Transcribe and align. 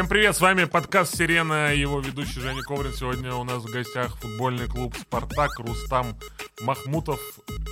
Всем 0.00 0.08
привет, 0.08 0.34
с 0.34 0.40
вами 0.40 0.64
подкаст 0.64 1.14
«Сирена», 1.14 1.74
его 1.74 2.00
ведущий 2.00 2.40
Женя 2.40 2.62
Коврин. 2.62 2.94
Сегодня 2.94 3.34
у 3.34 3.44
нас 3.44 3.62
в 3.62 3.70
гостях 3.70 4.16
футбольный 4.16 4.66
клуб 4.66 4.96
«Спартак», 4.96 5.50
Рустам 5.58 6.16
Махмутов, 6.62 7.20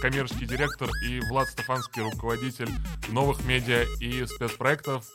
коммерческий 0.03 0.45
директор, 0.45 0.91
и 1.07 1.21
Влад 1.31 1.49
Стефанский, 1.49 2.03
руководитель 2.03 2.69
новых 3.09 3.43
медиа 3.47 3.87
и 3.99 4.27
спецпроектов. 4.27 5.07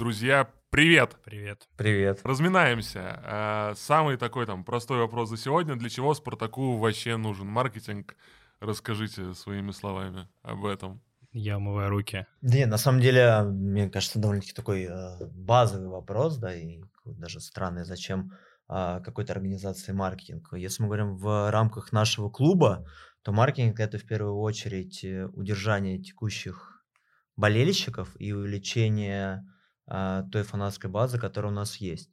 Друзья, 0.00 0.50
привет! 0.70 1.16
Привет. 1.24 1.68
Привет. 1.76 2.18
Разминаемся. 2.24 3.20
А, 3.22 3.74
Самый 3.76 4.16
такой 4.16 4.46
там 4.46 4.64
простой 4.64 4.98
вопрос 4.98 5.28
за 5.28 5.36
сегодня. 5.36 5.76
Для 5.76 5.88
чего 5.88 6.14
Спартаку 6.14 6.78
вообще 6.78 7.16
нужен 7.16 7.46
маркетинг? 7.46 8.16
Расскажите 8.58 9.34
своими 9.34 9.70
словами 9.70 10.26
об 10.42 10.64
этом. 10.64 11.00
Я 11.32 11.58
умываю 11.58 11.90
руки. 11.90 12.26
Да 12.40 12.66
на 12.66 12.76
самом 12.76 13.00
деле, 13.00 13.42
мне 13.42 13.88
кажется, 13.88 14.18
довольно-таки 14.18 14.52
такой 14.52 14.88
э, 14.90 15.26
базовый 15.26 15.88
вопрос, 15.88 16.38
да, 16.38 16.52
и 16.54 16.80
даже 17.04 17.40
странный, 17.40 17.84
зачем 17.84 18.32
а, 18.66 19.00
какой-то 19.00 19.32
организации 19.32 19.92
маркетинг. 19.92 20.52
Если 20.52 20.82
мы 20.82 20.88
говорим 20.88 21.16
в 21.16 21.50
рамках 21.50 21.92
нашего 21.92 22.30
клуба, 22.30 22.86
то 23.22 23.32
маркетинг 23.32 23.78
это 23.78 23.98
в 23.98 24.06
первую 24.06 24.38
очередь 24.38 25.04
э, 25.04 25.26
удержание 25.26 26.02
текущих 26.02 26.84
болельщиков 27.36 28.14
и 28.18 28.32
увеличение 28.32 29.46
а, 29.86 30.24
той 30.30 30.42
фанатской 30.42 30.90
базы, 30.90 31.18
которая 31.18 31.52
у 31.52 31.54
нас 31.54 31.76
есть. 31.76 32.10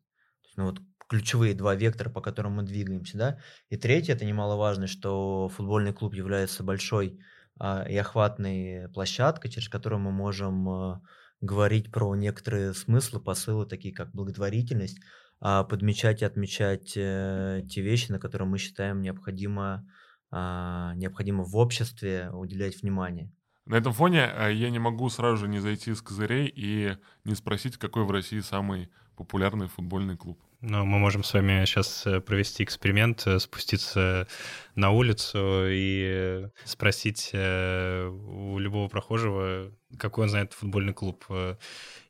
Ну 0.55 0.66
вот 0.66 0.80
ключевые 1.09 1.53
два 1.53 1.75
вектора, 1.75 2.09
по 2.09 2.22
которым 2.22 2.53
мы 2.53 2.63
двигаемся, 2.63 3.17
да. 3.17 3.39
И 3.70 3.77
третье, 3.77 4.13
это 4.13 4.25
немаловажно, 4.25 4.88
что 4.88 5.49
футбольный 5.49 5.94
клуб 5.94 6.13
является 6.13 6.63
большой 6.63 7.20
а, 7.20 7.36
и 7.59 7.97
охватной 7.97 8.89
площадкой, 8.93 9.49
через 9.49 9.70
которую 9.70 9.99
мы 9.99 10.11
можем 10.11 10.70
а, 10.70 11.02
говорить 11.41 11.91
про 11.91 12.16
некоторые 12.16 12.73
смыслы, 12.73 13.19
посылы, 13.19 13.66
такие 13.66 13.94
как 13.94 14.11
благотворительность, 14.11 15.00
а, 15.39 15.63
подмечать 15.63 16.22
и 16.22 16.25
отмечать 16.25 16.94
э, 16.95 17.61
те 17.69 17.81
вещи, 17.81 18.11
на 18.11 18.19
которые 18.19 18.47
мы 18.47 18.58
считаем 18.58 19.02
необходимо, 19.02 19.88
а, 20.31 20.94
необходимо 20.95 21.44
в 21.44 21.55
обществе 21.55 22.31
уделять 22.31 22.81
внимание. 22.81 23.31
На 23.66 23.75
этом 23.75 23.94
фоне 23.94 24.23
а, 24.25 24.50
я 24.50 24.69
не 24.72 24.80
могу 24.80 25.09
сразу 25.09 25.38
же 25.38 25.47
не 25.47 25.59
зайти 25.59 25.94
с 25.94 26.02
козырей 26.02 26.52
и 26.53 26.97
не 27.23 27.35
спросить, 27.35 27.78
какой 27.78 28.03
в 28.05 28.11
России 28.11 28.39
самый 28.39 28.89
популярный 29.16 29.67
футбольный 29.67 30.17
клуб. 30.17 30.41
Но 30.61 30.86
мы 30.86 30.97
можем 30.97 31.23
с 31.23 31.33
вами 31.33 31.66
сейчас 31.66 32.03
провести 32.25 32.63
эксперимент, 32.63 33.27
э, 33.27 33.38
спуститься 33.38 34.27
на 34.73 34.89
улицу 34.89 35.66
и 35.67 36.47
спросить 36.66 37.30
э, 37.33 38.08
у 38.08 38.58
любого 38.58 38.88
прохожего, 38.88 39.72
какой 40.00 40.23
он 40.23 40.30
знает 40.30 40.53
футбольный 40.53 40.94
клуб. 40.94 41.25
Э, 41.30 41.58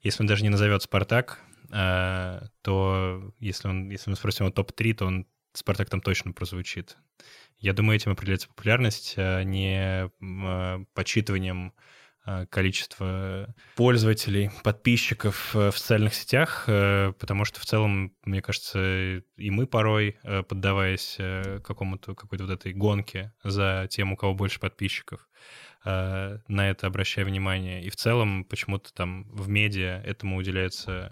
Если 0.02 0.23
он 0.23 0.28
даже 0.28 0.44
не 0.44 0.50
назовет 0.50 0.81
«Спартак», 0.81 1.42
э, 1.73 2.42
то 2.62 3.34
если, 3.40 3.68
он, 3.68 3.90
если 3.90 4.12
мы 4.12 4.16
спросим 4.16 4.45
его 4.45 4.53
топ-3, 4.53 4.94
то 4.94 5.06
он 5.06 5.28
«Спартак» 5.52 5.90
там 5.90 6.00
точно 6.00 6.31
прозвучит. 6.31 6.98
Я 7.59 7.73
думаю, 7.73 7.98
этим 7.98 8.12
определяется 8.12 8.48
популярность, 8.48 9.16
а 9.18 9.44
не 9.44 10.09
э, 10.22 10.86
подсчитыванием 10.94 11.73
э, 12.28 12.45
количества 12.47 13.56
пользователей, 13.75 14.52
подписчиков 14.64 15.56
э, 15.56 15.72
в 15.72 15.78
социальных 15.78 16.14
сетях, 16.14 16.66
э, 16.67 17.14
потому 17.17 17.45
что 17.45 17.59
в 17.59 17.66
целом, 17.66 18.14
мне 18.25 18.42
кажется, 18.42 19.23
и 19.38 19.50
мы 19.50 19.66
порой, 19.66 20.17
поддаваясь 20.47 21.17
какому-то 21.64 22.14
какой-то 22.14 22.45
вот 22.45 22.53
этой 22.53 22.73
гонке 22.73 23.34
за 23.44 23.88
тем, 23.89 24.14
у 24.14 24.17
кого 24.17 24.34
больше 24.34 24.59
подписчиков, 24.59 25.28
на 25.86 26.42
это 26.47 26.88
обращая 26.88 27.23
внимание. 27.23 27.84
И 27.84 27.89
в 27.89 27.95
целом 27.95 28.44
почему-то 28.44 28.94
там 28.94 29.23
в 29.31 29.47
медиа 29.47 30.02
этому 30.03 30.38
уделяется, 30.38 31.12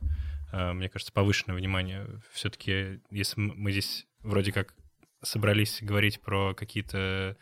мне 0.52 0.90
кажется, 0.90 1.14
повышенное 1.14 1.56
внимание. 1.56 2.08
Все-таки, 2.34 3.00
если 3.10 3.40
мы 3.40 3.72
здесь 3.72 4.06
вроде 4.22 4.52
как 4.52 4.74
собрались 5.26 5.80
говорить 5.82 6.22
про 6.22 6.54
какие-то 6.54 7.38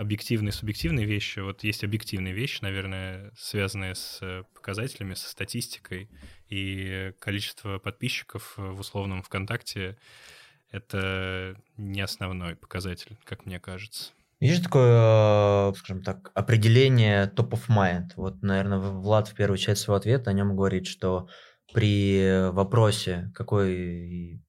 объективные, 0.00 0.52
субъективные 0.52 1.04
вещи. 1.04 1.40
Вот 1.40 1.62
есть 1.62 1.84
объективные 1.84 2.32
вещи, 2.32 2.60
наверное, 2.62 3.30
связанные 3.36 3.94
с 3.94 4.18
э, 4.22 4.44
показателями, 4.54 5.12
со 5.12 5.28
статистикой. 5.28 6.08
И 6.48 7.12
количество 7.18 7.78
подписчиков 7.78 8.54
в 8.56 8.80
условном 8.80 9.22
ВКонтакте— 9.22 9.98
это 10.70 11.54
не 11.76 12.00
основной 12.00 12.56
показатель, 12.56 13.18
как 13.24 13.44
мне 13.44 13.60
кажется. 13.60 14.12
Есть 14.40 14.64
такое, 14.64 15.68
э, 15.68 15.72
скажем 15.76 16.02
так, 16.02 16.30
определение 16.34 17.30
top 17.36 17.50
of 17.50 17.68
mind. 17.68 18.12
Вот, 18.16 18.42
наверное, 18.42 18.78
Влад 18.78 19.28
в 19.28 19.34
первую 19.34 19.58
часть 19.58 19.82
своего 19.82 19.98
ответа 19.98 20.30
о 20.30 20.32
нем 20.32 20.56
говорит, 20.56 20.86
что 20.86 21.28
при 21.74 22.48
вопросе, 22.50 23.30
какой 23.34 24.42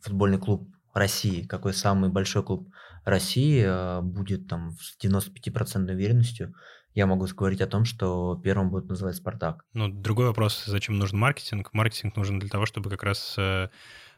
футбольный 0.00 0.38
клуб 0.38 0.68
России, 0.94 1.44
какой 1.44 1.74
самый 1.74 2.10
большой 2.10 2.44
клуб 2.44 2.68
России 3.04 3.64
э, 3.64 4.00
будет 4.00 4.48
там 4.48 4.72
с 4.72 4.96
95% 5.02 5.90
уверенностью, 5.92 6.54
я 6.94 7.06
могу 7.06 7.26
говорить 7.26 7.60
о 7.60 7.66
том, 7.66 7.84
что 7.84 8.38
первым 8.42 8.70
будет 8.70 8.88
называть 8.88 9.16
«Спартак». 9.16 9.64
Ну, 9.72 9.88
другой 9.88 10.26
вопрос, 10.26 10.64
зачем 10.66 10.98
нужен 10.98 11.18
маркетинг? 11.18 11.70
Маркетинг 11.72 12.16
нужен 12.16 12.38
для 12.38 12.50
того, 12.50 12.66
чтобы 12.66 12.90
как 12.90 13.02
раз 13.02 13.34
э, 13.38 13.68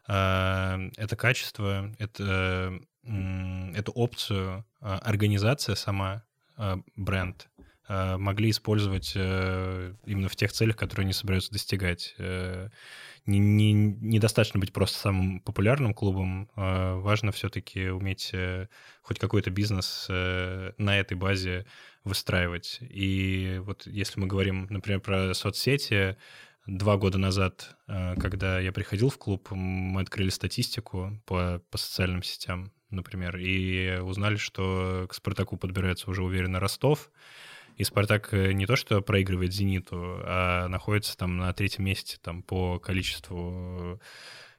э, 0.09 0.91
это 0.97 1.17
качество, 1.17 1.93
это, 1.99 2.79
м, 3.05 3.73
эту 3.75 3.93
опцию 3.93 4.65
э, 4.81 4.87
организация 4.87 5.77
сама, 5.77 6.25
э, 6.59 6.77
бренд, 6.97 7.49
э, 7.54 7.54
могли 7.89 8.51
использовать 8.51 9.13
э, 9.15 9.95
именно 10.07 10.29
в 10.29 10.37
тех 10.37 10.53
целях, 10.53 10.77
которые 10.77 11.05
они 11.05 11.13
собираются 11.13 11.53
достигать. 11.53 12.15
Э, 12.19 12.69
не, 13.27 13.39
не- 13.39 13.73
недостаточно 13.73 14.61
быть 14.61 14.73
просто 14.73 14.99
самым 14.99 15.41
популярным 15.41 15.95
клубом, 15.95 16.51
э, 16.57 16.95
важно 16.95 17.33
все-таки 17.33 17.89
уметь 17.89 18.31
э, 18.33 18.69
хоть 19.03 19.19
какой-то 19.19 19.51
бизнес 19.51 20.07
э, 20.09 20.73
на 20.79 20.99
этой 20.99 21.17
базе 21.17 21.67
выстраивать. 22.05 22.79
И 22.81 23.61
вот 23.65 23.87
если 23.87 24.21
мы 24.21 24.27
говорим, 24.27 24.67
например, 24.71 25.01
про 25.01 25.35
соцсети, 25.35 26.17
два 26.67 26.97
года 26.97 27.19
назад, 27.19 27.77
э, 27.87 28.15
когда 28.17 28.61
я 28.61 28.73
приходил 28.73 29.11
в 29.11 29.19
клуб, 29.19 29.51
мы 29.51 30.01
открыли 30.01 30.31
статистику 30.31 31.21
по, 31.27 31.63
по 31.71 31.79
социальным 31.79 32.23
сетям, 32.23 32.73
например, 32.91 33.37
и 33.37 33.99
узнали, 34.01 34.37
что 34.37 35.07
к 35.09 35.15
«Спартаку» 35.15 35.57
подбирается 35.57 36.11
уже 36.11 36.23
уверенно 36.23 36.61
Ростов, 36.61 37.11
и 37.77 37.85
«Спартак» 37.85 38.33
э, 38.33 38.53
не 38.53 38.67
то 38.67 38.77
что 38.77 39.01
проигрывает 39.01 39.53
«Зениту», 39.53 40.21
а 40.25 40.69
находится 40.69 41.17
там 41.17 41.37
на 41.37 41.53
третьем 41.53 41.85
месте 41.85 42.19
там, 42.23 42.43
по 42.43 42.79
количеству 42.79 44.01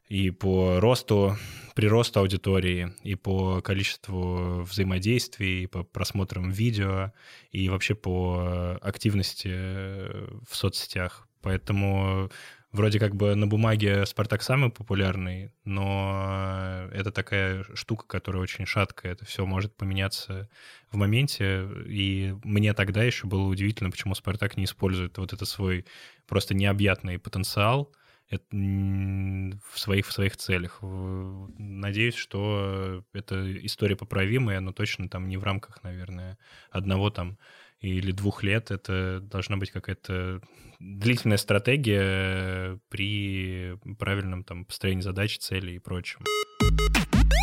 и 0.07 0.29
по 0.29 0.79
росту, 0.79 1.35
приросту 1.73 2.19
аудитории, 2.19 2.93
и 3.03 3.15
по 3.15 3.61
количеству 3.61 4.61
взаимодействий, 4.61 5.63
и 5.63 5.67
по 5.67 5.83
просмотрам 5.83 6.51
видео, 6.51 7.11
и 7.51 7.69
вообще 7.69 7.95
по 7.95 8.77
активности 8.81 9.49
э, 9.51 10.27
в 10.47 10.55
соцсетях. 10.55 11.27
Поэтому 11.41 12.31
вроде 12.75 12.99
как 12.99 13.15
бы 13.15 13.33
на 13.35 13.47
бумаге 13.47 14.05
«Спартак» 14.05 14.43
самый 14.43 14.69
популярный, 14.69 15.51
но 15.63 16.87
это 16.91 17.11
такая 17.11 17.65
штука, 17.73 18.05
которая 18.05 18.43
очень 18.43 18.65
шаткая. 18.65 19.13
Это 19.13 19.25
все 19.25 19.45
может 19.45 19.75
поменяться 19.75 20.49
в 20.91 20.97
моменте. 20.97 21.67
И 21.87 22.35
мне 22.43 22.73
тогда 22.73 23.03
еще 23.03 23.27
было 23.27 23.47
удивительно, 23.47 23.91
почему 23.91 24.13
«Спартак» 24.13 24.57
не 24.57 24.65
использует 24.65 25.17
вот 25.17 25.33
это 25.33 25.45
свой 25.45 25.85
просто 26.27 26.53
необъятный 26.53 27.17
потенциал 27.17 27.91
в 28.31 29.79
своих, 29.79 30.07
в 30.07 30.11
своих 30.11 30.35
целях. 30.35 30.79
Надеюсь, 30.81 32.15
что 32.15 33.03
эта 33.13 33.65
история 33.65 33.95
поправимая, 33.95 34.59
но 34.59 34.71
точно 34.71 35.09
там 35.09 35.27
не 35.27 35.37
в 35.37 35.43
рамках, 35.43 35.83
наверное, 35.83 36.37
одного 36.71 37.11
там 37.11 37.37
или 37.79 38.11
двух 38.11 38.43
лет. 38.43 38.71
Это 38.71 39.19
должна 39.21 39.57
быть 39.57 39.71
какая-то 39.71 40.41
длительная 40.79 41.37
стратегия 41.37 42.79
при 42.89 43.77
правильном 43.97 44.43
там 44.43 44.65
построении 44.65 45.01
задач, 45.01 45.37
целей 45.39 45.75
и 45.75 45.79
прочем. 45.79 46.21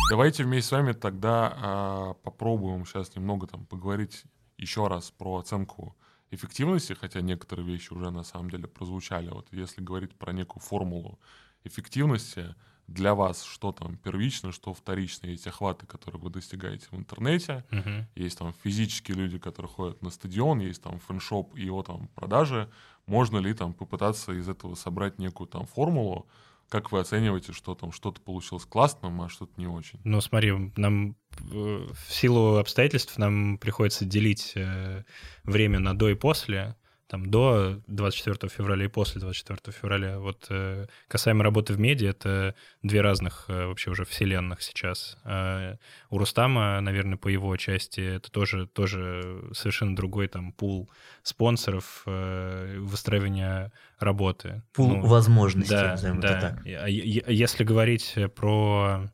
Давайте 0.09 0.43
вместе 0.43 0.69
с 0.69 0.71
вами 0.71 0.91
тогда 0.91 1.53
а, 1.55 2.13
попробуем 2.15 2.85
сейчас 2.85 3.15
немного 3.15 3.47
там 3.47 3.65
поговорить 3.65 4.23
еще 4.57 4.87
раз 4.87 5.11
про 5.11 5.37
оценку 5.37 5.95
эффективности, 6.29 6.93
хотя 6.93 7.21
некоторые 7.21 7.65
вещи 7.65 7.93
уже 7.93 8.11
на 8.11 8.23
самом 8.23 8.49
деле 8.49 8.67
прозвучали. 8.67 9.29
Вот 9.29 9.47
если 9.51 9.81
говорить 9.81 10.15
про 10.15 10.33
некую 10.33 10.61
формулу 10.61 11.19
эффективности, 11.63 12.55
для 12.87 13.15
вас 13.15 13.43
что 13.43 13.71
там 13.71 13.97
первично, 13.97 14.51
что 14.51 14.73
вторично, 14.73 15.27
есть 15.27 15.47
охваты, 15.47 15.85
которые 15.85 16.21
вы 16.21 16.29
достигаете 16.29 16.87
в 16.91 16.95
интернете, 16.95 17.63
Мгм. 17.71 18.07
есть 18.15 18.37
там 18.37 18.53
физические 18.63 19.17
люди, 19.17 19.37
которые 19.37 19.69
ходят 19.71 20.01
на 20.01 20.09
стадион, 20.09 20.59
есть 20.59 20.81
там 20.83 20.99
фэншоп 20.99 21.55
и 21.55 21.63
его 21.63 21.81
там 21.83 22.07
продажи. 22.15 22.69
Можно 23.05 23.37
ли 23.37 23.53
там 23.53 23.73
попытаться 23.73 24.31
из 24.33 24.47
этого 24.49 24.75
собрать 24.75 25.19
некую 25.19 25.47
там 25.47 25.65
формулу? 25.65 26.27
Как 26.69 26.91
вы 26.91 26.99
оцениваете, 27.01 27.51
что 27.53 27.75
там 27.75 27.91
что-то 27.91 28.19
получилось 28.21 28.65
классным, 28.65 29.21
а 29.21 29.29
что-то 29.29 29.51
не 29.57 29.67
очень? 29.67 29.99
Ну, 30.03 30.21
смотри, 30.21 30.71
нам 30.75 31.15
э, 31.51 31.87
в 31.93 32.11
силу 32.13 32.55
обстоятельств 32.57 33.17
нам 33.17 33.57
приходится 33.57 34.05
делить 34.05 34.53
э, 34.55 35.03
время 35.43 35.79
на 35.79 35.95
до 35.97 36.09
и 36.09 36.15
после. 36.15 36.75
Там 37.13 37.29
до 37.29 37.79
24 37.85 38.49
февраля 38.49 38.85
и 38.85 38.87
после 38.87 39.21
24 39.21 39.59
февраля. 39.71 40.17
Вот 40.17 40.47
э, 40.49 40.87
касаемо 41.07 41.43
работы 41.43 41.73
в 41.73 41.79
медиа, 41.79 42.09
это 42.09 42.55
две 42.81 43.01
разных 43.01 43.45
э, 43.49 43.67
вообще 43.67 43.91
уже 43.91 44.03
вселенных 44.03 44.63
сейчас. 44.63 45.15
Э, 45.23 45.75
у 46.09 46.17
Рустама, 46.17 46.81
наверное, 46.81 47.17
по 47.17 47.27
его 47.27 47.55
части, 47.55 48.01
это 48.01 48.31
тоже, 48.31 48.65
тоже 48.65 49.43
совершенно 49.53 49.95
другой 49.95 50.27
там 50.27 50.53
пул 50.53 50.89
спонсоров, 51.21 52.01
э, 52.07 52.79
выстраивания 52.79 53.71
работы. 53.99 54.63
Пул 54.73 54.87
Ну, 54.87 55.05
возможностей, 55.05 55.75
да, 55.75 55.91
назовем 55.91 56.19
да. 56.19 56.27
это 56.29 56.39
так. 56.41 56.65
А 56.65 56.89
Если 56.89 57.63
говорить 57.63 58.17
про 58.35 59.07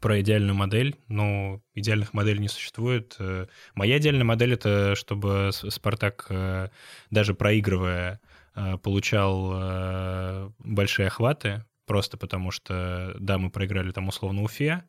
про 0.00 0.20
идеальную 0.20 0.54
модель, 0.54 0.96
ну, 1.08 1.62
идеальных 1.74 2.14
моделей 2.14 2.40
не 2.40 2.48
существует. 2.48 3.16
Э, 3.18 3.46
Моя 3.74 3.98
идеальная 3.98 4.24
модель— 4.24 4.52
это 4.54 4.94
чтобы 4.94 5.50
Спартак, 5.52 6.26
э, 6.30 6.68
даже 7.10 7.34
проигрывая, 7.34 8.20
э, 8.54 8.76
получал 8.78 10.52
большие 10.58 11.06
охваты, 11.08 11.64
просто 11.86 12.16
потому 12.16 12.50
что, 12.50 13.14
да, 13.18 13.38
мы 13.38 13.50
проиграли 13.50 13.90
там 13.90 14.08
условно 14.08 14.42
Уфе, 14.42 14.84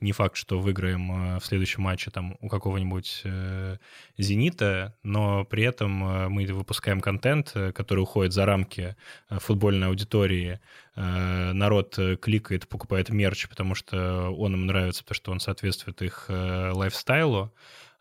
не 0.00 0.12
факт, 0.12 0.36
что 0.36 0.58
выиграем 0.58 1.36
э, 1.36 1.40
в 1.40 1.46
следующем 1.46 1.82
матче 1.82 2.10
там 2.10 2.36
у 2.40 2.48
какого-нибудь 2.48 3.22
э, 3.24 3.78
«Зенита», 4.18 4.94
но 5.02 5.44
при 5.44 5.64
этом 5.64 6.04
э, 6.04 6.28
мы 6.28 6.44
выпускаем 6.46 7.00
контент, 7.00 7.54
который 7.74 8.00
уходит 8.00 8.32
за 8.32 8.44
рамки 8.44 8.96
футбольной 9.30 9.88
аудитории. 9.88 10.60
Народ 10.94 11.98
кликает, 12.22 12.68
покупает 12.68 13.10
мерч, 13.10 13.48
потому 13.48 13.74
что 13.74 14.30
он 14.30 14.54
им 14.54 14.66
нравится, 14.66 15.02
потому 15.02 15.16
что 15.16 15.32
он 15.32 15.40
соответствует 15.40 16.00
их 16.00 16.26
лайфстайлу. 16.28 17.52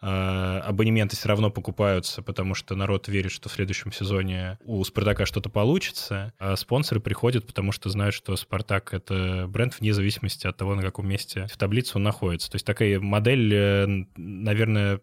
Э, 0.01 0.59
Абонементы 0.65 1.15
все 1.15 1.29
равно 1.29 1.49
покупаются, 1.49 2.21
потому 2.21 2.53
что 2.55 2.75
народ 2.75 3.07
верит, 3.07 3.31
что 3.31 3.49
в 3.49 3.51
следующем 3.51 3.91
сезоне 3.91 4.57
у 4.63 4.83
«Спартака» 4.83 5.25
что-то 5.25 5.49
получится. 5.49 6.33
А 6.39 6.55
спонсоры 6.55 7.01
приходят, 7.01 7.45
потому 7.45 7.71
что 7.71 7.89
знают, 7.89 8.15
что 8.15 8.35
«Спартак»— 8.35 8.89
это 8.93 9.45
бренд 9.47 9.79
вне 9.79 9.93
зависимости 9.93 10.47
от 10.47 10.57
того, 10.57 10.75
на 10.75 10.81
каком 10.81 11.07
месте 11.07 11.47
в 11.51 11.57
таблице 11.57 11.93
он 11.95 12.03
находится. 12.03 12.49
То 12.51 12.55
есть 12.55 12.65
такая 12.65 12.99
модель, 12.99 13.53
э, 13.53 14.05
наверное, 14.15 15.01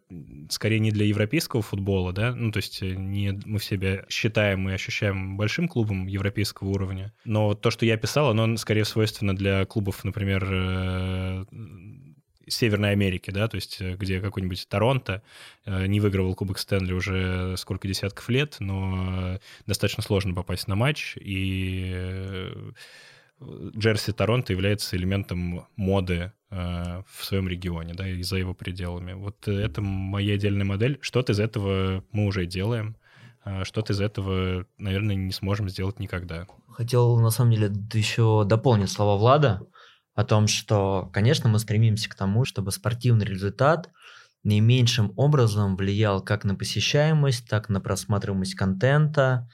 скорее 0.50 0.80
не 0.80 0.90
для 0.90 1.06
европейского 1.06 1.62
футбола, 1.62 2.12
да, 2.12 2.34
ну, 2.34 2.52
то 2.52 2.58
есть 2.58 2.82
э, 2.82 2.94
не 2.94 3.32
мы 3.44 3.58
в 3.58 3.64
себя 3.64 4.04
считаем 4.08 4.68
и 4.68 4.72
ощущаем 4.72 5.36
большим 5.36 5.68
клубом 5.68 6.06
европейского 6.06 6.68
уровня, 6.68 7.12
но 7.24 7.54
то, 7.54 7.70
что 7.70 7.86
я 7.86 7.96
писал, 7.96 8.30
оно 8.30 8.56
скорее 8.56 8.84
свойственно 8.84 9.34
для 9.34 9.64
клубов, 9.64 10.04
например, 10.04 11.46
Северной 12.48 12.90
Америки, 12.90 13.30
да, 13.30 13.48
то 13.48 13.56
есть 13.56 13.80
э, 13.80 13.96
где 13.96 14.20
какой-нибудь 14.20 14.66
Торонто 14.68 15.22
э, 15.64 15.86
не 15.86 16.00
выигрывал 16.00 16.34
Кубок 16.34 16.58
Стэнли 16.58 16.92
уже 16.92 17.56
сколько 17.56 17.88
десятков 17.88 18.28
лет, 18.28 18.56
но 18.60 19.34
э, 19.34 19.38
достаточно 19.66 20.02
сложно 20.02 20.34
попасть 20.34 20.68
на 20.68 20.74
матч, 20.74 21.16
и 21.20 22.52
джерси 23.40 24.12
Торонто 24.12 24.52
является 24.52 24.96
элементом 24.96 25.66
моды 25.74 26.32
в 26.48 27.24
своем 27.24 27.48
регионе, 27.48 27.94
да, 27.94 28.06
и 28.06 28.22
за 28.22 28.36
его 28.36 28.54
пределами. 28.54 29.14
Вот 29.14 29.48
это 29.48 29.80
моя 29.80 30.34
отдельная 30.34 30.66
модель. 30.66 30.98
Что-то 31.00 31.32
из 31.32 31.40
этого 31.40 32.04
мы 32.12 32.26
уже 32.26 32.46
делаем, 32.46 32.94
а 33.42 33.64
что-то 33.64 33.94
из 33.94 34.00
этого, 34.00 34.66
наверное, 34.78 35.16
не 35.16 35.32
сможем 35.32 35.68
сделать 35.68 35.98
никогда. 35.98 36.46
Хотел, 36.68 37.18
на 37.18 37.30
самом 37.30 37.52
деле, 37.52 37.72
еще 37.92 38.44
дополнить 38.46 38.90
слова 38.90 39.18
Влада 39.18 39.66
о 40.14 40.24
том, 40.24 40.46
что, 40.46 41.10
конечно, 41.12 41.48
мы 41.48 41.58
стремимся 41.58 42.08
к 42.08 42.14
тому, 42.14 42.44
чтобы 42.44 42.72
спортивный 42.72 43.24
результат 43.24 43.90
наименьшим 44.44 45.12
образом 45.16 45.76
влиял 45.76 46.22
как 46.22 46.44
на 46.44 46.54
посещаемость, 46.54 47.48
так 47.48 47.68
на 47.68 47.80
просматриваемость 47.80 48.54
контента, 48.54 49.48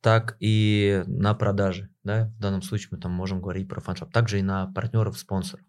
так 0.00 0.36
и 0.40 1.02
на 1.06 1.34
продажи. 1.34 1.90
Да? 2.04 2.32
В 2.38 2.40
данном 2.40 2.62
случае 2.62 2.88
мы 2.92 2.98
там 2.98 3.12
можем 3.12 3.40
говорить 3.40 3.68
про 3.68 3.80
фаншоп. 3.80 4.12
Также 4.12 4.38
и 4.38 4.42
на 4.42 4.66
партнеров, 4.66 5.18
спонсоров. 5.18 5.64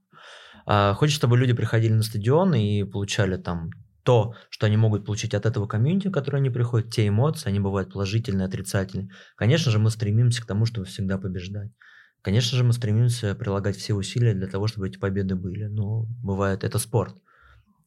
А, 0.65 0.93
Хочется, 0.93 1.17
чтобы 1.19 1.37
люди 1.37 1.53
приходили 1.53 1.93
на 1.93 2.03
стадион 2.03 2.55
и 2.55 2.83
получали 2.83 3.35
там 3.37 3.71
то, 4.03 4.35
что 4.49 4.65
они 4.65 4.77
могут 4.77 5.05
получить 5.05 5.33
от 5.33 5.45
этого 5.45 5.67
комьюнити, 5.67 6.07
в 6.07 6.11
которое 6.11 6.37
они 6.37 6.49
приходят, 6.49 6.89
те 6.89 7.07
эмоции, 7.07 7.49
они 7.49 7.59
бывают 7.59 7.93
положительные, 7.93 8.47
отрицательные. 8.47 9.09
Конечно 9.35 9.71
же, 9.71 9.79
мы 9.79 9.91
стремимся 9.91 10.41
к 10.41 10.47
тому, 10.47 10.65
чтобы 10.65 10.87
всегда 10.87 11.17
побеждать. 11.17 11.71
Конечно 12.21 12.57
же, 12.57 12.63
мы 12.63 12.73
стремимся 12.73 13.35
прилагать 13.35 13.77
все 13.77 13.93
усилия 13.93 14.33
для 14.33 14.47
того, 14.47 14.67
чтобы 14.67 14.87
эти 14.87 14.97
победы 14.97 15.35
были. 15.35 15.65
Но 15.65 16.05
бывает, 16.23 16.63
это 16.63 16.77
спорт. 16.77 17.15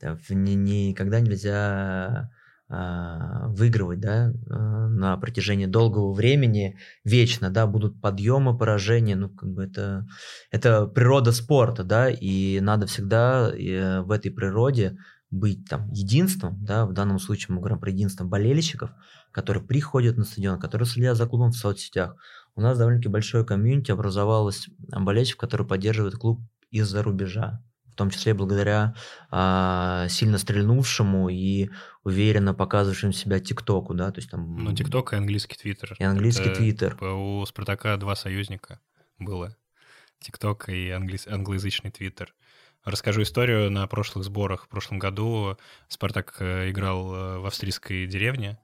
Никогда 0.00 1.20
нельзя 1.20 2.30
а, 2.66 3.46
выигрывать, 3.48 4.00
да, 4.00 4.32
а, 4.48 4.88
на 4.88 5.16
протяжении 5.18 5.66
долгого 5.66 6.14
времени, 6.14 6.78
вечно, 7.04 7.50
да, 7.50 7.66
будут 7.66 8.00
подъемы, 8.00 8.56
поражения, 8.56 9.16
ну, 9.16 9.28
как 9.28 9.50
бы 9.50 9.64
это, 9.64 10.06
это 10.50 10.86
природа 10.86 11.32
спорта, 11.32 11.84
да, 11.84 12.08
и 12.08 12.60
надо 12.60 12.86
всегда 12.86 13.50
э, 13.50 14.00
в 14.00 14.10
этой 14.10 14.30
природе 14.30 14.96
быть 15.30 15.68
там 15.68 15.90
единством, 15.90 16.64
да, 16.64 16.86
в 16.86 16.94
данном 16.94 17.18
случае 17.18 17.54
мы 17.54 17.60
говорим 17.60 17.78
про 17.78 17.90
единство 17.90 18.24
болельщиков, 18.24 18.90
которые 19.30 19.62
приходят 19.62 20.16
на 20.16 20.24
стадион, 20.24 20.58
которые 20.58 20.86
следят 20.86 21.18
за 21.18 21.26
клубом 21.26 21.50
в 21.50 21.56
соцсетях. 21.56 22.16
У 22.56 22.60
нас 22.60 22.78
довольно-таки 22.78 23.08
большое 23.08 23.44
комьюнити 23.44 23.90
образовалось 23.90 24.68
а, 24.92 25.00
болельщиков, 25.00 25.40
которые 25.40 25.66
поддерживают 25.66 26.16
клуб 26.16 26.40
из-за 26.70 27.02
рубежа, 27.02 27.62
в 27.86 27.96
том 27.96 28.10
числе 28.10 28.34
благодаря 28.34 28.94
а, 29.30 30.06
сильно 30.08 30.38
стрельнувшему 30.38 31.28
и 31.28 31.70
уверенно 32.04 32.54
показывающему 32.54 33.12
себя 33.12 33.40
ТикТоку, 33.40 33.94
да, 33.94 34.10
то 34.10 34.18
есть 34.18 34.30
там... 34.30 34.56
Ну, 34.56 34.72
ТикТок 34.74 35.12
и 35.12 35.16
английский 35.16 35.56
Твиттер. 35.56 35.96
И 35.98 36.04
английский 36.04 36.50
Твиттер. 36.50 36.92
типа, 36.92 37.04
У 37.06 37.44
Спартака 37.46 37.96
два 37.96 38.14
союзника 38.14 38.80
было. 39.18 39.56
ТикТок 40.20 40.68
и 40.68 40.90
англис- 40.90 41.28
англоязычный 41.28 41.90
Твиттер. 41.90 42.34
Расскажу 42.84 43.22
историю. 43.22 43.70
На 43.70 43.86
прошлых 43.86 44.24
сборах 44.24 44.64
в 44.64 44.68
прошлом 44.68 44.98
году 44.98 45.56
Спартак 45.88 46.36
э, 46.40 46.70
играл 46.70 47.14
э, 47.14 47.38
в 47.38 47.46
австрийской 47.46 48.06
деревне, 48.06 48.58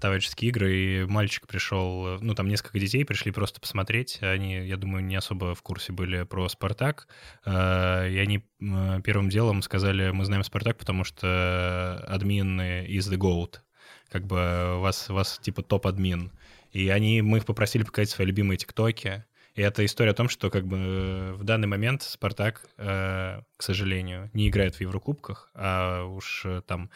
товарищеские 0.00 0.50
игры, 0.50 0.76
и 0.76 1.04
мальчик 1.04 1.46
пришел, 1.46 2.06
э, 2.06 2.18
ну, 2.20 2.34
там 2.34 2.48
несколько 2.48 2.78
детей 2.78 3.04
пришли 3.04 3.32
просто 3.32 3.60
посмотреть. 3.60 4.18
Они, 4.22 4.66
я 4.66 4.76
думаю, 4.76 5.04
не 5.04 5.16
особо 5.16 5.54
в 5.54 5.62
курсе 5.62 5.92
были 5.92 6.22
про 6.22 6.48
Спартак. 6.48 7.08
Э, 7.44 8.08
И 8.10 8.18
они 8.18 8.44
м, 8.60 9.02
первым 9.02 9.28
делом 9.28 9.62
сказали, 9.62 10.10
мы 10.10 10.24
знаем 10.24 10.44
Спартак, 10.44 10.78
потому 10.78 11.04
что 11.04 12.04
админ 12.08 12.60
из 12.60 13.10
The 13.10 13.16
Goat. 13.16 13.60
Как 14.08 14.26
бы 14.26 14.76
у 14.78 14.80
вас, 14.80 15.10
у 15.10 15.14
вас 15.14 15.38
типа 15.38 15.62
топ-админ. 15.62 16.32
И 16.72 16.88
они, 16.88 17.22
мы 17.22 17.38
их 17.38 17.46
попросили 17.46 17.82
показать 17.82 18.10
свои 18.10 18.26
любимые 18.26 18.58
тиктоки. 18.58 19.24
И 19.54 19.62
это 19.62 19.84
история 19.84 20.12
о 20.12 20.14
том, 20.14 20.28
что 20.28 20.48
как 20.50 20.66
бы 20.66 20.76
э, 20.76 21.32
в 21.32 21.44
данный 21.44 21.66
момент 21.66 22.02
Спартак, 22.02 22.66
э, 22.78 23.42
к 23.56 23.62
сожалению, 23.62 24.30
не 24.32 24.48
играет 24.48 24.76
в 24.76 24.80
Еврокубках, 24.80 25.50
а 25.54 26.04
уж 26.04 26.42
э, 26.44 26.62
там 26.66 26.90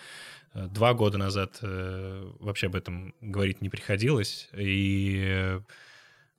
два 0.54 0.94
года 0.94 1.18
назад 1.18 1.58
вообще 1.60 2.68
об 2.68 2.76
этом 2.76 3.12
говорить 3.20 3.60
не 3.60 3.68
приходилось. 3.68 4.48
И 4.56 5.58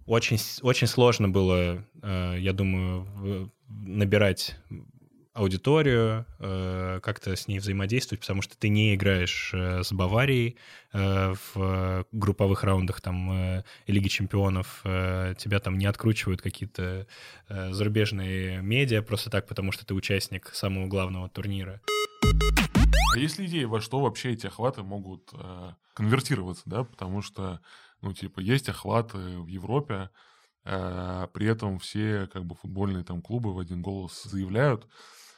очень, 0.05 0.38
очень 0.62 0.88
сложно 0.88 1.27
было, 1.27 1.84
я 2.01 2.53
думаю, 2.53 3.51
набирать 3.67 4.55
аудиторию, 5.36 6.25
э, 6.39 7.01
как-то 7.04 7.36
с 7.36 7.50
ней 7.50 7.60
взаимодействовать, 7.60 8.22
потому 8.22 8.42
что 8.42 8.58
ты 8.58 8.70
не 8.70 8.96
играешь 8.96 9.51
э, 9.54 9.84
с 9.84 9.92
Баварией 9.92 10.56
э, 10.94 11.34
в 11.54 12.06
групповых 12.13 12.63
раундах 12.63 13.01
там 13.01 13.62
Лиги 13.86 14.08
Чемпионов, 14.08 14.80
тебя 14.84 15.60
там 15.60 15.77
не 15.77 15.86
откручивают 15.86 16.42
какие-то 16.42 17.06
зарубежные 17.50 18.62
медиа 18.62 19.01
просто 19.01 19.30
так, 19.30 19.48
потому 19.48 19.74
что 19.74 19.86
ты 19.86 19.94
участник 19.94 20.51
самого 20.54 20.88
главного 20.88 21.27
турнира. 21.27 21.82
А 23.13 23.20
есть 23.20 23.38
ли 23.38 23.46
идеи, 23.48 23.65
во 23.65 23.82
что 23.82 24.00
вообще 24.00 24.32
эти 24.32 24.48
охваты 24.48 24.84
могут 24.84 25.32
конвертироваться, 25.94 26.63
да? 26.65 26.86
Потому 26.86 27.22
что, 27.22 27.60
ну, 28.01 28.13
типа, 28.13 28.39
есть 28.39 28.70
охваты 28.70 29.18
в 29.18 29.48
Европе, 29.48 30.10
при 30.63 31.46
этом 31.46 31.80
все, 31.80 32.30
как 32.32 32.46
бы, 32.46 32.56
футбольные 32.56 33.04
там 33.04 33.22
клубы 33.22 33.54
в 33.54 33.60
один 33.60 33.82
голос 33.82 34.24
заявляют, 34.24 34.88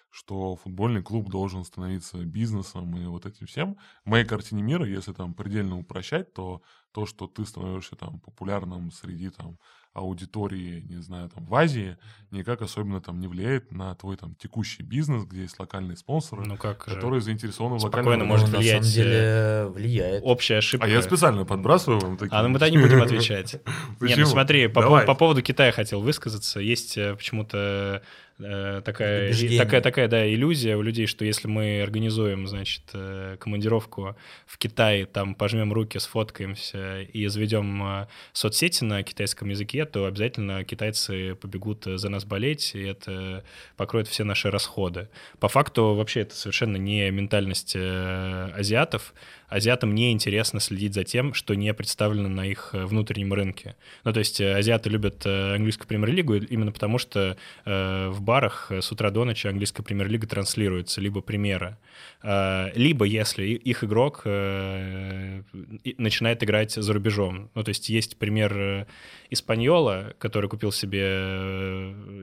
что 0.10 0.56
футбольный 0.56 1.02
клуб 1.02 1.30
должен 1.30 1.64
становиться 1.64 2.18
бизнесом 2.18 2.96
и 2.98 3.06
вот 3.06 3.26
этим 3.26 3.46
всем. 3.46 3.78
В 4.06 4.10
моей 4.10 4.26
картине 4.26 4.64
мира, 4.64 4.86
если 4.86 5.14
там 5.14 5.34
предельно 5.34 5.78
упрощать, 5.78 6.34
то 6.34 6.62
то, 6.92 7.06
что 7.06 7.28
ты 7.28 7.46
становишься 7.46 7.96
там 7.96 8.20
популярным 8.20 8.92
среди 8.92 9.30
там 9.30 9.58
аудитории, 9.94 10.84
не 10.88 11.02
знаю, 11.02 11.30
там 11.30 11.46
в 11.46 11.56
Азии, 11.56 11.98
никак 12.32 12.62
особенно 12.62 13.02
там 13.02 13.20
не 13.20 13.28
влияет 13.28 13.72
на 13.72 13.94
твой 13.96 14.16
там 14.16 14.36
текущий 14.36 14.84
бизнес, 14.84 15.26
где 15.26 15.42
есть 15.42 15.60
локальные 15.60 15.98
спонсоры, 15.98 16.44
Ну 16.46 16.58
как 16.58 16.86
которые 16.86 17.22
заинтересованы 17.22 17.78
в 17.78 17.80
Спокойно 17.82 18.10
локальном 18.10 18.28
может 18.28 18.48
Ну, 18.48 18.54
на 18.54 18.60
влиять, 18.60 18.86
самом 18.86 18.94
деле 18.94 19.68
влияет. 19.74 20.24
Общая 20.24 20.58
ошибка. 20.58 20.86
А 20.86 20.90
я 20.90 21.02
специально 21.02 21.46
подбрасываю 21.46 22.00
вам 22.00 22.18
такие. 22.18 22.38
А 22.38 22.44
ну 22.44 22.50
мы 22.50 22.60
тогда 22.60 22.70
не 22.70 22.78
будем 22.78 23.02
отвечать. 23.02 23.62
Не, 24.02 24.16
ну 24.16 24.26
смотри, 24.26 24.68
по, 24.68 25.02
по 25.04 25.16
поводу 25.16 25.42
Китая 25.42 25.72
хотел 25.72 26.02
высказаться. 26.02 26.60
Есть 26.60 26.98
э, 26.98 27.16
почему-то 27.16 28.04
э, 28.40 28.82
такая, 28.84 29.34
такая, 29.58 29.82
такая, 29.82 30.08
да, 30.08 30.28
иллюзия 30.28 30.76
у 30.78 30.82
людей, 30.82 31.08
что 31.08 31.26
если 31.26 31.48
мы 31.48 31.82
организуем, 31.82 32.48
значит, 32.48 32.84
э, 32.94 33.38
командировку 33.40 34.16
в 34.46 34.58
Китай, 34.58 35.06
там 35.06 35.36
пожмем 35.36 35.74
руки, 35.74 35.98
сфоткаемся 35.98 37.02
и 37.02 37.28
заведем 37.28 37.84
э, 37.84 38.08
соцсети 38.34 38.84
на 38.84 39.04
китайском 39.04 39.50
языке, 39.50 39.86
то 39.86 40.06
обязательно 40.06 40.64
китайцы 40.64 41.36
побегут 41.36 41.86
за 41.86 42.10
нас 42.10 42.26
болеть, 42.26 42.76
и 42.76 42.82
это 42.82 43.44
покроет 43.76 44.08
все 44.08 44.24
наши 44.24 44.52
расходы. 44.52 45.10
По 45.40 45.48
факту 45.48 45.94
вообще 45.96 46.22
это 46.22 46.36
совершенно 46.36 46.78
не 46.78 47.10
ментальность 47.12 47.76
азиатов, 47.76 49.14
азиатам 49.48 49.96
не 49.96 50.12
интересно 50.12 50.60
следить 50.60 50.94
за 50.94 51.04
тем, 51.04 51.34
что 51.34 51.56
не 51.56 51.74
представлено 51.74 52.28
на 52.28 52.46
их 52.46 52.72
э, 52.74 52.86
внутреннем 52.86 53.34
рынке. 53.34 53.76
Ну, 54.04 54.14
то 54.14 54.20
есть 54.20 54.42
э, 54.42 54.54
азиаты 54.54 54.90
любят 54.90 55.26
э, 55.26 55.56
английскую 55.56 55.88
премьер-лигу 55.88 56.36
именно 56.36 56.72
потому, 56.72 56.98
что 56.98 57.38
в 57.66 58.22
барах 58.22 58.72
с 58.72 58.92
утра 58.92 59.10
до 59.10 59.26
ночи 59.26 59.48
английская 59.48 59.84
премьер-лига 59.84 60.28
транслируется, 60.28 61.02
либо 61.02 61.22
премьера. 61.22 61.78
Э, 62.24 62.72
либо 62.76 63.06
если 63.06 63.46
их 63.46 63.84
игрок 63.84 64.26
начинает 64.26 66.44
играть 66.44 66.74
за 66.74 66.94
рубежом. 66.94 67.50
Ну, 67.56 67.64
то 67.64 67.70
есть 67.70 67.90
есть 67.90 68.18
пример 68.18 68.86
Испаньола, 69.30 70.14
который 70.18 70.50
купил 70.50 70.72
себе 70.72 70.98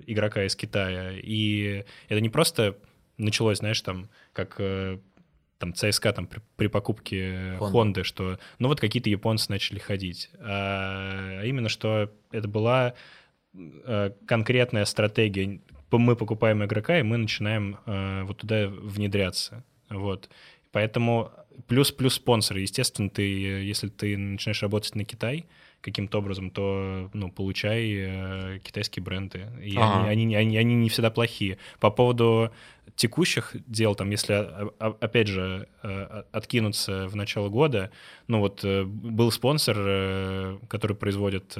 игрока 0.07 0.45
из 0.45 0.57
Китая, 0.57 1.12
и 1.14 1.85
это 2.09 2.21
не 2.21 2.28
просто 2.28 2.76
началось, 3.16 3.59
знаешь, 3.59 3.81
там, 3.81 4.09
как 4.33 4.61
там 5.58 5.75
ЦСКА 5.75 6.12
там 6.12 6.26
при, 6.26 6.40
при 6.56 6.66
покупке 6.66 7.56
Хонды, 7.58 8.04
что 8.04 8.38
ну 8.58 8.68
вот 8.68 8.80
какие-то 8.80 9.11
японцы 9.11 9.50
начали 9.50 9.78
ходить. 9.78 10.30
А, 10.38 11.40
а 11.40 11.44
именно, 11.44 11.68
что 11.68 12.11
это 12.32 12.49
была 12.49 12.94
а, 13.54 14.11
конкретная 14.26 14.84
стратегия. 14.84 15.61
Мы 15.90 16.16
покупаем 16.16 16.64
игрока, 16.64 16.99
и 16.99 17.02
мы 17.02 17.18
начинаем 17.18 17.78
а, 17.87 18.25
вот 18.25 18.38
туда 18.38 18.66
внедряться. 18.68 19.64
Вот. 19.88 20.28
Поэтому 20.73 21.30
плюс-плюс 21.68 22.14
спонсоры. 22.14 22.61
Естественно, 22.61 23.08
ты, 23.08 23.23
если 23.23 23.88
ты 23.88 24.16
начинаешь 24.16 24.62
работать 24.62 24.96
на 24.96 25.04
Китай, 25.04 25.46
каким-то 25.84 26.18
образом, 26.18 26.50
то 26.50 27.10
ну, 27.12 27.30
получай 27.30 27.92
э, 27.94 28.58
китайские 28.64 29.02
бренды. 29.02 29.46
И 29.62 29.76
ага. 29.76 30.08
они, 30.08 30.24
они, 30.24 30.36
они, 30.36 30.56
они 30.56 30.74
не 30.74 30.88
всегда 30.88 31.10
плохие. 31.10 31.58
По 31.78 31.90
поводу 31.90 32.50
текущих 32.96 33.54
дел, 33.66 33.94
там, 33.94 34.10
если, 34.10 34.32
а, 34.32 34.70
а, 34.78 34.96
опять 35.00 35.28
же, 35.28 35.68
э, 35.82 36.22
откинуться 36.32 37.06
в 37.08 37.16
начало 37.16 37.50
года, 37.50 37.90
ну 38.28 38.40
вот 38.40 38.64
э, 38.64 38.84
был 38.84 39.30
спонсор, 39.30 39.76
э, 39.78 40.58
который 40.68 40.96
производит 40.96 41.54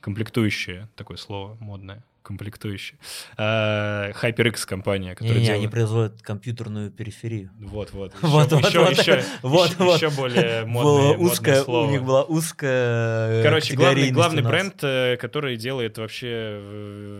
комплектующие, 0.00 0.88
такое 0.94 1.16
слово 1.16 1.56
модное, 1.60 2.04
комплектующие. 2.22 2.98
А, 3.36 4.10
HyperX 4.12 4.66
компания, 4.66 5.14
которая 5.14 5.34
не, 5.34 5.40
не, 5.40 5.46
делает... 5.46 5.62
они 5.64 5.68
производят 5.68 6.22
компьютерную 6.22 6.90
периферию. 6.90 7.50
Вот, 7.60 7.92
вот. 7.92 8.14
Еще, 8.14 8.26
вот, 8.26 8.52
еще, 8.52 8.80
вот, 8.80 8.90
еще, 8.98 9.24
вот, 9.42 9.70
еще, 9.70 9.84
вот. 9.84 9.96
еще 9.96 10.10
более 10.10 10.64
модное, 10.66 11.16
узкое, 11.16 11.54
модное 11.58 11.64
слово. 11.64 11.86
У 11.86 11.90
них 11.90 12.02
была 12.02 12.24
узкая 12.24 13.42
Короче, 13.42 13.74
главный, 13.74 14.10
главный 14.10 14.42
бренд, 14.42 14.74
который 15.20 15.56
делает 15.56 15.98
вообще 15.98 16.60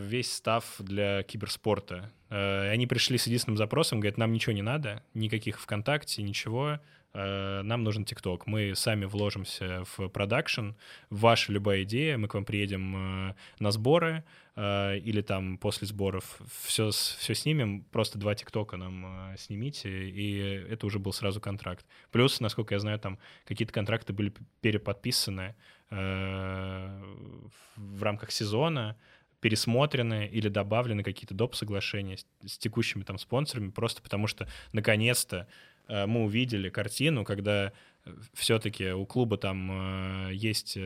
весь 0.05 0.33
став 0.33 0.65
для 0.79 1.23
киберспорта. 1.23 2.11
Они 2.29 2.87
пришли 2.87 3.17
с 3.17 3.27
единственным 3.27 3.57
запросом, 3.57 3.99
говорят, 3.99 4.17
нам 4.17 4.31
ничего 4.31 4.53
не 4.53 4.61
надо, 4.61 5.03
никаких 5.13 5.59
ВКонтакте, 5.59 6.21
ничего 6.23 6.79
Э, 6.81 7.00
нам 7.13 7.83
нужен 7.83 8.05
ТикТок. 8.05 8.47
Мы 8.47 8.73
сами 8.75 9.05
вложимся 9.05 9.83
в 9.83 10.07
продакшн. 10.07 10.71
Ваша 11.09 11.51
любая 11.51 11.83
идея, 11.83 12.17
мы 12.17 12.27
к 12.29 12.33
вам 12.33 12.45
приедем 12.45 13.29
э, 13.29 13.35
на 13.59 13.71
сборы 13.71 14.23
э, 14.55 14.97
или 14.99 15.21
там 15.21 15.57
после 15.57 15.87
сборов 15.87 16.39
все, 16.63 16.91
все 16.91 17.35
снимем, 17.35 17.83
просто 17.91 18.17
два 18.17 18.33
ТикТока 18.33 18.77
нам 18.77 19.35
снимите, 19.37 19.89
и 20.09 20.37
это 20.69 20.85
уже 20.85 20.99
был 20.99 21.11
сразу 21.11 21.41
контракт. 21.41 21.85
Плюс, 22.11 22.39
насколько 22.39 22.75
я 22.75 22.79
знаю, 22.79 22.97
там 22.99 23.19
какие-то 23.45 23.73
контракты 23.73 24.13
были 24.13 24.33
переподписаны 24.61 25.55
в 25.89 27.03
рамках 28.01 28.31
сезона, 28.31 28.95
пересмотрены 29.41 30.27
или 30.27 30.47
добавлены 30.47 31.03
какие-то 31.03 31.33
доп. 31.33 31.55
соглашения 31.55 32.15
с, 32.17 32.25
с 32.45 32.57
текущими 32.57 33.03
там 33.03 33.17
спонсорами, 33.17 33.71
просто 33.71 34.01
потому 34.01 34.27
что 34.27 34.47
наконец-то 34.71 35.35
Э, 35.39 35.45
мы 36.05 36.23
увидели 36.23 36.69
картину, 36.69 37.23
когда 37.23 37.73
э, 38.05 38.15
все-таки 38.33 38.91
у 38.91 39.05
клуба 39.05 39.37
там 39.37 40.29
э, 40.29 40.33
есть 40.33 40.77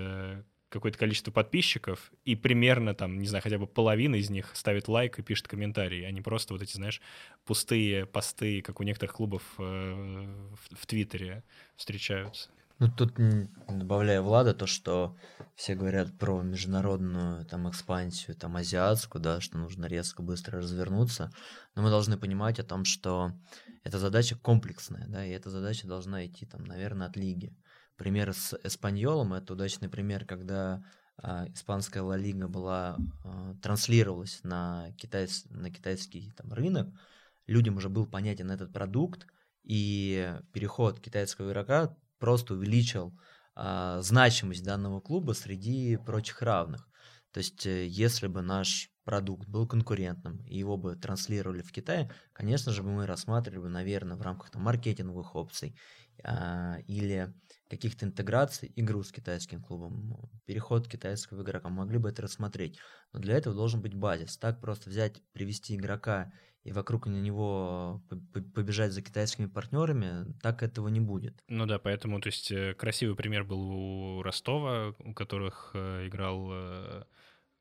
какое-то 0.70 0.98
количество 0.98 1.32
подписчиков, 1.32 2.12
и 2.26 2.36
примерно 2.36 2.94
там, 2.94 3.18
не 3.20 3.28
знаю, 3.28 3.42
хотя 3.42 3.58
бы 3.58 3.66
половина 3.66 4.16
из 4.16 4.30
них 4.30 4.52
ставит 4.56 4.88
лайк 4.90 5.18
и 5.20 5.22
пишет 5.24 5.48
комментарий, 5.48 6.06
а 6.06 6.12
не 6.12 6.22
просто 6.22 6.54
вот 6.54 6.62
эти, 6.62 6.74
знаешь, 6.74 7.02
пустые 7.46 8.06
посты, 8.06 8.62
как 8.62 8.82
у 8.82 8.84
некоторых 8.84 9.16
клубов 9.16 9.44
в 9.58 10.86
Твиттере 10.86 11.44
встречаются. 11.78 12.50
Ну, 12.78 12.90
тут 12.90 13.14
добавляя 13.70 14.22
Влада, 14.22 14.54
то, 14.54 14.68
что 14.68 15.16
все 15.56 15.76
говорят 15.76 16.18
про 16.18 16.42
международную 16.42 17.46
там 17.46 17.70
экспансию, 17.70 18.36
там 18.36 18.58
азиатскую, 18.58 19.22
да, 19.22 19.40
что 19.40 19.58
нужно 19.58 19.86
резко, 19.86 20.22
быстро 20.22 20.60
развернуться, 20.60 21.32
но 21.76 21.84
мы 21.84 21.90
должны 21.90 22.18
понимать 22.18 22.60
о 22.60 22.66
том, 22.66 22.84
что 22.84 23.32
эта 23.86 23.98
задача 23.98 24.36
комплексная, 24.38 25.08
да, 25.08 25.26
и 25.26 25.30
эта 25.30 25.50
задача 25.50 25.88
должна 25.88 26.26
идти, 26.26 26.46
там, 26.46 26.66
наверное, 26.66 27.08
от 27.08 27.16
лиги. 27.16 27.56
Пример 27.96 28.34
с 28.34 28.60
Эспаньолом– 28.62 29.34
это 29.36 29.54
удачный 29.54 29.88
пример, 29.88 30.26
когда 30.26 30.84
а, 31.18 31.48
испанская 31.54 32.04
Ла 32.04 32.18
Лига 32.18 32.50
была, 32.50 32.98
а, 33.24 33.56
транслировалась 33.62 34.42
на, 34.44 34.92
китайс, 34.98 35.46
на 35.50 35.72
китайский 35.72 36.34
там, 36.36 36.52
рынок, 36.52 36.90
людям 37.48 37.78
уже 37.78 37.88
был 37.88 38.06
понятен 38.06 38.52
этот 38.52 38.74
продукт, 38.74 39.28
и 39.64 40.36
переход 40.52 41.00
китайского 41.00 41.50
игрока 41.50 41.96
просто 42.20 42.54
увеличил 42.54 43.18
а, 43.56 44.02
значимость 44.02 44.64
данного 44.64 45.00
клуба 45.00 45.34
среди 45.34 45.98
прочих 45.98 46.42
равных. 46.42 46.88
То 47.32 47.40
есть, 47.40 47.66
э, 47.66 47.86
если 47.86 48.28
бы 48.28 48.42
наш 48.42 48.90
продукт 49.04 49.48
был 49.48 49.68
конкурентным, 49.68 50.44
и 50.46 50.58
его 50.58 50.78
бы 50.78 50.96
транслировали 50.96 51.62
в 51.62 51.72
Китае, 51.72 52.12
конечно 52.34 52.72
же, 52.72 52.82
мы 52.82 53.06
рассматривали 53.06 53.60
бы, 53.60 53.70
наверное, 53.70 54.18
в 54.18 54.22
рамках 54.22 54.52
там, 54.52 54.64
маркетинговых 54.64 55.36
опций 55.36 55.78
а, 56.24 56.78
или 56.88 57.34
каких-то 57.70 58.06
интеграций 58.06 58.72
игру 58.76 59.04
с 59.04 59.12
китайским 59.12 59.62
клубом, 59.62 60.30
переход 60.46 60.88
китайского 60.88 61.42
игрока, 61.42 61.70
могли 61.70 61.98
бы 61.98 62.10
это 62.10 62.22
рассмотреть. 62.22 62.80
Но 63.14 63.20
для 63.20 63.36
этого 63.36 63.56
должен 63.56 63.82
быть 63.82 63.94
базис. 63.94 64.38
Так 64.38 64.62
просто 64.62 64.90
взять, 64.90 65.22
привести 65.34 65.76
игрока 65.76 66.32
и 66.66 66.72
вокруг 66.72 67.06
него 67.06 68.02
побежать 68.56 68.92
за 68.92 69.04
китайскими 69.04 69.46
партнерами, 69.46 70.34
так 70.42 70.64
этого 70.64 70.88
не 70.88 71.00
будет. 71.00 71.44
Ну 71.48 71.68
да, 71.68 71.78
поэтому, 71.78 72.20
то 72.20 72.28
есть, 72.28 72.52
э, 72.52 72.74
красивый 72.74 73.16
пример 73.16 73.44
был 73.44 73.70
у 73.70 74.24
Ростова, 74.24 74.96
у 74.98 75.14
которых 75.14 75.72
э, 75.76 76.08
играл 76.08 76.48
э, 76.52 77.04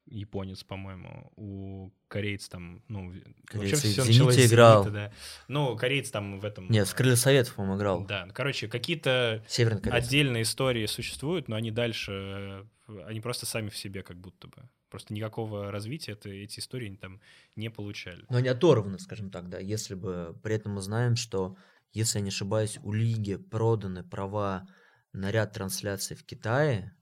японец, 0.06 0.64
по-моему, 0.64 1.30
у 1.36 1.92
корейц 2.08 2.48
там, 2.48 2.82
ну, 2.88 3.12
корейцы, 3.44 3.74
вообще 3.74 3.88
все 3.90 4.04
началось 4.04 4.46
играл. 4.46 4.84
Зенита, 4.84 4.98
да. 5.10 5.12
Ну, 5.48 5.76
корейц 5.76 6.10
там 6.10 6.40
в 6.40 6.44
этом... 6.46 6.70
Нет, 6.70 6.88
в 6.88 6.94
Крылья 6.94 7.16
Советов, 7.16 7.56
по-моему, 7.56 7.76
играл. 7.76 8.06
Да, 8.06 8.26
короче, 8.32 8.68
какие-то 8.68 9.44
отдельные 9.90 10.44
истории 10.44 10.86
существуют, 10.86 11.48
но 11.48 11.56
они 11.56 11.70
дальше, 11.70 12.66
они 13.04 13.20
просто 13.20 13.44
сами 13.44 13.68
в 13.68 13.76
себе 13.76 14.02
как 14.02 14.16
будто 14.16 14.48
бы. 14.48 14.66
Просто 14.94 15.12
никакого 15.12 15.72
развития 15.72 16.12
это, 16.12 16.28
эти 16.28 16.60
истории 16.60 16.94
там 16.94 17.20
не 17.56 17.68
получали. 17.68 18.24
Но 18.30 18.36
они 18.36 18.46
оторваны, 18.46 19.00
скажем 19.00 19.28
так, 19.28 19.48
да, 19.48 19.58
если 19.58 19.94
бы 19.94 20.38
при 20.40 20.54
этом 20.54 20.74
мы 20.74 20.82
знаем, 20.82 21.16
что, 21.16 21.56
если 21.92 22.18
я 22.18 22.22
не 22.22 22.28
ошибаюсь, 22.28 22.78
у 22.80 22.92
Лиги 22.92 23.34
проданы 23.34 24.04
права 24.04 24.68
на 25.12 25.32
ряд 25.32 25.52
трансляций 25.52 26.14
в 26.14 26.22
Китае, 26.24 26.96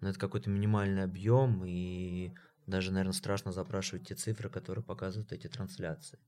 но 0.00 0.08
это 0.08 0.18
какой-то 0.18 0.48
минимальный 0.48 1.02
объем, 1.02 1.62
и 1.66 2.32
даже, 2.66 2.92
наверное, 2.92 3.12
страшно 3.12 3.52
запрашивать 3.52 4.08
те 4.08 4.14
цифры, 4.14 4.48
которые 4.48 4.82
показывают 4.82 5.30
эти 5.30 5.46
трансляции. 5.46 6.18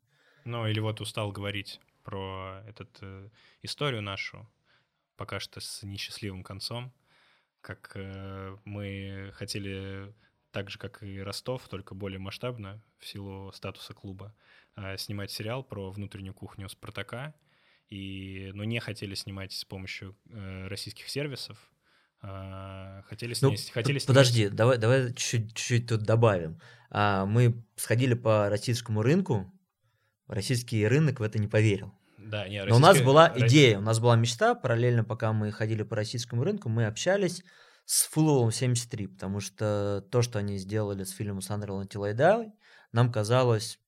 Ну, 0.44 0.66
или 0.66 0.80
вот 0.80 1.00
устал 1.00 1.32
говорить 1.32 1.80
про 2.02 2.62
эту 2.68 2.86
э, 3.00 3.30
историю 3.62 4.02
нашу, 4.02 4.46
пока 5.16 5.40
что 5.40 5.60
с 5.60 5.82
несчастливым 5.82 6.42
концом, 6.42 6.92
как 7.62 7.92
э, 7.94 8.58
мы 8.66 9.30
хотели 9.32 10.14
так 10.56 10.70
же, 10.70 10.78
как 10.78 11.02
и 11.02 11.20
Ростов, 11.20 11.68
только 11.68 11.94
более 11.94 12.18
масштабно, 12.18 12.82
в 12.98 13.06
силу 13.06 13.52
статуса 13.52 13.92
клуба, 13.92 14.34
э, 14.74 14.96
снимать 14.96 15.30
сериал 15.30 15.62
про 15.62 15.90
внутреннюю 15.90 16.32
кухню 16.32 16.70
Спартака, 16.70 17.34
и, 17.90 18.52
но 18.54 18.64
не 18.64 18.80
хотели 18.80 19.14
снимать 19.14 19.52
с 19.52 19.66
помощью 19.66 20.16
э, 20.30 20.66
российских 20.68 21.10
сервисов, 21.10 21.58
а, 22.22 23.02
хотели 23.02 23.34
снять. 23.34 23.66
Ну, 23.66 23.72
хотели 23.74 23.98
снять. 23.98 24.06
Подожди, 24.06 24.48
давай, 24.48 24.78
давай 24.78 25.12
чуть-чуть 25.12 25.88
тут 25.88 26.04
добавим. 26.04 26.58
А, 26.88 27.26
мы 27.26 27.62
сходили 27.76 28.14
по 28.14 28.48
российскому 28.48 29.02
рынку, 29.02 29.52
российский 30.26 30.86
рынок 30.86 31.20
в 31.20 31.22
это 31.22 31.38
не 31.38 31.48
поверил. 31.48 31.92
Да, 32.16 32.48
не, 32.48 32.64
Но 32.64 32.76
у 32.76 32.78
нас 32.78 33.02
была 33.02 33.30
идея, 33.36 33.76
у 33.76 33.82
нас 33.82 34.00
была 34.00 34.16
мечта, 34.16 34.54
параллельно 34.54 35.04
пока 35.04 35.34
мы 35.34 35.52
ходили 35.52 35.82
по 35.82 35.96
российскому 35.96 36.44
рынку, 36.44 36.70
мы 36.70 36.86
общались 36.86 37.44
с 37.86 38.08
Фуловым 38.08 38.50
73, 38.50 39.06
потому 39.06 39.40
что 39.40 40.04
то, 40.10 40.20
что 40.20 40.38
они 40.40 40.58
сделали 40.58 41.04
с 41.04 41.10
фильмом 41.10 41.40
Сандерленд 41.40 41.90
Тилайдай, 41.90 42.52
нам 42.92 43.12
казалось 43.12 43.80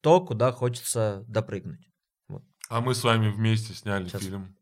то, 0.00 0.24
куда 0.24 0.52
хочется 0.52 1.24
допрыгнуть. 1.26 1.90
Вот. 2.28 2.44
А 2.68 2.80
мы 2.80 2.94
с 2.94 3.02
вами 3.04 3.28
вместе 3.28 3.74
сняли 3.74 4.08
Сейчас. 4.08 4.22
фильм. 4.22 4.56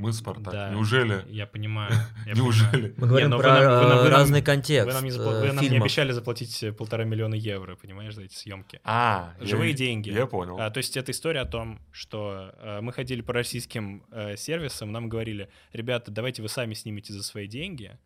Мы 0.00 0.12
Спартак. 0.12 0.52
Да, 0.52 0.70
Неужели? 0.70 1.24
Я 1.28 1.46
понимаю. 1.46 1.92
я 2.26 2.32
Неужели? 2.32 2.94
Мы 2.96 3.06
говорим 3.06 3.30
вы 3.30 3.38
про 3.38 3.48
нам- 3.48 3.58
вы 3.58 3.64
нам- 3.66 3.98
вы 3.98 4.06
э, 4.06 4.08
нам- 4.08 4.12
разный 4.12 4.40
Вы 4.40 4.46
контекст 4.46 4.94
нам, 4.94 5.04
не, 5.04 5.10
запла- 5.10 5.34
э, 5.34 5.40
вы 5.48 5.52
нам 5.52 5.64
не 5.68 5.76
обещали 5.76 6.12
заплатить 6.12 6.62
э, 6.62 6.72
полтора 6.72 7.04
миллиона 7.04 7.34
евро, 7.34 7.76
понимаешь, 7.76 8.14
за 8.14 8.22
эти 8.22 8.34
съемки. 8.34 8.80
А, 8.84 9.34
я 9.40 9.46
Живые 9.46 9.72
ви- 9.72 9.76
деньги. 9.76 10.10
Я 10.10 10.26
понял. 10.26 10.58
А, 10.58 10.70
то 10.70 10.78
есть 10.78 10.96
это 10.96 11.12
история 11.12 11.40
о 11.40 11.46
том, 11.46 11.80
что 11.92 12.52
э, 12.58 12.80
мы 12.80 12.92
ходили 12.92 13.20
по 13.20 13.32
российским 13.34 14.04
э, 14.10 14.36
сервисам, 14.36 14.90
нам 14.92 15.08
говорили, 15.08 15.48
ребята, 15.72 16.10
давайте 16.10 16.40
вы 16.42 16.48
сами 16.48 16.74
снимете 16.74 17.12
за 17.12 17.22
свои 17.22 17.46
деньги, 17.46 17.98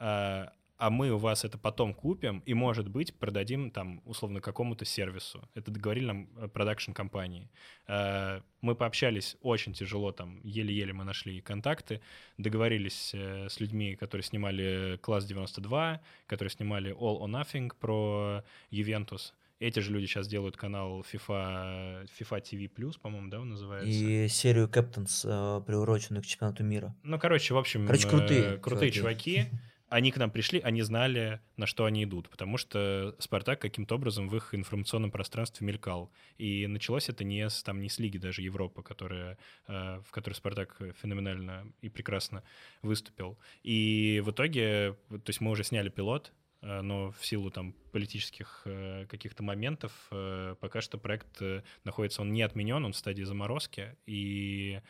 э, 0.00 0.46
а 0.82 0.90
мы 0.90 1.10
у 1.10 1.16
вас 1.16 1.44
это 1.44 1.58
потом 1.58 1.94
купим 1.94 2.42
и, 2.44 2.54
может 2.54 2.88
быть, 2.88 3.14
продадим 3.14 3.70
там 3.70 4.02
условно 4.04 4.40
какому-то 4.40 4.84
сервису. 4.84 5.48
Это 5.54 5.70
договорили 5.70 6.06
нам 6.06 6.28
э, 6.36 6.48
продакшн-компании. 6.48 7.48
Э, 7.86 8.40
мы 8.62 8.74
пообщались 8.74 9.36
очень 9.42 9.74
тяжело, 9.74 10.10
там 10.10 10.40
еле-еле 10.42 10.92
мы 10.92 11.04
нашли 11.04 11.40
контакты, 11.40 12.00
договорились 12.36 13.12
э, 13.14 13.48
с 13.48 13.60
людьми, 13.60 13.94
которые 13.94 14.24
снимали 14.24 14.98
«Класс 15.02 15.24
92», 15.30 16.00
которые 16.26 16.50
снимали 16.50 16.92
«All 16.96 17.20
or 17.20 17.28
Nothing» 17.28 17.70
про 17.78 18.42
Ювентус. 18.70 19.34
Эти 19.60 19.78
же 19.78 19.92
люди 19.92 20.06
сейчас 20.06 20.26
делают 20.26 20.56
канал 20.56 21.04
FIFA, 21.12 22.08
FIFA 22.18 22.42
TV+, 22.42 22.98
по-моему, 23.00 23.30
да, 23.30 23.38
он 23.38 23.50
называется? 23.50 23.88
И 23.88 24.26
серию 24.26 24.66
Captains, 24.66 25.62
приуроченную 25.62 26.24
к 26.24 26.26
чемпионату 26.26 26.64
мира. 26.64 26.92
Ну, 27.04 27.20
короче, 27.20 27.54
в 27.54 27.58
общем, 27.58 27.86
Короче, 27.86 28.08
крутые 28.08 28.58
крутые 28.58 28.90
чуваки. 28.90 29.34
чуваки. 29.34 29.71
Они 29.92 30.10
к 30.10 30.16
нам 30.16 30.30
пришли, 30.30 30.58
они 30.60 30.80
знали, 30.80 31.40
на 31.58 31.66
что 31.66 31.84
они 31.84 32.04
идут, 32.04 32.30
потому 32.30 32.56
что 32.56 33.14
Спартак 33.18 33.60
каким-то 33.60 33.96
образом 33.96 34.26
в 34.26 34.34
их 34.34 34.54
информационном 34.54 35.10
пространстве 35.10 35.66
мелькал. 35.66 36.10
И 36.38 36.66
началось 36.66 37.10
это 37.10 37.24
не 37.24 37.46
с, 37.46 37.62
там, 37.62 37.78
не 37.78 37.90
с 37.90 37.98
лиги 37.98 38.16
даже 38.16 38.40
Европы, 38.40 38.82
которая, 38.82 39.36
э, 39.68 40.00
в 40.02 40.10
которой 40.10 40.32
Спартак 40.32 40.80
феноменально 41.02 41.70
и 41.82 41.90
прекрасно 41.90 42.42
выступил. 42.80 43.38
И 43.62 44.22
в 44.24 44.30
итоге, 44.30 44.96
то 45.10 45.28
есть 45.28 45.42
мы 45.42 45.50
уже 45.50 45.62
сняли 45.62 45.90
пилот, 45.90 46.32
э, 46.62 46.80
но 46.80 47.10
в 47.10 47.26
силу 47.26 47.50
там 47.50 47.74
политических 47.92 48.62
э, 48.64 49.04
каких-то 49.10 49.42
моментов 49.42 49.92
пока 50.08 50.80
что 50.80 50.96
проект 50.96 51.42
находится, 51.84 52.22
он 52.22 52.32
не 52.32 52.40
отменен, 52.40 52.82
он 52.82 52.94
в 52.94 52.96
стадии 52.96 53.24
заморозки, 53.24 53.94
и 54.06 54.80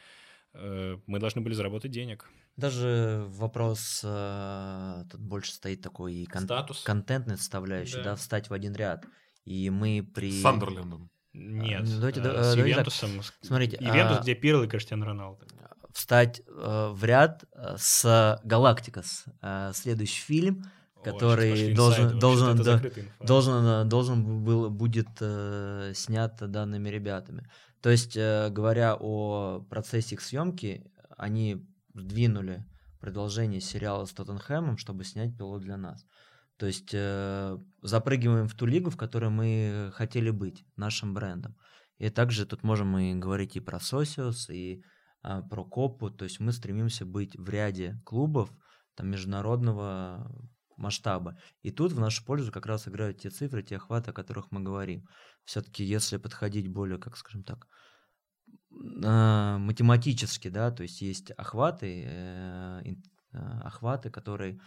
мы 0.55 1.19
должны 1.19 1.41
были 1.41 1.55
заработать 1.55 1.91
денег. 1.91 2.29
Даже 2.57 3.25
вопрос, 3.29 4.03
э, 4.05 5.05
тут 5.11 5.21
больше 5.21 5.53
стоит 5.53 5.81
такой 5.81 6.15
и 6.15 6.27
кон- 6.27 6.43
Статус. 6.45 6.83
контентной 6.83 7.39
составляющей, 7.39 7.97
Да. 7.97 8.05
да. 8.05 8.17
встать 8.17 8.51
в 8.51 8.53
один 8.53 8.75
ряд. 8.75 9.07
И 9.45 9.71
мы 9.71 10.03
при... 10.15 10.31
С 10.31 10.43
Сандерлендом. 10.43 11.11
Нет, 11.33 11.83
ну, 11.87 11.97
давайте, 11.97 12.21
э, 12.21 12.23
да, 12.25 12.43
с 12.45 12.53
э, 12.55 12.57
давайте 12.57 12.85
так. 12.85 12.93
Смотрите, 13.41 13.79
Ювентус, 13.81 14.19
а- 14.19 14.23
где 14.23 14.35
Пирло 14.35 14.65
и 14.65 14.69
Криштиано 14.69 15.07
Роналдо. 15.07 15.47
встать 15.95 16.43
э, 16.47 16.89
в 16.93 17.03
ряд 17.05 17.45
э, 17.55 17.77
с 17.79 18.39
Галактикос. 18.45 19.25
Э, 19.41 19.71
следующий 19.75 20.21
фильм, 20.23 20.65
О, 20.95 21.01
который 21.03 21.73
должен- 21.75 22.05
инсайды, 22.05 22.21
должен, 22.21 22.57
да, 22.63 22.83
должен, 23.21 23.65
э, 23.67 23.85
должен 23.85 24.45
был, 24.45 24.69
будет 24.69 25.09
э, 25.21 25.93
снят 25.95 26.37
данными 26.39 26.91
ребятами. 26.91 27.49
То 27.83 27.91
есть, 27.91 28.17
э, 28.17 28.49
говоря 28.51 28.97
о 28.99 29.61
процессе 29.69 30.15
их 30.15 30.21
съемки, 30.21 30.91
они 31.17 31.67
сдвинули 31.95 32.65
продолжение 33.01 33.61
сериала 33.61 34.05
с 34.05 34.13
Тоттенхэмом, 34.13 34.79
чтобы 34.79 35.05
снять 35.05 35.37
пилот 35.37 35.63
для 35.63 35.77
нас. 35.77 36.07
То 36.57 36.67
есть 36.67 36.91
э, 36.93 37.59
запрыгиваем 37.83 38.47
в 38.47 38.55
ту 38.55 38.67
лигу, 38.67 38.91
в 38.91 38.97
которой 38.97 39.31
мы 39.31 39.91
хотели 39.95 40.31
быть, 40.31 40.65
нашим 40.77 41.13
брендом. 41.13 41.57
И 41.99 42.09
также 42.09 42.47
тут 42.47 42.63
можем 42.63 42.89
мы 42.89 43.15
говорить 43.15 43.57
и 43.57 43.61
про 43.61 43.81
Сосиус, 43.81 44.49
и 44.51 44.83
а, 45.23 45.43
про 45.43 45.65
Копу. 45.65 46.11
То 46.11 46.25
есть 46.25 46.41
мы 46.41 46.53
стремимся 46.53 47.07
быть 47.07 47.37
в 47.37 47.49
ряде 47.49 48.01
клубов 48.05 48.53
там, 48.95 49.09
международного 49.09 50.31
масштаба. 50.77 51.39
И 51.63 51.71
тут 51.71 51.93
в 51.93 52.01
нашу 52.01 52.25
пользу 52.25 52.51
как 52.51 52.67
раз 52.67 52.89
играют 52.89 53.19
те 53.19 53.31
цифры, 53.31 53.63
те 53.63 53.77
охваты, 53.77 54.11
о 54.11 54.15
которых 54.15 54.51
мы 54.51 54.61
говорим. 54.61 55.07
Все-таки 55.45 55.85
если 55.85 56.17
подходить 56.17 56.69
более, 56.69 56.99
как 56.99 57.17
скажем 57.17 57.43
так, 57.43 57.67
а, 59.05 59.59
математически, 59.59 60.49
да, 60.49 60.71
то 60.71 60.83
есть 60.83 61.03
есть 61.03 61.31
охваты, 61.33 62.05
э, 62.07 62.83
э, 63.33 63.39
охваты, 63.63 64.11
которые 64.11 64.61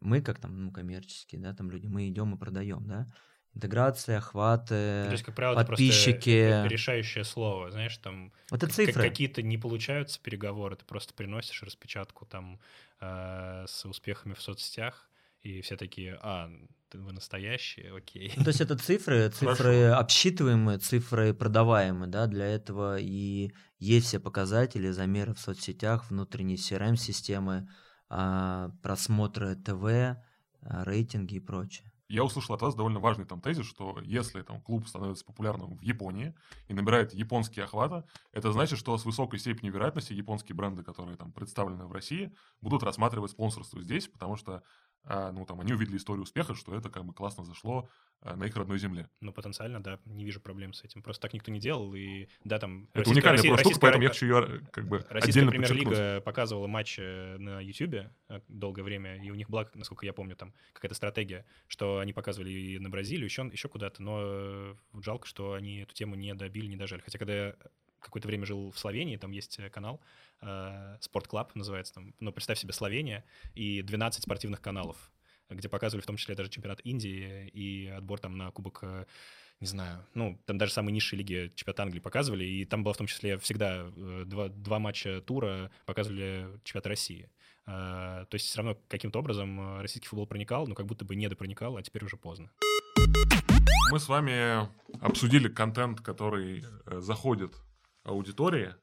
мы, 0.00 0.20
как 0.20 0.38
там, 0.38 0.64
ну, 0.64 0.70
коммерческие, 0.70 1.40
да, 1.40 1.54
там 1.54 1.70
люди, 1.70 1.86
мы 1.86 2.08
идем 2.08 2.34
и 2.34 2.38
продаем, 2.38 2.86
да, 2.86 3.06
интеграция, 3.54 4.18
охваты, 4.18 5.04
То 5.04 5.12
есть, 5.12 5.24
как 5.24 5.34
правило, 5.34 5.62
подписчики. 5.64 6.66
решающее 6.66 7.24
слово, 7.24 7.70
знаешь, 7.70 7.96
там 7.98 8.32
это 8.50 8.66
цифры. 8.68 9.02
какие-то 9.02 9.42
не 9.42 9.58
получаются 9.58 10.20
переговоры, 10.20 10.76
ты 10.76 10.84
просто 10.84 11.14
приносишь 11.14 11.62
распечатку 11.62 12.24
там 12.26 12.60
э, 13.00 13.64
с 13.68 13.84
успехами 13.84 14.34
в 14.34 14.40
соцсетях, 14.40 15.10
и 15.42 15.60
все 15.60 15.76
такие, 15.76 16.18
а, 16.22 16.50
ты- 16.88 16.98
вы 16.98 17.12
настоящие, 17.12 17.94
окей. 17.94 18.32
Ну, 18.36 18.44
то 18.44 18.48
есть 18.48 18.60
это 18.60 18.76
цифры, 18.78 19.28
цифры 19.34 19.86
обсчитываемые, 19.86 20.78
цифры 20.78 21.34
продаваемые, 21.34 22.08
да, 22.08 22.26
для 22.26 22.46
этого 22.46 22.98
и 22.98 23.52
есть 23.78 24.06
все 24.06 24.20
показатели, 24.20 24.90
замеры 24.90 25.34
в 25.34 25.40
соцсетях, 25.40 26.10
внутренние 26.10 26.56
CRM-системы, 26.56 27.68
а, 28.08 28.70
просмотры 28.82 29.56
ТВ, 29.56 29.84
а, 29.84 30.84
рейтинги 30.84 31.36
и 31.36 31.40
прочее. 31.40 31.92
Я 32.08 32.24
услышал 32.24 32.54
от 32.54 32.60
вас 32.60 32.74
довольно 32.74 33.00
важный 33.00 33.24
там 33.24 33.40
тезис, 33.40 33.64
что 33.64 33.98
если 34.02 34.42
там 34.42 34.60
клуб 34.60 34.86
становится 34.86 35.24
популярным 35.24 35.78
в 35.78 35.82
Японии 35.82 36.34
и 36.68 36.74
набирает 36.74 37.14
японские 37.14 37.64
охваты, 37.64 38.04
это 38.32 38.52
значит, 38.52 38.78
что 38.78 38.98
с 38.98 39.06
высокой 39.06 39.38
степенью 39.38 39.72
вероятности 39.72 40.12
японские 40.12 40.54
бренды, 40.54 40.82
которые 40.84 41.16
там 41.16 41.32
представлены 41.32 41.86
в 41.86 41.92
России, 41.92 42.34
будут 42.60 42.82
рассматривать 42.82 43.30
спонсорство 43.30 43.80
здесь, 43.82 44.08
потому 44.08 44.36
что 44.36 44.62
ну, 45.04 45.44
там, 45.46 45.60
они 45.60 45.72
увидели 45.72 45.96
историю 45.96 46.22
успеха, 46.22 46.54
что 46.54 46.74
это 46.74 46.88
как 46.88 47.04
бы 47.04 47.12
классно 47.12 47.44
зашло 47.44 47.88
а, 48.20 48.36
на 48.36 48.44
их 48.44 48.56
родной 48.56 48.78
земле. 48.78 49.08
Ну, 49.20 49.32
потенциально, 49.32 49.82
да, 49.82 49.98
не 50.04 50.24
вижу 50.24 50.40
проблем 50.40 50.72
с 50.72 50.84
этим. 50.84 51.02
Просто 51.02 51.22
так 51.22 51.32
никто 51.32 51.50
не 51.50 51.58
делал, 51.58 51.92
и 51.94 52.28
да, 52.44 52.58
там... 52.58 52.84
Это 52.92 53.00
российская- 53.00 53.12
уникальная 53.30 53.42
россия- 53.56 53.58
штука, 53.70 53.80
поэтому 53.80 54.02
я 54.04 54.08
хочу 54.10 54.26
ее 54.26 54.60
как 54.70 54.86
бы 54.86 55.04
Российская 55.08 55.48
премьер-лига 55.48 56.20
показывала 56.20 56.68
матч 56.68 56.98
э, 57.00 57.36
на 57.38 57.60
Ютубе 57.60 58.12
э, 58.28 58.40
долгое 58.46 58.82
время, 58.84 59.16
и 59.16 59.30
у 59.30 59.34
них 59.34 59.50
была, 59.50 59.68
насколько 59.74 60.06
я 60.06 60.12
помню, 60.12 60.36
там 60.36 60.54
какая-то 60.72 60.94
стратегия, 60.94 61.44
что 61.66 61.98
они 61.98 62.12
показывали 62.12 62.50
и 62.50 62.78
на 62.78 62.88
Бразилию, 62.88 63.24
еще, 63.24 63.42
еще 63.52 63.68
куда-то, 63.68 64.02
но 64.02 64.20
э, 64.22 64.74
жалко, 65.02 65.26
что 65.26 65.54
они 65.54 65.78
эту 65.80 65.94
тему 65.94 66.14
не 66.14 66.32
добили, 66.34 66.66
не 66.66 66.76
дожали. 66.76 67.00
Хотя, 67.00 67.18
когда 67.18 67.34
я 67.34 67.56
какое-то 68.02 68.28
время 68.28 68.46
жил 68.46 68.70
в 68.70 68.78
Словении, 68.78 69.16
там 69.16 69.30
есть 69.30 69.58
э, 69.58 69.70
канал, 69.70 70.00
э, 70.40 70.96
Sport 71.00 71.28
Klub 71.28 71.54
называется, 71.54 71.94
там, 71.94 72.14
ну, 72.20 72.32
представь 72.32 72.58
себе 72.58 72.72
Словения, 72.72 73.24
и 73.54 73.82
12 73.82 74.22
спортивных 74.24 74.60
каналов, 74.60 75.10
где 75.48 75.68
показывали 75.68 76.02
в 76.02 76.06
том 76.06 76.16
числе 76.16 76.34
даже 76.34 76.50
чемпионат 76.50 76.80
Индии 76.84 77.48
и 77.48 77.88
отбор 77.88 78.18
там 78.20 78.36
на 78.36 78.50
Кубок 78.50 78.80
э, 78.82 79.06
не 79.62 79.68
знаю, 79.68 80.04
ну, 80.14 80.36
там 80.44 80.58
даже 80.58 80.72
самые 80.72 80.92
низшие 80.92 81.18
лиги 81.18 81.52
чемпионат 81.54 81.80
Англии 81.80 82.00
показывали, 82.00 82.44
и 82.44 82.64
там 82.64 82.82
было 82.82 82.94
в 82.94 82.96
том 82.96 83.06
числе 83.06 83.38
всегда 83.38 83.92
э, 83.96 84.24
два, 84.26 84.48
два 84.48 84.80
матча 84.80 85.20
тура 85.20 85.70
показывали 85.86 86.48
чемпионат 86.64 86.86
России. 86.88 87.30
Э, 87.66 88.26
То 88.28 88.34
есть 88.34 88.46
все 88.46 88.58
равно 88.58 88.76
каким-то 88.88 89.20
образом 89.20 89.60
э, 89.60 89.82
российский 89.82 90.08
футбол 90.08 90.26
проникал, 90.26 90.66
но 90.66 90.74
как 90.74 90.86
будто 90.86 91.04
бы 91.04 91.14
не 91.14 91.28
допроникал, 91.28 91.76
а 91.76 91.82
теперь 91.82 92.04
уже 92.04 92.16
поздно. 92.16 92.50
Мы 93.92 94.00
с 94.00 94.08
вами 94.08 94.68
обсудили 95.00 95.48
контент, 95.48 96.00
который 96.00 96.64
э, 96.86 97.00
заходит 97.00 97.54
аудитории. 98.04 98.74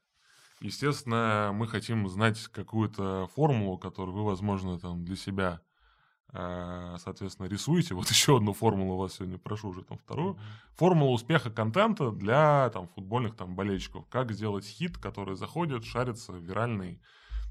Естественно, 0.60 1.52
мы 1.54 1.66
хотим 1.66 2.06
знать 2.08 2.38
какую-то 2.48 3.28
формулу, 3.34 3.78
которую 3.78 4.14
вы, 4.14 4.24
возможно, 4.24 4.78
там 4.78 5.04
для 5.06 5.16
себя, 5.16 5.62
э, 6.34 6.96
соответственно, 6.98 7.46
рисуете. 7.46 7.94
Вот 7.96 8.08
еще 8.08 8.36
одну 8.36 8.52
формулу 8.52 8.94
у 8.94 8.98
вас 8.98 9.14
сегодня 9.14 9.38
прошу, 9.38 9.68
уже 9.68 9.82
там 9.82 9.96
вторую. 9.96 10.38
Формула 10.76 11.12
успеха 11.12 11.50
контента 11.50 12.10
для 12.10 12.68
там 12.70 12.88
футбольных 12.88 13.36
там 13.36 13.56
болельщиков. 13.56 14.06
Как 14.10 14.32
сделать 14.32 14.66
хит, 14.66 14.98
который 14.98 15.34
заходит, 15.34 15.84
шарится, 15.84 16.32
виральный, 16.34 17.00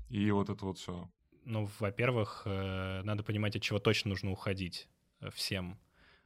и 0.09 0.29
вот 0.29 0.49
это 0.49 0.65
вот 0.65 0.77
все. 0.77 1.09
Ну, 1.45 1.67
во-первых, 1.79 2.43
э, 2.45 3.01
надо 3.03 3.23
понимать, 3.23 3.55
от 3.55 3.63
чего 3.63 3.79
точно 3.79 4.09
нужно 4.09 4.29
уходить 4.29 4.87
э, 5.19 5.31
всем. 5.31 5.79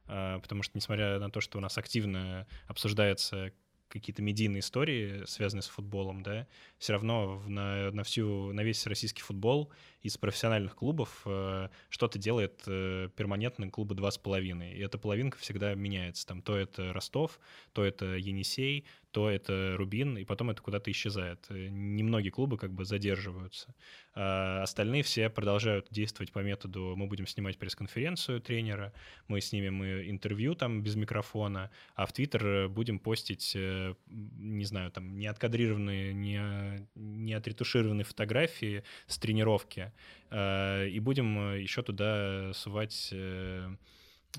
Потому 0.06 0.62
что, 0.62 0.76
несмотря 0.76 1.18
на 1.18 1.30
то, 1.30 1.40
что 1.40 1.56
у 1.56 1.62
нас 1.62 1.78
активно 1.78 2.46
обсуждаются 2.66 3.52
какие-то 3.88 4.22
медийные 4.22 4.60
истории, 4.60 5.24
связанные 5.26 5.62
с 5.62 5.68
футболом, 5.68 6.22
да, 6.22 6.46
все 6.78 6.92
равно 6.94 7.42
на, 7.46 7.90
на 7.90 8.02
всю, 8.02 8.52
на 8.52 8.62
весь 8.62 8.86
российский 8.86 9.22
футбол 9.22 9.70
из 10.04 10.18
профессиональных 10.18 10.76
клубов 10.76 11.22
э, 11.24 11.68
что-то 11.88 12.18
делает 12.18 12.62
э, 12.66 13.08
перманентно 13.16 13.70
клубы 13.70 13.94
два 13.94 14.10
с 14.10 14.18
половиной. 14.18 14.74
И 14.74 14.80
эта 14.80 14.98
половинка 14.98 15.38
всегда 15.38 15.74
меняется. 15.74 16.26
Там 16.26 16.42
то 16.42 16.56
это 16.56 16.92
Ростов, 16.92 17.40
то 17.72 17.82
это 17.82 18.04
Енисей, 18.16 18.84
то 19.14 19.30
это 19.30 19.76
Рубин, 19.78 20.18
и 20.18 20.24
потом 20.24 20.50
это 20.50 20.60
куда-то 20.60 20.90
исчезает. 20.90 21.46
Немногие 21.48 22.32
клубы 22.32 22.58
как 22.58 22.72
бы 22.72 22.84
задерживаются. 22.84 23.72
А 24.12 24.62
остальные 24.62 25.04
все 25.04 25.30
продолжают 25.30 25.86
действовать 25.90 26.32
по 26.32 26.40
методу 26.40 26.94
«мы 26.96 27.06
будем 27.06 27.26
снимать 27.26 27.56
пресс-конференцию 27.56 28.40
тренера, 28.40 28.92
мы 29.28 29.40
снимем 29.40 29.84
интервью 29.84 30.56
там 30.56 30.82
без 30.82 30.96
микрофона, 30.96 31.70
а 31.94 32.06
в 32.06 32.12
Твиттер 32.12 32.68
будем 32.68 32.98
постить, 32.98 33.52
э, 33.54 33.94
не 34.06 34.64
знаю, 34.64 34.90
там 34.90 35.16
не 35.16 35.28
откадрированные, 35.28 36.12
не, 36.12 36.88
не 36.96 37.34
отретушированные 37.34 38.04
фотографии 38.04 38.82
с 39.06 39.18
тренировки, 39.18 39.80
э, 39.80 39.92
и 40.32 41.00
будем 41.00 41.56
еще 41.56 41.82
туда 41.82 42.52
сувать 42.54 43.10
э, 43.12 43.68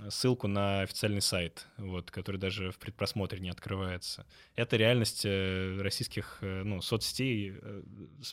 ссылку 0.09 0.47
на 0.47 0.81
официальный 0.81 1.21
сайт, 1.21 1.67
вот, 1.77 2.11
который 2.11 2.37
даже 2.37 2.71
в 2.71 2.77
предпросмотре 2.77 3.39
не 3.39 3.49
открывается. 3.49 4.25
Это 4.55 4.77
реальность 4.77 5.25
э, 5.25 5.77
российских 5.81 6.39
э, 6.41 6.63
ну, 6.63 6.81
соцсетей, 6.81 7.53
э, 7.61 7.83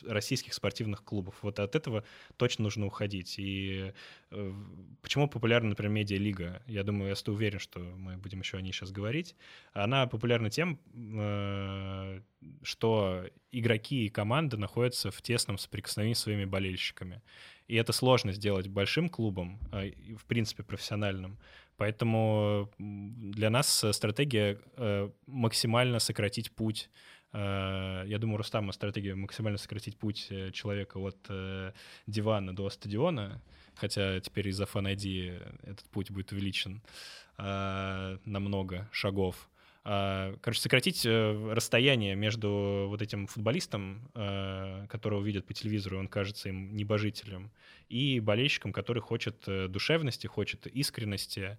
российских 0.07 0.53
спортивных 0.53 1.03
клубов. 1.03 1.35
Вот 1.41 1.59
от 1.59 1.75
этого 1.75 2.03
точно 2.37 2.63
нужно 2.63 2.85
уходить. 2.85 3.35
И 3.37 3.93
почему 5.01 5.27
популярна, 5.27 5.69
например, 5.69 5.91
медиалига? 5.91 6.61
Я 6.67 6.83
думаю, 6.83 7.15
я 7.15 7.33
уверен, 7.33 7.59
что 7.59 7.79
мы 7.79 8.17
будем 8.17 8.39
еще 8.39 8.57
о 8.57 8.61
ней 8.61 8.71
сейчас 8.71 8.91
говорить. 8.91 9.35
Она 9.73 10.07
популярна 10.07 10.49
тем, 10.49 10.79
что 12.63 13.25
игроки 13.51 14.05
и 14.05 14.09
команды 14.09 14.57
находятся 14.57 15.11
в 15.11 15.21
тесном 15.21 15.57
соприкосновении 15.57 16.15
с 16.15 16.19
своими 16.19 16.45
болельщиками. 16.45 17.21
И 17.67 17.75
это 17.75 17.93
сложно 17.93 18.33
сделать 18.33 18.67
большим 18.67 19.09
клубом, 19.09 19.59
а, 19.71 19.85
в 20.17 20.25
принципе, 20.25 20.63
профессиональным. 20.63 21.37
Поэтому 21.77 22.69
для 22.77 23.49
нас 23.49 23.85
стратегия 23.91 24.59
э, 24.77 25.09
максимально 25.25 25.99
сократить 25.99 26.51
путь 26.51 26.89
э, 27.33 28.03
я 28.05 28.17
думаю, 28.19 28.37
Рустама 28.37 28.71
стратегия 28.73 29.15
максимально 29.15 29.57
сократить 29.57 29.97
путь 29.97 30.27
э, 30.29 30.51
человека 30.51 30.99
от 30.99 31.17
дивана 32.05 32.55
до 32.55 32.69
стадиона, 32.69 33.41
хотя 33.75 34.19
теперь 34.19 34.49
из-за 34.49 34.65
Fan 34.65 34.93
этот 35.63 35.89
путь 35.89 36.11
будет 36.11 36.31
увеличен 36.31 36.81
на 37.37 38.19
много 38.25 38.87
шагов. 38.91 39.49
А, 39.85 40.35
короче, 40.41 40.61
сократить 40.61 41.05
э, 41.05 41.53
расстояние 41.53 42.15
между 42.15 42.85
вот 42.87 43.01
этим 43.01 43.27
футболистом, 43.27 44.09
э, 44.15 44.85
которого 44.87 45.21
видят 45.21 45.45
по 45.45 45.53
телевизору, 45.53 45.99
он 45.99 46.07
кажется 46.07 46.49
им 46.49 46.73
небожителем, 46.75 47.51
и 47.89 48.21
болельщиком, 48.21 48.71
который 48.71 49.01
хочет 49.01 49.43
э, 49.47 49.67
душевности, 49.67 50.27
хочет 50.27 50.67
искренности, 50.67 51.57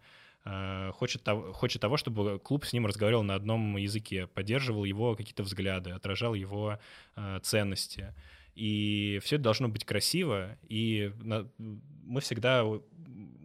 хочет, 0.92 1.26
хочет 1.54 1.80
того, 1.80 1.96
чтобы 1.96 2.38
клуб 2.38 2.66
с 2.66 2.74
ним 2.74 2.84
разговаривал 2.84 3.22
на 3.22 3.34
одном 3.34 3.78
языке, 3.78 4.26
поддерживал 4.26 4.84
его 4.84 5.16
какие-то 5.16 5.42
взгляды, 5.42 5.92
отражал 5.92 6.34
его 6.34 6.78
ценности. 7.40 8.14
И 8.54 9.20
все 9.22 9.36
это 9.36 9.44
должно 9.44 9.70
быть 9.70 9.86
красиво, 9.86 10.58
и 10.68 11.14
мы 11.16 12.20
всегда 12.20 12.62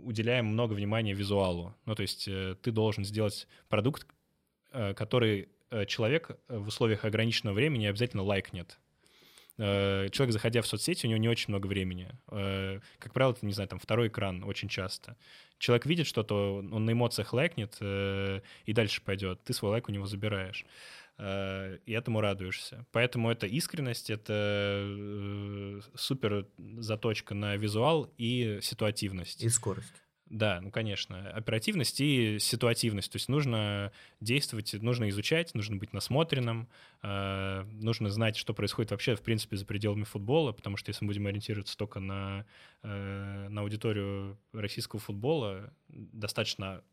уделяем 0.03 0.47
много 0.47 0.73
внимания 0.73 1.13
визуалу. 1.13 1.73
Ну, 1.85 1.95
то 1.95 2.01
есть 2.01 2.25
ты 2.25 2.71
должен 2.71 3.05
сделать 3.05 3.47
продукт, 3.69 4.05
Э, 4.05 4.18
который 4.71 5.49
э, 5.71 5.85
человек 5.85 6.31
э, 6.31 6.57
в 6.57 6.67
условиях 6.67 7.05
ограниченного 7.05 7.55
времени 7.55 7.85
обязательно 7.85 8.23
лайкнет. 8.23 8.77
Человек, 9.57 10.31
заходя 10.31 10.61
в 10.61 10.67
соцсети, 10.67 11.05
у 11.05 11.09
него 11.09 11.19
не 11.19 11.27
очень 11.27 11.49
много 11.49 11.67
времени. 11.67 12.09
Как 12.97 13.11
правило, 13.11 13.33
это, 13.33 13.45
не 13.45 13.51
знаю, 13.51 13.67
там 13.67 13.77
второй 13.77 14.07
экран 14.07 14.41
очень 14.45 14.69
часто. 14.69 15.17
Человек 15.57 15.85
видит 15.85 16.07
что-то, 16.07 16.59
он 16.59 16.85
на 16.85 16.91
эмоциях 16.93 17.33
лайкнет 17.33 17.77
и 17.81 18.73
дальше 18.73 19.01
пойдет. 19.01 19.43
Ты 19.43 19.53
свой 19.53 19.71
лайк 19.71 19.89
у 19.89 19.91
него 19.91 20.05
забираешь 20.05 20.65
и 21.19 21.91
этому 21.91 22.21
радуешься. 22.21 22.85
Поэтому 22.93 23.29
это 23.29 23.47
искренность, 23.47 24.09
это 24.09 25.81
супер 25.93 26.47
заточка 26.77 27.35
на 27.35 27.57
визуал 27.57 28.09
и 28.17 28.59
ситуативность. 28.61 29.43
И 29.43 29.49
скорость. 29.49 30.01
Да, 30.29 30.61
ну, 30.61 30.69
конечно. 30.69 31.31
Оперативность 31.31 31.99
и 32.01 32.37
ситуативность. 32.39 33.11
То 33.11 33.15
есть 33.15 33.29
нужно 33.29 33.91
действовать, 34.19 34.73
нужно 34.73 35.09
изучать, 35.09 35.55
нужно 35.55 35.77
быть 35.77 35.91
насмотренным, 35.91 36.69
э, 37.01 37.63
нужно 37.71 38.09
знать, 38.09 38.37
что 38.37 38.53
происходит 38.53 38.91
вообще, 38.91 39.15
в 39.15 39.21
принципе, 39.21 39.57
за 39.57 39.65
пределами 39.65 40.03
футбола, 40.03 40.51
потому 40.51 40.77
что 40.77 40.89
если 40.91 41.03
мы 41.03 41.09
будем 41.09 41.25
ориентироваться 41.25 41.75
только 41.75 41.99
на, 41.99 42.45
э, 42.83 43.47
на 43.49 43.61
аудиторию 43.61 44.37
российского 44.53 44.99
футбола, 44.99 45.73
достаточно, 45.87 46.83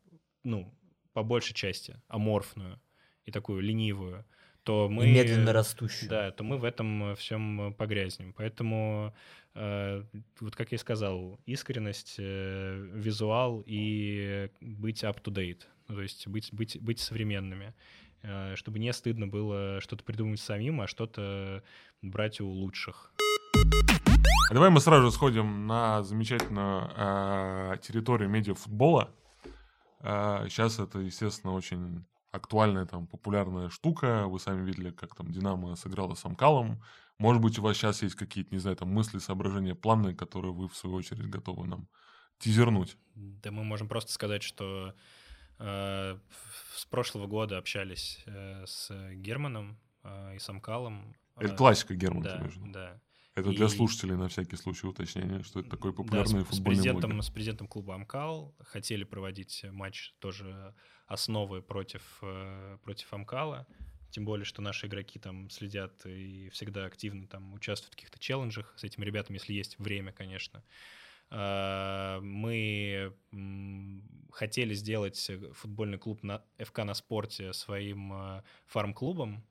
ну, 0.43 0.73
по 1.13 1.21
большей 1.21 1.53
части, 1.53 2.01
аморфную 2.07 2.81
и 3.25 3.31
такую 3.31 3.61
ленивую, 3.61 4.25
то 4.67 4.89
мы... 4.89 5.07
И 5.07 5.11
медленно 5.11 5.53
растущую. 5.53 6.09
Да, 6.09 6.31
то 6.31 6.43
мы 6.43 6.57
в 6.57 6.65
этом 6.65 7.15
всем 7.15 7.73
погрязнем. 7.77 8.33
Поэтому 8.33 9.13
Э, 9.59 10.03
вот 10.39 10.55
как 10.55 10.71
я 10.71 10.75
и 10.75 10.79
сказал, 10.79 11.39
искренность, 11.47 12.17
э, 12.19 12.89
визуал 12.93 13.63
и 13.65 14.51
быть 14.61 15.03
up-to-date, 15.03 15.63
то 15.87 15.99
есть 15.99 16.27
быть, 16.27 16.53
быть, 16.53 16.79
быть 16.79 16.99
современными, 16.99 17.73
э, 18.21 18.55
чтобы 18.55 18.77
не 18.77 18.93
стыдно 18.93 19.25
было 19.25 19.81
что-то 19.81 20.03
придумать 20.03 20.39
самим, 20.39 20.81
а 20.81 20.87
что-то 20.87 21.63
брать 22.03 22.39
у 22.39 22.47
лучших. 22.47 23.11
А 24.51 24.53
давай 24.53 24.69
мы 24.69 24.79
сразу 24.79 25.09
сходим 25.09 25.65
на 25.65 26.03
замечательную 26.03 26.91
э, 26.95 27.77
территорию 27.81 28.29
медиафутбола. 28.29 29.09
Э, 30.01 30.45
сейчас 30.49 30.77
это, 30.77 30.99
естественно, 30.99 31.53
очень 31.53 32.05
актуальная, 32.37 32.85
там, 32.85 33.07
популярная 33.07 33.69
штука. 33.69 34.27
Вы 34.27 34.39
сами 34.39 34.65
видели, 34.65 34.91
как 34.91 35.15
там 35.15 35.31
Динамо 35.31 35.75
сыграла 35.75 36.15
с 36.15 36.25
Амкалом. 36.25 36.81
Может 37.17 37.41
быть, 37.41 37.57
у 37.57 37.61
вас 37.61 37.77
сейчас 37.77 38.03
есть 38.03 38.15
какие-то, 38.15 38.53
не 38.53 38.59
знаю, 38.59 38.77
там 38.77 38.89
мысли, 38.89 39.17
соображения, 39.19 39.75
планы, 39.75 40.13
которые 40.15 40.53
вы, 40.53 40.67
в 40.69 40.75
свою 40.75 40.95
очередь, 40.95 41.29
готовы 41.29 41.67
нам 41.67 41.87
тизернуть? 42.39 42.97
Да 43.15 43.51
мы 43.51 43.63
можем 43.63 43.87
просто 43.87 44.11
сказать, 44.11 44.43
что 44.43 44.93
э, 45.59 46.17
с 46.75 46.85
прошлого 46.85 47.27
года 47.27 47.57
общались 47.57 48.23
э, 48.27 48.65
с 48.65 48.91
Германом 49.13 49.79
э, 50.03 50.35
и 50.35 50.39
с 50.39 50.47
Амкалом. 50.49 51.15
Это 51.35 51.55
классика 51.55 51.95
Германа, 51.95 52.23
да, 52.23 52.37
конечно. 52.37 52.71
Да. 52.71 53.01
Это 53.37 53.51
для 53.51 53.69
слушателей 53.69 54.15
на 54.15 54.27
всякий 54.29 54.55
случай 54.55 54.87
уточнения, 54.87 55.43
что 55.43 55.59
это 55.59 55.69
такой 55.69 55.93
популярный 55.93 56.39
да, 56.39 56.45
с, 56.45 56.47
футбольный 56.47 56.77
с 56.77 56.81
президентом, 56.81 57.09
блогер. 57.11 57.23
С 57.23 57.29
президентом 57.29 57.67
клуба 57.67 57.93
Амкал 57.93 58.55
хотели 58.61 59.03
проводить 59.03 59.63
матч 59.71 60.13
тоже 60.19 60.73
основы 61.05 61.61
против, 61.61 62.01
э, 62.23 62.77
против 62.83 63.13
Амкала. 63.13 63.67
Тем 64.09 64.25
более, 64.25 64.45
что 64.45 64.63
наши 64.63 64.87
игроки 64.87 65.19
там 65.19 65.51
следят 65.51 66.05
и 66.05 66.49
всегда 66.49 66.85
активно 66.85 67.27
там 67.27 67.53
участвуют 67.53 67.93
в 67.93 67.97
каких-то 67.97 68.17
челленджах 68.17 68.73
с 68.75 68.83
этими 68.83 69.05
ребятами, 69.05 69.37
если 69.37 69.53
есть 69.53 69.77
время, 69.77 70.11
конечно. 70.11 70.63
А, 71.29 72.19
мы 72.21 73.13
хотели 74.31 74.73
сделать 74.73 75.29
футбольный 75.53 75.97
клуб 75.97 76.23
на 76.23 76.41
ФК 76.57 76.79
на 76.79 76.93
спорте 76.93 77.53
своим 77.53 78.13
а, 78.13 78.43
фарм-клубом, 78.65 79.43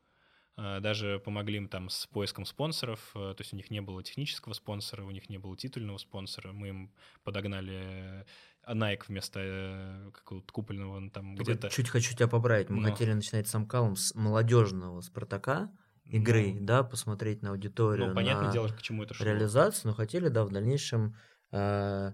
даже 0.56 1.20
помогли 1.24 1.58
им 1.58 1.68
там 1.68 1.90
с 1.90 2.06
поиском 2.06 2.46
спонсоров, 2.46 3.10
то 3.12 3.36
есть 3.38 3.52
у 3.52 3.56
них 3.56 3.70
не 3.70 3.80
было 3.80 4.02
технического 4.02 4.54
спонсора, 4.54 5.04
у 5.04 5.10
них 5.10 5.28
не 5.28 5.38
было 5.38 5.56
титульного 5.56 5.98
спонсора, 5.98 6.52
мы 6.52 6.68
им 6.68 6.92
подогнали 7.24 8.24
Nike 8.66 9.04
вместо 9.08 9.40
э, 9.42 10.10
какого-то 10.12 10.52
купольного 10.52 11.10
там 11.10 11.36
где-то. 11.36 11.70
Чуть 11.70 11.88
хочу 11.88 12.14
тебя 12.14 12.28
поправить. 12.28 12.68
Мы 12.68 12.82
Но... 12.82 12.90
хотели 12.90 13.12
начинать 13.12 13.46
с 13.46 13.54
Амкалом 13.54 13.96
с 13.96 14.14
молодежного 14.14 15.00
Спартака 15.00 15.70
игры, 16.04 16.52
ну, 16.54 16.66
да, 16.66 16.82
посмотреть 16.82 17.42
на 17.42 17.50
аудиторию, 17.50 18.08
ну, 18.08 18.14
понятное 18.14 18.46
на 18.46 18.52
дело, 18.52 18.68
к 18.68 18.82
чему 18.82 19.02
это 19.02 19.14
шло. 19.14 19.26
реализацию, 19.26 19.90
но 19.90 19.94
хотели, 19.94 20.28
да, 20.28 20.44
в 20.44 20.50
дальнейшем 20.50 21.16
э, 21.52 22.12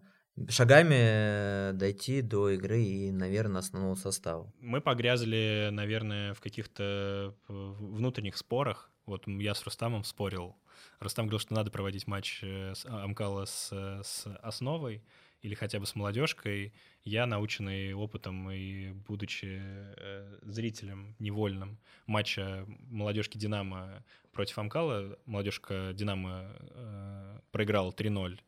шагами 0.48 1.72
дойти 1.72 2.22
до 2.22 2.50
игры 2.50 2.82
и, 2.82 3.10
наверное, 3.10 3.60
основного 3.60 3.94
состава. 3.94 4.52
Мы 4.60 4.80
погрязли, 4.80 5.68
наверное, 5.70 6.34
в 6.34 6.40
каких-то 6.40 7.34
э, 7.48 7.52
внутренних 7.52 8.36
спорах. 8.36 8.90
Вот 9.06 9.26
я 9.26 9.54
с 9.54 9.62
Рустамом 9.64 10.04
спорил. 10.04 10.56
Рустам 11.00 11.26
говорил, 11.26 11.40
что 11.40 11.54
надо 11.54 11.70
проводить 11.70 12.06
матч 12.06 12.40
э, 12.42 12.74
с 12.74 12.86
Амкала 12.86 13.44
с, 13.44 13.70
с 14.02 14.26
основой, 14.42 15.02
или 15.42 15.54
хотя 15.54 15.80
бы 15.80 15.86
с 15.86 15.94
молодежкой, 15.96 16.72
я, 17.04 17.26
наученный 17.26 17.94
опытом 17.94 18.50
и 18.50 18.92
будучи 18.92 19.60
э, 19.60 20.38
зрителем 20.42 21.16
невольным 21.18 21.78
матча 22.06 22.64
молодежки 22.88 23.38
«Динамо» 23.38 24.04
против 24.30 24.58
Амкала, 24.58 25.18
молодежка 25.26 25.92
«Динамо» 25.94 26.54
э, 26.60 27.40
проиграла 27.50 27.90
3-0, 27.90 28.34
э, 28.34 28.38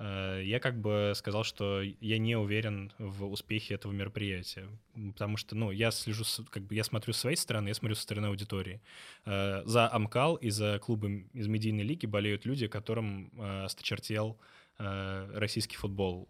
я 0.00 0.60
как 0.60 0.80
бы 0.80 1.12
сказал, 1.14 1.44
что 1.44 1.82
я 1.82 2.18
не 2.18 2.34
уверен 2.34 2.92
в 2.98 3.26
успехе 3.26 3.74
этого 3.74 3.92
мероприятия, 3.92 4.66
потому 5.12 5.36
что, 5.36 5.54
ну, 5.54 5.70
я 5.70 5.90
слежу, 5.90 6.24
как 6.48 6.62
бы 6.62 6.74
я 6.74 6.84
смотрю 6.84 7.12
с 7.12 7.18
своей 7.18 7.36
стороны, 7.36 7.68
я 7.68 7.74
смотрю 7.74 7.94
со 7.94 8.02
стороны 8.02 8.26
аудитории. 8.26 8.80
Э, 9.26 9.62
за 9.66 9.92
Амкал 9.92 10.36
и 10.36 10.50
за 10.50 10.78
клубы 10.78 11.26
из 11.34 11.46
медийной 11.48 11.84
лиги 11.84 12.06
болеют 12.06 12.46
люди, 12.46 12.66
которым 12.66 13.30
э, 13.36 13.64
осточертел 13.64 14.38
э, 14.78 15.30
российский 15.34 15.76
футбол 15.76 16.28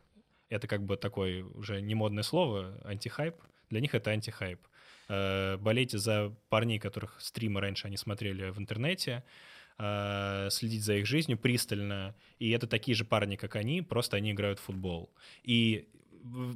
это 0.51 0.67
как 0.67 0.85
бы 0.85 0.97
такое 0.97 1.45
уже 1.45 1.81
не 1.81 1.95
модное 1.95 2.25
слово, 2.25 2.79
антихайп. 2.85 3.37
Для 3.71 3.81
них 3.81 3.95
это 3.95 4.11
антихайп. 4.11 4.61
э, 5.09 5.57
болейте 5.57 5.99
за 5.99 6.35
парней, 6.49 6.79
которых 6.79 7.21
стримы 7.21 7.61
раньше 7.61 7.87
они 7.87 7.97
смотрели 7.97 8.51
в 8.51 8.59
интернете, 8.59 9.25
э, 9.81 10.49
следить 10.51 10.85
за 10.85 10.97
их 10.97 11.07
жизнью 11.07 11.39
пристально. 11.39 12.15
И 12.39 12.51
это 12.51 12.67
такие 12.67 12.95
же 12.95 13.05
парни, 13.05 13.37
как 13.37 13.57
они, 13.57 13.83
просто 13.83 14.17
они 14.17 14.33
играют 14.33 14.59
в 14.59 14.63
футбол. 14.63 15.11
И 15.43 15.89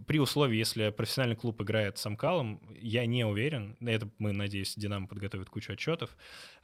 при 0.07 0.19
условии, 0.19 0.59
если 0.59 0.91
профессиональный 0.91 1.37
клуб 1.37 1.63
играет 1.63 1.97
с 1.97 2.05
Амкалом, 2.05 2.61
я 2.79 3.07
не 3.07 3.25
уверен, 3.25 3.77
это 3.81 4.11
мы, 4.19 4.33
надеюсь, 4.33 4.75
Динамо 4.77 5.07
подготовит 5.07 5.49
кучу 5.49 5.73
отчетов, 5.73 6.17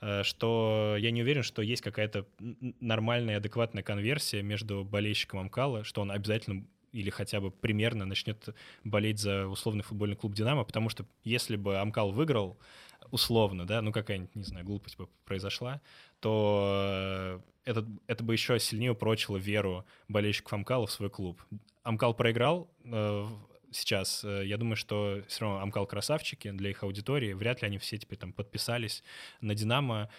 э, 0.02 0.22
что 0.22 0.96
я 0.98 1.10
не 1.10 1.22
уверен, 1.22 1.42
что 1.42 1.62
есть 1.62 1.82
какая-то 1.82 2.26
нормальная, 2.38 3.38
адекватная 3.38 3.82
конверсия 3.82 4.42
между 4.42 4.84
болельщиком 4.84 5.40
Амкала, 5.40 5.84
что 5.84 6.02
он 6.02 6.10
обязательно 6.10 6.66
или 6.92 7.08
хотя 7.08 7.40
бы 7.40 7.52
примерно 7.52 8.04
начнет 8.04 8.48
болеть 8.82 9.20
за 9.20 9.46
условный 9.46 9.84
футбольный 9.84 10.16
клуб 10.16 10.34
«Динамо», 10.34 10.64
потому 10.64 10.88
что 10.88 11.06
если 11.22 11.56
бы 11.56 11.78
Амкал 11.78 12.10
выиграл, 12.10 12.58
условно, 13.10 13.66
да, 13.66 13.82
ну 13.82 13.92
какая-нибудь, 13.92 14.34
не 14.34 14.44
знаю, 14.44 14.64
глупость 14.64 14.96
бы 14.96 15.08
произошла, 15.24 15.80
то 16.20 17.40
э, 17.64 17.70
это, 17.70 17.86
это 18.06 18.24
бы 18.24 18.32
еще 18.32 18.58
сильнее 18.58 18.92
упрочило 18.92 19.36
веру 19.36 19.84
болельщиков 20.08 20.52
Амкала 20.52 20.86
в 20.86 20.90
свой 20.90 21.10
клуб. 21.10 21.42
Амкал 21.82 22.14
проиграл 22.14 22.70
э, 22.84 23.26
сейчас. 23.72 24.24
Э, 24.24 24.42
я 24.44 24.56
думаю, 24.56 24.76
что 24.76 25.22
все 25.28 25.44
равно 25.44 25.60
Амкал 25.60 25.86
красавчики 25.86 26.50
для 26.50 26.70
их 26.70 26.82
аудитории. 26.82 27.32
Вряд 27.32 27.62
ли 27.62 27.68
они 27.68 27.78
все 27.78 27.98
теперь 27.98 28.18
там 28.18 28.32
подписались 28.32 29.02
на 29.40 29.54
Динамо, 29.54 30.10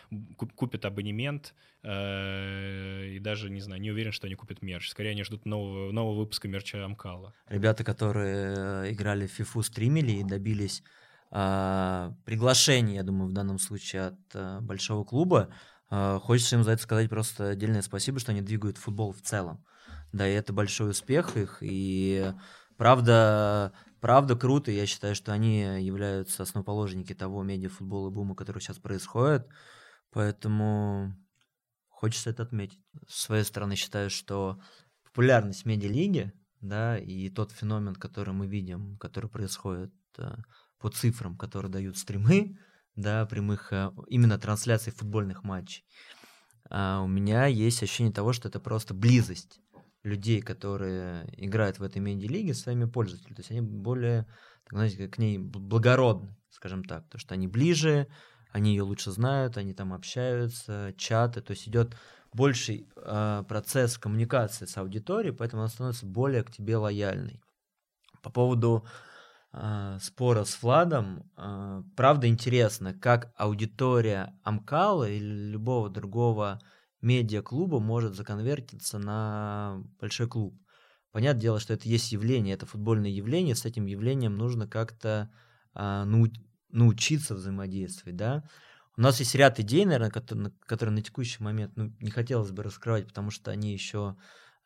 купят 0.55 0.85
абонемент. 0.85 1.53
Э, 1.83 3.07
и 3.07 3.19
даже, 3.19 3.49
не 3.49 3.61
знаю, 3.61 3.81
не 3.81 3.91
уверен, 3.91 4.11
что 4.11 4.27
они 4.27 4.35
купят 4.35 4.61
мерч. 4.61 4.89
Скорее, 4.89 5.11
они 5.11 5.23
ждут 5.23 5.45
нового, 5.45 5.91
нового 5.91 6.19
выпуска 6.19 6.47
мерча 6.47 6.83
Амкала. 6.83 7.33
Ребята, 7.47 7.83
которые 7.83 8.55
э, 8.85 8.91
играли 8.91 9.27
в 9.27 9.39
FIFA, 9.39 9.63
стримили 9.63 10.11
и 10.13 10.23
добились 10.23 10.83
э, 11.31 12.11
приглашения, 12.25 12.95
я 12.95 13.03
думаю, 13.03 13.29
в 13.29 13.33
данном 13.33 13.59
случае 13.59 14.07
от 14.07 14.19
э, 14.33 14.59
большого 14.61 15.03
клуба, 15.03 15.53
э, 15.89 16.19
хочется 16.21 16.55
им 16.55 16.63
за 16.63 16.71
это 16.71 16.81
сказать 16.81 17.09
просто 17.09 17.49
отдельное 17.49 17.81
спасибо, 17.81 18.19
что 18.19 18.31
они 18.31 18.41
двигают 18.41 18.77
футбол 18.77 19.13
в 19.13 19.21
целом. 19.21 19.65
Да, 20.11 20.27
и 20.27 20.33
это 20.33 20.53
большой 20.53 20.91
успех 20.91 21.37
их. 21.37 21.59
И 21.61 22.33
правда, 22.77 23.73
правда 24.01 24.35
круто. 24.35 24.71
Я 24.71 24.85
считаю, 24.85 25.15
что 25.15 25.31
они 25.31 25.59
являются 25.83 26.43
основоположники 26.43 27.13
того 27.13 27.43
медиафутбола 27.43 28.09
бума, 28.09 28.35
который 28.35 28.59
сейчас 28.61 28.77
происходит. 28.77 29.47
Поэтому 30.11 31.15
хочется 31.87 32.29
это 32.31 32.43
отметить. 32.43 32.79
С 33.07 33.21
своей 33.21 33.45
стороны 33.45 33.75
считаю, 33.75 34.09
что 34.09 34.59
популярность 35.05 35.65
медиалиги, 35.65 36.33
да, 36.59 36.97
и 36.97 37.29
тот 37.29 37.51
феномен, 37.51 37.95
который 37.95 38.33
мы 38.33 38.47
видим, 38.47 38.97
который 38.97 39.29
происходит 39.29 39.93
по 40.81 40.89
цифрам, 40.89 41.37
которые 41.37 41.71
дают 41.71 41.97
стримы, 41.97 42.57
да, 42.95 43.25
прямых 43.25 43.71
э, 43.71 43.91
именно 44.07 44.37
трансляций 44.37 44.91
футбольных 44.91 45.43
матчей, 45.43 45.85
а 46.69 47.01
у 47.01 47.07
меня 47.07 47.45
есть 47.45 47.83
ощущение 47.83 48.13
того, 48.13 48.33
что 48.33 48.47
это 48.47 48.59
просто 48.59 48.93
близость 48.93 49.59
людей, 50.03 50.41
которые 50.41 51.29
играют 51.37 51.79
в 51.79 51.83
этой 51.83 51.99
медиа-лиге, 51.99 52.53
своими 52.53 52.85
пользователями. 52.85 53.35
То 53.35 53.41
есть 53.41 53.51
они 53.51 53.61
более, 53.61 54.23
так, 54.63 54.73
знаете, 54.73 55.07
к 55.07 55.17
ней 55.17 55.37
благородны, 55.37 56.35
скажем 56.49 56.83
так, 56.83 57.03
потому 57.05 57.19
что 57.19 57.33
они 57.33 57.47
ближе, 57.47 58.07
они 58.51 58.71
ее 58.71 58.83
лучше 58.83 59.11
знают, 59.11 59.57
они 59.57 59.73
там 59.73 59.93
общаются, 59.93 60.93
чаты, 60.97 61.41
то 61.41 61.51
есть 61.51 61.67
идет 61.67 61.95
больший 62.33 62.87
э, 62.95 63.43
процесс 63.47 63.97
коммуникации 63.97 64.65
с 64.65 64.77
аудиторией, 64.77 65.35
поэтому 65.35 65.61
она 65.61 65.69
становится 65.69 66.05
более 66.05 66.43
к 66.43 66.51
тебе 66.51 66.77
лояльной. 66.77 67.41
По 68.21 68.29
поводу 68.29 68.85
спора 69.99 70.45
с 70.45 70.61
Владом, 70.61 71.29
э, 71.37 71.83
правда 71.97 72.27
интересно, 72.27 72.93
как 72.93 73.33
аудитория 73.35 74.33
Амкала 74.43 75.09
или 75.09 75.51
любого 75.51 75.89
другого 75.89 76.61
медиа-клуба 77.01 77.79
может 77.79 78.15
законвертиться 78.15 78.97
на 78.97 79.83
большой 79.99 80.27
клуб. 80.27 80.55
Понятное 81.11 81.41
дело, 81.41 81.59
что 81.59 81.73
это 81.73 81.89
есть 81.89 82.11
явление, 82.11 82.53
это 82.53 82.65
футбольное 82.65 83.09
явление, 83.09 83.55
с 83.55 83.65
этим 83.65 83.85
явлением 83.85 84.37
нужно 84.37 84.67
как-то 84.67 85.29
а, 85.73 86.05
нау 86.05 86.27
научиться 86.69 87.35
взаимодействовать, 87.35 88.15
да. 88.15 88.43
У 88.95 89.01
нас 89.01 89.19
есть 89.19 89.35
ряд 89.35 89.59
идей, 89.59 89.83
наверное, 89.83 90.09
которые, 90.09 90.53
которые 90.65 90.95
на 90.95 91.01
текущий 91.01 91.43
момент 91.43 91.73
ну, 91.75 91.93
не 91.99 92.11
хотелось 92.11 92.51
бы 92.51 92.63
раскрывать, 92.63 93.07
потому 93.07 93.29
что 93.29 93.51
они 93.51 93.73
еще 93.73 94.15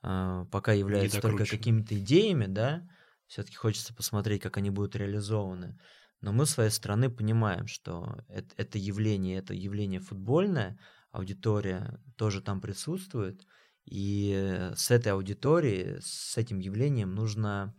а, 0.04 0.46
пока 0.46 0.74
являются 0.74 1.22
только 1.22 1.46
какими-то 1.46 1.98
идеями, 1.98 2.46
да. 2.46 2.88
Все-таки 3.28 3.56
хочется 3.56 3.94
посмотреть, 3.94 4.42
как 4.42 4.58
они 4.58 4.70
будут 4.70 4.96
реализованы. 4.96 5.78
Но 6.22 6.32
мы 6.32 6.46
с 6.46 6.52
своей 6.52 6.72
стороны 6.72 7.10
понимаем, 7.10 7.68
что 7.68 8.18
это, 8.28 8.54
это 8.58 8.78
явление, 8.78 9.38
это 9.38 9.54
явление 9.54 10.00
футбольное, 10.00 10.80
аудитория 11.12 12.00
тоже 12.18 12.42
там 12.42 12.62
присутствует, 12.62 13.46
и 13.86 14.72
с 14.76 14.90
этой 14.90 15.14
аудиторией, 15.14 16.02
с 16.02 16.38
этим 16.38 16.60
явлением 16.60 17.14
нужно 17.14 17.76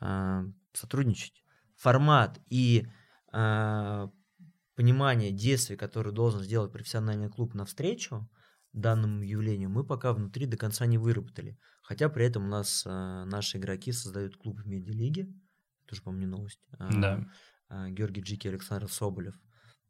э, 0.00 0.42
сотрудничать. 0.72 1.42
Формат 1.76 2.38
и 2.48 2.86
э, 3.32 4.08
понимание 4.76 5.32
действий, 5.32 5.76
которые 5.76 6.14
должен 6.14 6.42
сделать 6.42 6.72
профессиональный 6.72 7.28
клуб 7.28 7.54
навстречу 7.54 8.30
данному 8.72 9.22
явлению, 9.22 9.68
мы 9.68 9.84
пока 9.84 10.12
внутри 10.12 10.46
до 10.46 10.56
конца 10.56 10.86
не 10.86 10.98
выработали. 10.98 11.58
Хотя 11.90 12.08
при 12.08 12.24
этом 12.24 12.44
у 12.44 12.48
нас 12.48 12.84
э, 12.86 13.24
наши 13.24 13.58
игроки 13.58 13.90
создают 13.90 14.36
клуб 14.36 14.60
в 14.60 14.64
медиалиге, 14.68 15.28
тоже, 15.86 16.02
по-моему, 16.02 16.24
не 16.24 16.30
новость. 16.30 16.60
Да. 16.78 17.26
Георгий 17.88 18.20
Джики 18.20 18.46
и 18.46 18.50
Александр 18.50 18.88
Соболев. 18.88 19.34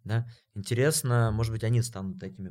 Да? 0.04 0.26
Интересно, 0.54 1.30
может 1.30 1.52
быть, 1.52 1.62
они 1.62 1.82
станут 1.82 2.22
этими 2.22 2.48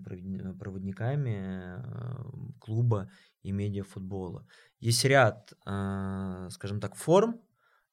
проводниками 0.53 1.79
э, 1.79 2.59
клуба 2.59 3.09
и 3.41 3.51
медиафутбола. 3.51 4.45
Есть 4.79 5.03
ряд, 5.03 5.51
э, 5.65 6.49
скажем 6.51 6.79
так, 6.79 6.93
форм, 6.95 7.41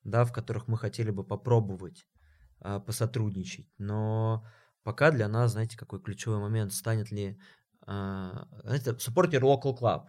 да, 0.04 0.26
в 0.26 0.34
которых 0.34 0.68
мы 0.68 0.76
хотели 0.76 1.10
бы 1.10 1.24
попробовать 1.24 2.06
э, 2.60 2.80
посотрудничать, 2.80 3.70
но 3.78 4.46
пока 4.82 5.10
для 5.10 5.26
нас, 5.26 5.52
знаете, 5.52 5.78
какой 5.78 6.02
ключевой 6.02 6.38
момент, 6.38 6.74
станет 6.74 7.10
ли, 7.10 7.40
знаете, 7.86 8.90
supporter 8.90 9.40
local 9.40 9.74
club, 9.74 10.08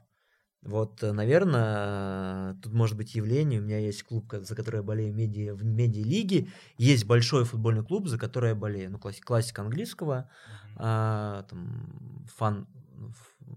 вот, 0.63 1.01
э, 1.03 1.11
наверное, 1.11 2.55
тут 2.55 2.73
может 2.73 2.97
быть 2.97 3.15
явление. 3.15 3.59
У 3.59 3.63
меня 3.63 3.79
есть 3.79 4.03
клуб, 4.03 4.33
за 4.33 4.55
который 4.55 4.77
я 4.77 4.83
болею 4.83 5.13
медиа, 5.13 5.53
в 5.53 5.63
медиа-лиге. 5.63 6.49
Есть 6.77 7.05
большой 7.05 7.45
футбольный 7.45 7.83
клуб, 7.83 8.07
за 8.07 8.17
который 8.17 8.49
я 8.49 8.55
болею. 8.55 8.91
Ну, 8.91 8.99
классик, 8.99 9.25
классика 9.25 9.61
английского, 9.61 10.29
а, 10.75 11.43
там, 11.43 12.25
фан, 12.35 12.67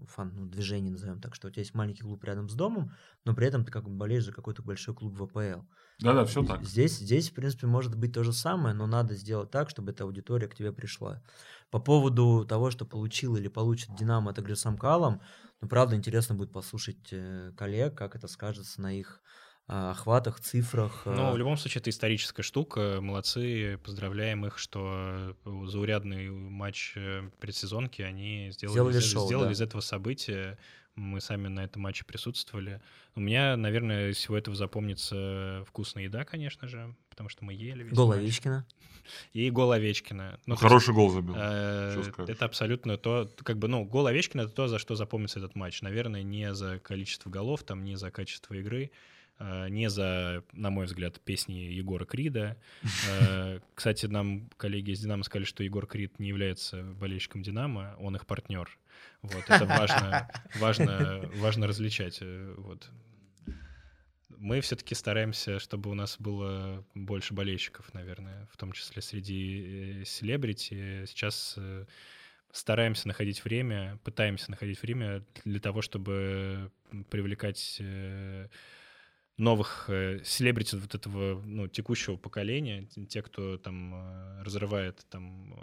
фан 0.07 0.31
ну, 0.35 0.45
движение, 0.47 0.91
назовем 0.91 1.19
так, 1.19 1.35
что 1.35 1.47
у 1.47 1.51
тебя 1.51 1.61
есть 1.61 1.73
маленький 1.73 2.03
клуб 2.03 2.23
рядом 2.23 2.49
с 2.49 2.53
домом, 2.53 2.91
но 3.25 3.33
при 3.33 3.47
этом 3.47 3.65
ты 3.65 3.71
как 3.71 3.83
бы 3.85 3.91
болеешь 3.91 4.25
за 4.25 4.31
какой-то 4.31 4.61
большой 4.61 4.93
клуб 4.93 5.17
в 5.17 5.23
АПЛ. 5.23 5.63
Да-да, 5.99 6.25
все 6.25 6.43
так. 6.43 6.63
Здесь, 6.63 6.97
здесь, 6.97 7.29
в 7.29 7.33
принципе, 7.33 7.67
может 7.67 7.95
быть 7.95 8.13
то 8.13 8.23
же 8.23 8.33
самое, 8.33 8.73
но 8.73 8.87
надо 8.87 9.15
сделать 9.15 9.51
так, 9.51 9.69
чтобы 9.69 9.91
эта 9.91 10.03
аудитория 10.03 10.47
к 10.47 10.55
тебе 10.55 10.71
пришла. 10.71 11.21
По 11.69 11.79
поводу 11.79 12.45
того, 12.47 12.71
что 12.71 12.85
получил 12.85 13.35
или 13.35 13.47
получит 13.47 13.95
Динамо 13.95 14.31
от 14.31 14.39
игры 14.39 14.55
с 14.55 14.65
Амкалом, 14.65 15.21
ну, 15.61 15.67
правда, 15.67 15.95
интересно 15.95 16.35
будет 16.35 16.51
послушать 16.51 17.09
э, 17.11 17.51
коллег, 17.57 17.95
как 17.97 18.15
это 18.15 18.27
скажется 18.27 18.81
на 18.81 18.93
их 18.97 19.21
охватах, 19.71 20.41
цифрах. 20.41 21.03
Ну, 21.05 21.31
в 21.31 21.37
любом 21.37 21.55
случае, 21.55 21.79
это 21.79 21.89
историческая 21.89 22.43
штука. 22.43 22.99
Молодцы, 23.01 23.79
поздравляем 23.83 24.45
их, 24.45 24.57
что 24.57 25.33
э, 25.45 25.65
заурядный 25.67 26.29
матч 26.29 26.93
э, 26.95 27.29
предсезонки 27.39 28.01
они 28.01 28.49
сделали, 28.51 28.73
сделали, 28.73 28.97
из, 28.97 29.05
шоу, 29.05 29.27
сделали 29.27 29.45
да. 29.47 29.51
из 29.53 29.61
этого 29.61 29.79
события. 29.81 30.59
Мы 30.95 31.21
сами 31.21 31.47
на 31.47 31.63
этом 31.63 31.83
матче 31.83 32.03
присутствовали. 32.03 32.81
У 33.15 33.21
меня, 33.21 33.55
наверное, 33.55 34.09
из 34.09 34.17
всего 34.17 34.37
этого 34.37 34.57
запомнится 34.57 35.63
вкусная 35.65 36.03
еда, 36.03 36.25
конечно 36.25 36.67
же, 36.67 36.93
потому 37.09 37.29
что 37.29 37.45
мы 37.45 37.53
ели 37.53 37.83
весь 37.83 37.93
Гол 37.93 38.09
матч. 38.09 38.19
Овечкина. 38.19 38.65
И 39.33 39.49
гол 39.49 39.71
Овечкина. 39.71 40.37
Ну, 40.45 40.55
Хороший 40.57 40.89
есть, 40.89 40.95
гол 40.95 41.09
забил. 41.11 41.33
Э, 41.37 42.03
это 42.27 42.43
абсолютно 42.43 42.97
то, 42.97 43.31
как 43.43 43.57
бы, 43.57 43.69
ну, 43.69 43.85
гол 43.85 44.07
Овечкина— 44.07 44.41
это 44.41 44.51
то, 44.51 44.67
за 44.67 44.79
что 44.79 44.95
запомнится 44.95 45.39
этот 45.39 45.55
матч. 45.55 45.81
Наверное, 45.81 46.23
не 46.23 46.53
за 46.53 46.79
количество 46.79 47.29
голов, 47.29 47.63
там, 47.63 47.85
не 47.85 47.95
за 47.95 48.11
качество 48.11 48.53
игры, 48.53 48.83
э, 48.83 48.89
не 49.39 49.89
за, 49.89 50.43
на 50.53 50.69
мой 50.69 50.85
взгляд, 50.85 51.19
песни 51.21 51.53
Егора 51.53 52.05
Крида. 52.05 52.57
Э, 53.09 53.59
кстати, 53.75 54.05
нам 54.05 54.49
коллеги 54.57 54.91
из 54.91 54.99
«Динамо» 54.99 55.23
сказали, 55.23 55.45
что 55.45 55.63
Егор 55.63 55.87
Крид 55.87 56.19
не 56.19 56.27
является 56.27 56.83
болельщиком 56.83 57.41
«Динамо», 57.41 57.95
он 57.99 58.15
их 58.15 58.25
партнер. 58.27 58.69
Вот, 59.21 59.43
это 59.47 59.65
важно, 59.65 60.29
важно, 60.55 61.29
важно 61.35 61.67
различать. 61.67 62.19
Э, 62.21 62.53
вот 62.57 62.89
мы 64.41 64.59
все-таки 64.61 64.95
стараемся, 64.95 65.59
чтобы 65.59 65.91
у 65.91 65.93
нас 65.93 66.17
было 66.19 66.83
больше 66.95 67.33
болельщиков, 67.33 67.93
наверное, 67.93 68.47
в 68.51 68.57
том 68.57 68.71
числе 68.71 69.01
среди 69.01 70.01
э, 70.01 70.05
селебрити. 70.05 71.05
Сейчас 71.05 71.53
э, 71.57 71.85
стараемся 72.51 73.07
находить 73.07 73.43
время, 73.45 73.99
пытаемся 74.03 74.49
находить 74.49 74.81
время 74.81 75.23
для 75.45 75.59
того, 75.59 75.83
чтобы 75.83 76.71
привлекать 77.11 77.77
э, 77.79 78.47
новых 79.41 79.89
селебрити 80.23 80.75
вот 80.75 80.93
этого 80.95 81.41
ну, 81.43 81.67
текущего 81.67 82.15
поколения, 82.15 82.87
те, 83.09 83.21
кто 83.21 83.57
там 83.57 83.95
разрывает 84.43 85.05
там 85.09 85.55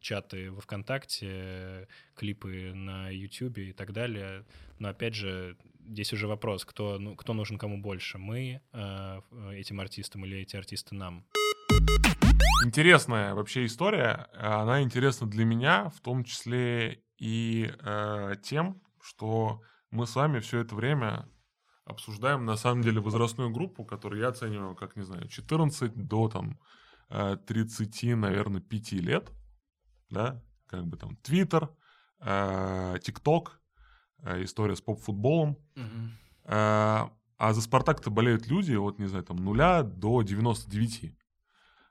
чаты 0.00 0.50
во 0.50 0.60
ВКонтакте, 0.60 1.88
клипы 2.14 2.72
на 2.72 3.10
Ютубе 3.10 3.70
и 3.70 3.72
так 3.72 3.92
далее. 3.92 4.44
Но 4.78 4.88
опять 4.88 5.14
же, 5.14 5.56
здесь 5.88 6.12
уже 6.12 6.26
вопрос, 6.26 6.64
кто, 6.64 6.98
ну, 6.98 7.16
кто 7.16 7.34
нужен 7.34 7.58
кому 7.58 7.82
больше, 7.82 8.18
мы 8.18 8.62
этим 9.52 9.80
артистам 9.80 10.24
или 10.24 10.38
эти 10.38 10.56
артисты 10.56 10.94
нам. 10.94 11.26
Интересная 12.64 13.34
вообще 13.34 13.66
история. 13.66 14.28
Она 14.34 14.82
интересна 14.82 15.26
для 15.26 15.44
меня, 15.44 15.88
в 15.88 16.00
том 16.00 16.24
числе 16.24 17.02
и 17.18 17.72
э, 17.82 18.34
тем, 18.42 18.82
что 19.02 19.62
мы 19.90 20.06
с 20.06 20.14
вами 20.14 20.40
все 20.40 20.60
это 20.60 20.74
время 20.74 21.26
обсуждаем 21.90 22.44
на 22.44 22.56
самом 22.56 22.82
деле 22.82 23.00
возрастную 23.00 23.50
группу, 23.50 23.84
которую 23.84 24.20
я 24.20 24.28
оцениваю 24.28 24.74
как, 24.74 24.96
не 24.96 25.02
знаю, 25.02 25.28
14 25.28 25.94
до 25.94 26.28
там 26.28 26.58
30, 27.08 28.04
э, 28.04 28.16
наверное, 28.16 28.60
5 28.60 28.92
лет, 28.92 29.30
да, 30.08 30.42
как 30.66 30.86
бы 30.86 30.96
там 30.96 31.16
Твиттер, 31.16 31.70
ТикТок, 33.02 33.60
э, 34.22 34.44
история 34.44 34.76
с 34.76 34.80
поп-футболом. 34.80 35.56
Угу. 35.76 37.10
А 37.42 37.54
за 37.54 37.62
Спартак-то 37.62 38.10
болеют 38.10 38.48
люди 38.48 38.74
от, 38.74 38.98
не 38.98 39.06
знаю, 39.06 39.24
там, 39.24 39.36
нуля 39.38 39.82
до 39.82 40.22
99. 40.22 41.16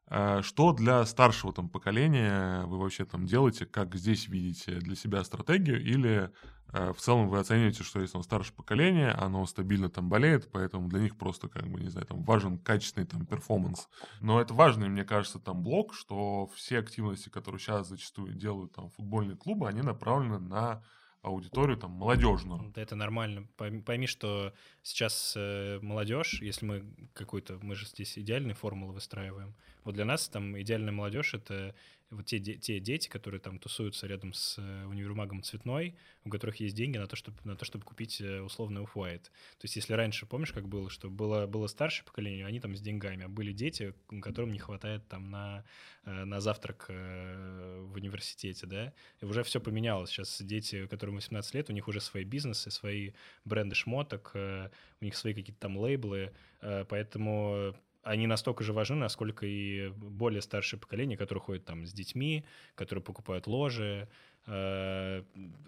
Э, 0.10 0.42
что 0.42 0.74
для 0.74 1.06
старшего 1.06 1.54
там 1.54 1.70
поколения 1.70 2.66
вы 2.66 2.78
вообще 2.80 3.06
там 3.06 3.26
делаете? 3.26 3.66
Как 3.66 3.96
здесь 3.96 4.28
видите 4.28 4.80
для 4.80 4.96
себя 4.96 5.24
стратегию? 5.24 5.82
Или 5.82 6.32
э, 6.74 6.94
в 6.94 6.98
целом 6.98 7.30
вы 7.30 7.40
оцениваете, 7.40 7.84
что 7.84 8.02
если 8.02 8.18
он 8.18 8.24
старшее 8.24 8.56
поколение, 8.56 9.12
оно 9.12 9.46
стабильно 9.46 9.90
там 9.90 10.10
болеет, 10.10 10.52
поэтому 10.52 10.88
для 10.90 11.02
них 11.02 11.18
просто, 11.18 11.48
как 11.48 11.68
бы, 11.70 11.80
не 11.80 11.90
знаю, 11.90 12.08
там 12.08 12.24
важен 12.24 12.58
качественный 12.60 13.08
там 13.08 13.26
перформанс. 13.26 13.88
Но 14.20 14.42
это 14.42 14.54
важный, 14.54 14.90
мне 14.90 15.04
кажется, 15.06 15.40
там 15.40 15.62
блок, 15.64 15.94
что 15.94 16.48
все 16.56 16.80
активности, 16.80 17.30
которые 17.30 17.60
сейчас 17.60 17.88
зачастую 17.88 18.34
делают 18.34 18.74
там 18.74 18.90
футбольные 18.90 19.38
клубы, 19.38 19.68
они 19.68 19.82
направлены 19.82 20.40
на 20.40 20.84
аудиторию 21.22 21.78
там 21.78 21.92
молодежную. 21.92 22.72
Да, 22.74 22.82
это 22.82 22.96
нормально. 22.96 23.48
Пойми, 23.58 24.08
что 24.08 24.54
сейчас 24.82 25.34
э, 25.36 25.80
молодежь, 25.82 26.42
если 26.42 26.66
мы 26.66 26.84
какой-то, 27.14 27.60
мы 27.62 27.76
же 27.76 27.86
здесь 27.86 28.18
идеальные 28.18 28.56
формулы 28.56 28.94
выстраиваем. 28.94 29.54
Вот 29.84 29.96
для 29.96 30.06
нас 30.06 30.30
там 30.30 30.60
идеальная 30.60 30.94
молодежь 30.94 31.34
это 31.34 31.76
вот 32.12 32.26
те, 32.26 32.40
те 32.40 32.80
дети, 32.80 33.08
которые 33.08 33.40
там 33.40 33.60
тусуются 33.60 34.08
рядом 34.08 34.34
с 34.34 34.58
э, 34.58 34.86
универмагом 34.86 35.44
Цветной, 35.44 35.96
у 36.24 36.30
которых 36.30 36.60
есть 36.60 36.76
деньги 36.76 36.98
на 36.98 37.08
то, 37.08 37.16
чтобы, 37.16 37.38
на 37.44 37.56
то, 37.56 37.66
чтобы 37.66 37.86
купить 37.86 38.20
э, 38.20 38.42
условный 38.42 38.82
оф 38.82 38.96
-white. 38.96 39.24
То 39.24 39.64
есть 39.64 39.76
если 39.76 39.94
раньше, 39.94 40.26
помнишь, 40.26 40.52
как 40.52 40.68
было, 40.68 40.90
что 40.90 41.10
было, 41.10 41.46
было 41.46 41.68
старшее 41.68 42.06
поколение, 42.06 42.46
они 42.46 42.60
там 42.60 42.76
с 42.76 42.82
деньгами, 42.82 43.26
а 43.26 43.30
были 43.30 43.54
дети, 43.54 43.94
которым 44.22 44.52
не 44.52 44.60
хватает 44.60 45.08
там 45.08 45.30
на, 45.30 45.64
э, 46.06 46.26
на 46.26 46.42
завтрак 46.42 46.86
в 46.90 47.94
университете, 47.94 48.66
да, 48.66 48.94
и 49.22 49.26
уже 49.26 49.44
все 49.44 49.60
поменялось. 49.60 50.10
Сейчас 50.10 50.42
дети, 50.42 50.88
которым 50.88 51.16
18 51.16 51.54
лет, 51.54 51.70
у 51.70 51.74
них 51.74 51.88
уже 51.88 52.02
свои 52.02 52.24
бизнесы, 52.24 52.72
свои 52.72 53.12
бренды 53.46 53.76
шмоток, 53.76 54.32
у 54.36 55.06
них 55.06 55.16
свои 55.16 55.34
какие-то 55.34 55.60
там 55.60 55.78
лейблы, 55.78 56.34
поэтому 56.60 57.76
они 58.04 58.28
настолько 58.28 58.64
же 58.64 58.74
важны, 58.74 58.96
насколько 58.98 59.46
и 59.46 59.90
более 59.90 60.42
старшее 60.42 60.80
поколение, 60.80 61.18
которое 61.18 61.42
ходит 61.42 61.66
там 61.66 61.86
с 61.86 61.94
детьми, 61.94 62.46
которые 62.76 63.04
покупают 63.04 63.48
ложи. 63.48 64.08
Э, 64.48 65.24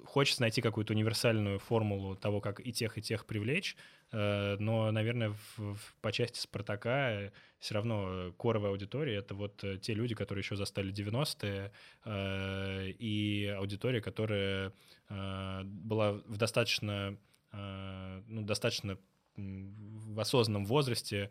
хочется 0.05 0.41
найти 0.41 0.61
какую-то 0.61 0.93
универсальную 0.93 1.59
формулу 1.59 2.15
того, 2.15 2.39
как 2.41 2.65
и 2.65 2.71
тех, 2.71 2.97
и 2.97 3.01
тех 3.01 3.25
привлечь, 3.25 3.75
э, 4.11 4.55
но, 4.59 4.91
наверное, 4.91 5.31
в, 5.31 5.75
в, 5.75 5.95
по 6.01 6.11
части 6.11 6.39
«Спартака» 6.39 7.31
все 7.59 7.75
равно 7.75 8.33
коровая 8.39 8.71
аудитория— 8.71 9.15
это 9.17 9.35
вот 9.35 9.63
те 9.81 9.93
люди, 9.93 10.15
которые 10.15 10.41
еще 10.41 10.55
застали 10.55 10.91
90-е, 10.93 11.71
э, 12.05 12.87
и 12.97 13.55
аудитория, 13.57 14.01
которая 14.01 14.73
э, 15.09 15.61
была 15.63 16.13
в 16.13 16.37
достаточно, 16.37 17.17
э, 17.51 18.21
ну, 18.27 18.41
достаточно 18.41 18.97
в 19.35 20.19
осознанном 20.19 20.65
возрасте, 20.65 21.29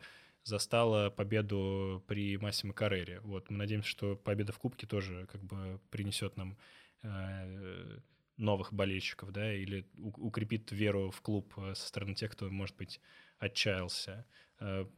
застала 0.51 1.09
победу 1.11 2.05
при 2.07 2.37
Массимо 2.37 2.75
Каррере. 2.75 3.21
Вот, 3.21 3.49
мы 3.49 3.57
надеемся, 3.57 3.89
что 3.89 4.17
победа 4.17 4.53
в 4.53 4.59
Кубке 4.59 4.87
тоже 4.87 5.27
как 5.33 5.43
бы 5.43 5.81
принесет 5.91 6.37
нам 6.37 6.59
э, 7.03 7.99
новых 8.37 8.73
болельщиков, 8.73 9.33
да, 9.33 9.55
или 9.55 9.87
укрепит 9.97 10.73
веру 10.73 11.11
в 11.11 11.23
клуб 11.23 11.55
э, 11.57 11.75
со 11.75 11.89
стороны 11.89 12.15
тех, 12.15 12.33
кто, 12.33 12.51
может 12.51 12.77
быть, 12.77 13.01
отчаялся. 13.39 14.27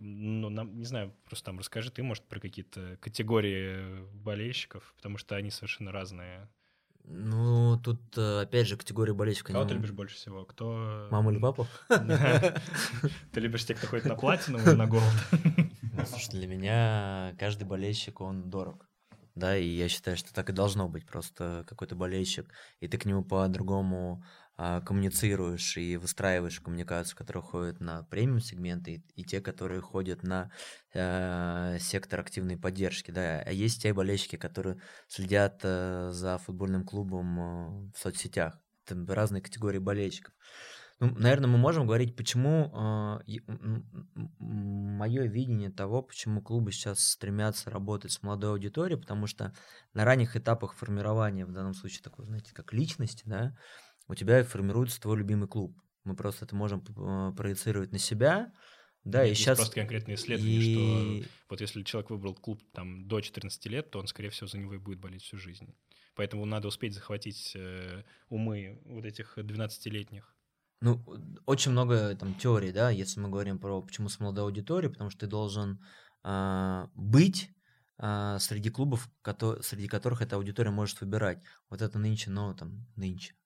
Ну, 0.01 0.49
нам, 0.49 0.77
не 0.77 0.85
знаю, 0.85 1.15
просто 1.25 1.45
там 1.45 1.61
расскажи 1.61 1.93
ты, 1.93 2.03
может, 2.03 2.25
про 2.25 2.41
какие-то 2.41 2.99
категории 3.01 4.05
болельщиков, 4.13 4.93
потому 4.97 5.19
что 5.19 5.37
они 5.37 5.53
совершенно 5.53 5.93
разные. 5.93 6.49
Ну, 7.05 7.79
тут, 7.83 8.01
э, 8.17 8.43
опять 8.43 8.67
же, 8.67 8.77
категория 8.77 9.13
болельщика. 9.13 9.53
Кого 9.53 9.65
ты 9.65 9.75
любишь 9.75 9.93
больше 9.93 10.17
всего? 10.17 10.45
Кто... 10.45 11.09
Маму 11.11 11.31
или 11.31 11.39
папу? 11.39 11.67
Ты 11.89 13.41
любишь 13.41 13.67
тех, 13.67 13.79
кто 13.79 13.87
ходит 13.87 14.07
на 14.07 14.15
платину 14.15 14.59
или 14.59 14.71
на 14.71 14.87
голд? 14.87 15.03
Ну, 15.33 16.07
слушай, 16.07 16.31
для 16.31 16.47
меня 16.47 17.35
каждый 17.39 17.65
болельщик, 17.65 18.21
он 18.21 18.49
дорог. 18.49 18.87
Да, 19.35 19.57
и 19.57 19.67
я 19.67 19.89
считаю, 19.89 20.17
что 20.17 20.33
так 20.35 20.51
и 20.51 20.53
должно 20.53 20.89
быть. 20.89 21.07
Просто 21.07 21.65
какой-то 21.67 21.95
болельщик, 21.97 22.53
и 22.81 22.89
ты 22.89 22.99
к 22.99 23.07
нему 23.07 23.25
по-другому 23.25 24.23
а, 24.57 24.81
коммуницируешь 24.83 25.77
и 25.79 25.97
выстраиваешь 25.97 26.61
коммуникацию, 26.61 27.17
которые 27.17 27.43
ходят 27.43 27.81
на 27.81 28.03
премиум 28.05 28.41
сегменты 28.41 28.93
и, 29.17 29.23
и 29.23 29.25
те, 29.25 29.41
которые 29.41 29.81
ходят 29.81 30.23
на 30.23 30.51
э, 30.93 31.79
сектор 31.81 32.21
активной 32.21 32.59
поддержки, 32.59 33.11
да, 33.11 33.41
а 33.41 33.51
есть 33.51 33.83
те 33.83 33.95
болельщики, 33.95 34.37
которые 34.37 34.81
следят 35.09 35.61
э, 35.63 36.11
за 36.13 36.37
футбольным 36.39 36.85
клубом 36.85 37.89
э, 37.89 37.93
в 37.95 37.99
соцсетях, 37.99 38.61
там 38.85 39.07
разные 39.07 39.41
категории 39.41 39.79
болельщиков. 39.79 40.35
Ну, 41.03 41.11
наверное, 41.19 41.51
мы 41.51 41.59
можем 41.59 41.85
говорить, 41.85 42.15
почему 42.15 43.19
э, 43.27 43.35
мое 44.39 45.25
видение 45.25 45.69
того, 45.69 46.01
почему 46.01 46.41
клубы 46.41 46.71
сейчас 46.71 47.05
стремятся 47.05 47.71
работать 47.71 48.13
с 48.13 48.23
молодой 48.23 48.53
аудиторией, 48.53 49.01
потому 49.01 49.27
что 49.27 49.53
на 49.95 50.05
ранних 50.05 50.37
этапах 50.37 50.75
формирования, 50.77 51.45
в 51.45 51.51
данном 51.51 51.75
случае 51.75 52.03
такой, 52.05 52.27
знаете, 52.27 52.55
как 52.55 52.73
личности, 52.73 53.25
да, 53.27 53.59
у 54.07 54.15
тебя 54.15 54.45
формируется 54.45 55.01
твой 55.01 55.17
любимый 55.19 55.49
клуб. 55.49 55.77
Мы 56.05 56.15
просто 56.15 56.45
это 56.45 56.55
можем 56.55 56.85
э, 56.97 57.35
проецировать 57.37 57.91
на 57.91 57.99
себя, 57.99 58.53
да, 59.03 59.25
Есть 59.25 59.41
и 59.41 59.43
сейчас... 59.43 59.59
просто 59.59 59.75
конкретные 59.75 60.15
исследования, 60.15 60.59
и... 60.61 61.23
что 61.23 61.31
вот 61.49 61.61
если 61.61 61.83
человек 61.83 62.11
выбрал 62.11 62.37
клуб 62.37 62.63
там 62.73 63.09
до 63.09 63.21
14 63.21 63.67
лет, 63.67 63.91
то 63.91 63.99
он, 63.99 64.07
скорее 64.07 64.31
всего, 64.31 64.47
за 64.47 64.59
него 64.59 64.75
и 64.75 64.79
будет 64.79 65.01
болеть 65.01 65.23
всю 65.25 65.37
жизнь. 65.37 65.75
Поэтому 66.15 66.45
надо 66.45 66.69
успеть 66.69 66.95
захватить 66.95 67.57
э, 67.57 68.05
умы 68.29 68.81
вот 68.85 69.05
этих 69.05 69.37
12-летних. 69.37 70.32
Ну, 70.83 71.01
очень 71.47 71.71
много 71.71 72.17
там 72.17 72.35
теорий, 72.35 72.73
да, 72.73 72.91
если 72.91 73.21
мы 73.21 73.29
говорим 73.29 73.61
про 73.61 73.81
почему 73.81 74.09
с 74.09 74.19
молодой 74.19 74.45
аудиторией, 74.47 74.93
потому 74.93 75.11
что 75.11 75.21
ты 75.21 75.27
должен 75.29 75.81
э, 76.25 76.87
быть 76.97 77.51
э, 77.99 78.39
среди 78.41 78.69
клубов, 78.69 79.09
кото- 79.23 79.63
среди 79.63 79.87
которых 79.87 80.23
эта 80.23 80.35
аудитория 80.35 80.73
может 80.73 81.01
выбирать. 81.01 81.41
Вот 81.71 81.83
это 81.83 82.01
нынче, 82.01 82.31
ну, 82.31 82.53
там, 82.53 82.85
нынче, 82.97 83.37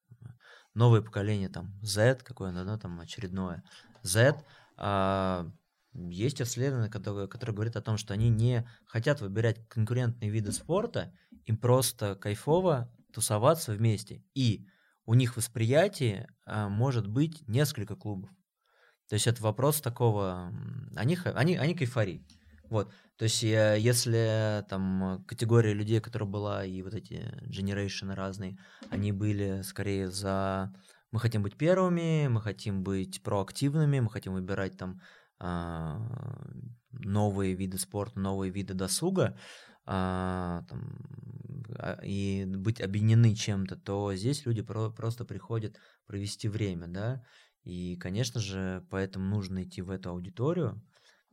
новое 0.72 1.02
поколение, 1.02 1.50
там, 1.50 1.78
Z, 1.82 2.22
какое-то, 2.24 2.64
да, 2.64 2.78
там, 2.78 3.00
очередное, 3.00 3.62
Z, 4.02 4.42
а, 4.78 5.46
есть 5.92 6.40
исследования, 6.40 6.88
которые, 6.88 7.28
которые 7.28 7.54
говорят 7.54 7.76
о 7.76 7.82
том, 7.82 7.98
что 7.98 8.14
они 8.14 8.30
не 8.30 8.66
хотят 8.86 9.20
выбирать 9.20 9.68
конкурентные 9.68 10.30
виды 10.30 10.52
спорта, 10.52 11.12
им 11.44 11.58
просто 11.58 12.14
кайфово 12.14 12.90
тусоваться 13.12 13.72
вместе. 13.72 14.22
И 14.34 14.66
у 15.06 15.14
них 15.14 15.36
восприятие 15.36 16.28
а, 16.44 16.68
может 16.68 17.06
быть 17.06 17.46
несколько 17.48 17.96
клубов. 17.96 18.30
То 19.08 19.14
есть 19.14 19.26
это 19.26 19.42
вопрос 19.42 19.80
такого, 19.80 20.52
они, 20.96 21.16
они, 21.24 21.56
они 21.56 21.74
кайфари. 21.74 22.26
Вот. 22.68 22.92
То 23.16 23.22
есть, 23.22 23.42
если 23.42 24.64
там 24.68 25.24
категория 25.28 25.72
людей, 25.72 26.00
которая 26.00 26.28
была, 26.28 26.64
и 26.64 26.82
вот 26.82 26.92
эти 26.92 27.32
generation 27.46 28.12
разные, 28.12 28.58
они 28.90 29.12
были 29.12 29.62
скорее 29.62 30.10
за 30.10 30.74
мы 31.12 31.20
хотим 31.20 31.42
быть 31.42 31.56
первыми, 31.56 32.28
мы 32.28 32.42
хотим 32.42 32.82
быть 32.82 33.22
проактивными, 33.22 34.00
мы 34.00 34.10
хотим 34.10 34.34
выбирать 34.34 34.76
там 34.76 35.00
а, 35.38 35.98
новые 36.90 37.54
виды 37.54 37.78
спорта, 37.78 38.18
новые 38.18 38.50
виды 38.50 38.74
досуга 38.74 39.38
а, 39.86 40.64
там, 40.68 41.35
и 42.02 42.44
быть 42.46 42.80
объединены 42.80 43.34
чем-то, 43.34 43.76
то 43.76 44.14
здесь 44.14 44.46
люди 44.46 44.62
про- 44.62 44.90
просто 44.90 45.24
приходят 45.24 45.78
провести 46.06 46.48
время, 46.48 46.86
да, 46.86 47.24
и, 47.64 47.96
конечно 47.96 48.40
же, 48.40 48.86
поэтому 48.90 49.26
нужно 49.26 49.64
идти 49.64 49.82
в 49.82 49.90
эту 49.90 50.10
аудиторию, 50.10 50.82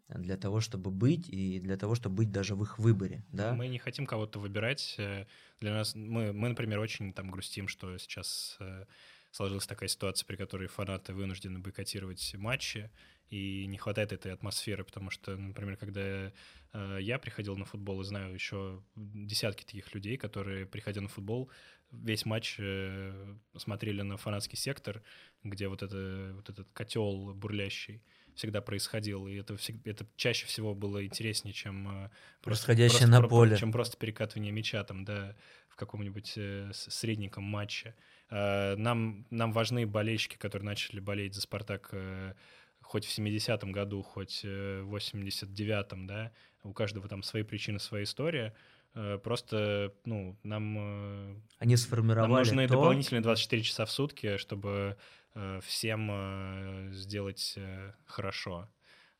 для 0.09 0.37
того, 0.37 0.59
чтобы 0.59 0.91
быть 0.91 1.29
и 1.29 1.59
для 1.59 1.77
того, 1.77 1.95
чтобы 1.95 2.17
быть 2.17 2.31
даже 2.31 2.55
в 2.55 2.63
их 2.63 2.77
выборе, 2.77 3.25
да? 3.31 3.53
Мы 3.55 3.67
не 3.67 3.79
хотим 3.79 4.05
кого-то 4.05 4.39
выбирать. 4.39 4.95
Э, 4.97 5.25
для 5.59 5.73
нас 5.73 5.95
мы, 5.95 6.33
мы, 6.33 6.49
например, 6.49 6.79
очень 6.79 7.13
там 7.13 7.31
грустим, 7.31 7.67
что 7.67 7.97
сейчас 7.97 8.57
э, 8.59 8.85
сложилась 9.33 9.65
такая 9.65 9.89
ситуация, 9.89 10.27
при 10.27 10.35
которой 10.35 10.67
фанаты 10.67 11.13
вынуждены 11.13 11.59
бойкотировать 11.59 12.35
матчи, 12.35 12.91
и 13.29 13.65
не 13.65 13.77
хватает 13.77 14.13
этой 14.13 14.31
атмосферы, 14.31 14.83
потому 14.83 15.09
что, 15.09 15.35
например, 15.35 15.75
когда 15.75 16.31
э, 16.73 16.97
я 17.01 17.17
приходил 17.17 17.57
на 17.57 17.65
футбол, 17.65 18.01
и 18.01 18.03
знаю 18.03 18.31
еще 18.31 18.83
десятки 18.95 19.63
таких 19.63 19.91
людей, 19.95 20.17
которые, 20.17 20.67
приходя 20.67 21.01
на 21.01 21.07
футбол, 21.07 21.49
весь 21.89 22.25
матч 22.25 22.57
э, 22.59 23.35
смотрели 23.57 24.03
на 24.03 24.17
фанатский 24.17 24.55
сектор, 24.55 25.01
где 25.43 25.67
вот, 25.67 25.81
это, 25.81 26.33
вот 26.35 26.49
этот 26.51 26.67
котел 26.73 27.33
бурлящий 27.33 28.03
всегда 28.35 28.61
происходил, 28.61 29.27
и 29.27 29.35
это, 29.35 29.57
всегда, 29.57 29.89
это 29.89 30.05
чаще 30.15 30.45
всего 30.45 30.75
было 30.75 31.03
интереснее, 31.03 31.53
чем 31.53 32.05
э, 32.05 32.09
просто, 32.43 32.75
просто, 32.75 33.07
на 33.07 33.27
поле. 33.27 33.57
чем 33.57 33.71
просто 33.71 33.97
перекатывание 33.97 34.51
мяча 34.51 34.83
там, 34.83 35.05
да, 35.05 35.35
в 35.69 35.75
каком-нибудь 35.75 36.33
э, 36.35 36.71
средненьком 36.73 37.43
матче. 37.43 37.95
Э, 38.33 38.75
нам, 38.77 39.27
нам 39.29 39.51
важны 39.51 39.85
болельщики, 39.85 40.37
которые 40.37 40.65
начали 40.65 40.99
болеть 40.99 41.35
за 41.35 41.41
«Спартак» 41.41 41.89
э, 41.91 42.33
хоть 42.81 43.05
в 43.05 43.15
70-м 43.15 43.71
году, 43.71 44.01
хоть 44.01 44.43
в 44.43 44.95
89-м, 44.95 46.07
да, 46.07 46.31
у 46.63 46.73
каждого 46.73 47.07
там 47.07 47.21
свои 47.21 47.43
причины, 47.43 47.79
своя 47.79 48.03
история. 48.03 48.53
Просто, 49.23 49.91
ну, 50.05 50.37
нам... 50.43 51.41
Они 51.57 51.75
сформировали 51.77 52.29
Нам 52.29 52.39
нужны 52.39 52.67
то... 52.67 52.75
дополнительные 52.75 53.21
24 53.21 53.63
часа 53.63 53.85
в 53.85 53.91
сутки, 53.91 54.37
чтобы 54.37 54.97
всем 55.61 56.91
сделать 56.93 57.57
хорошо. 58.05 58.69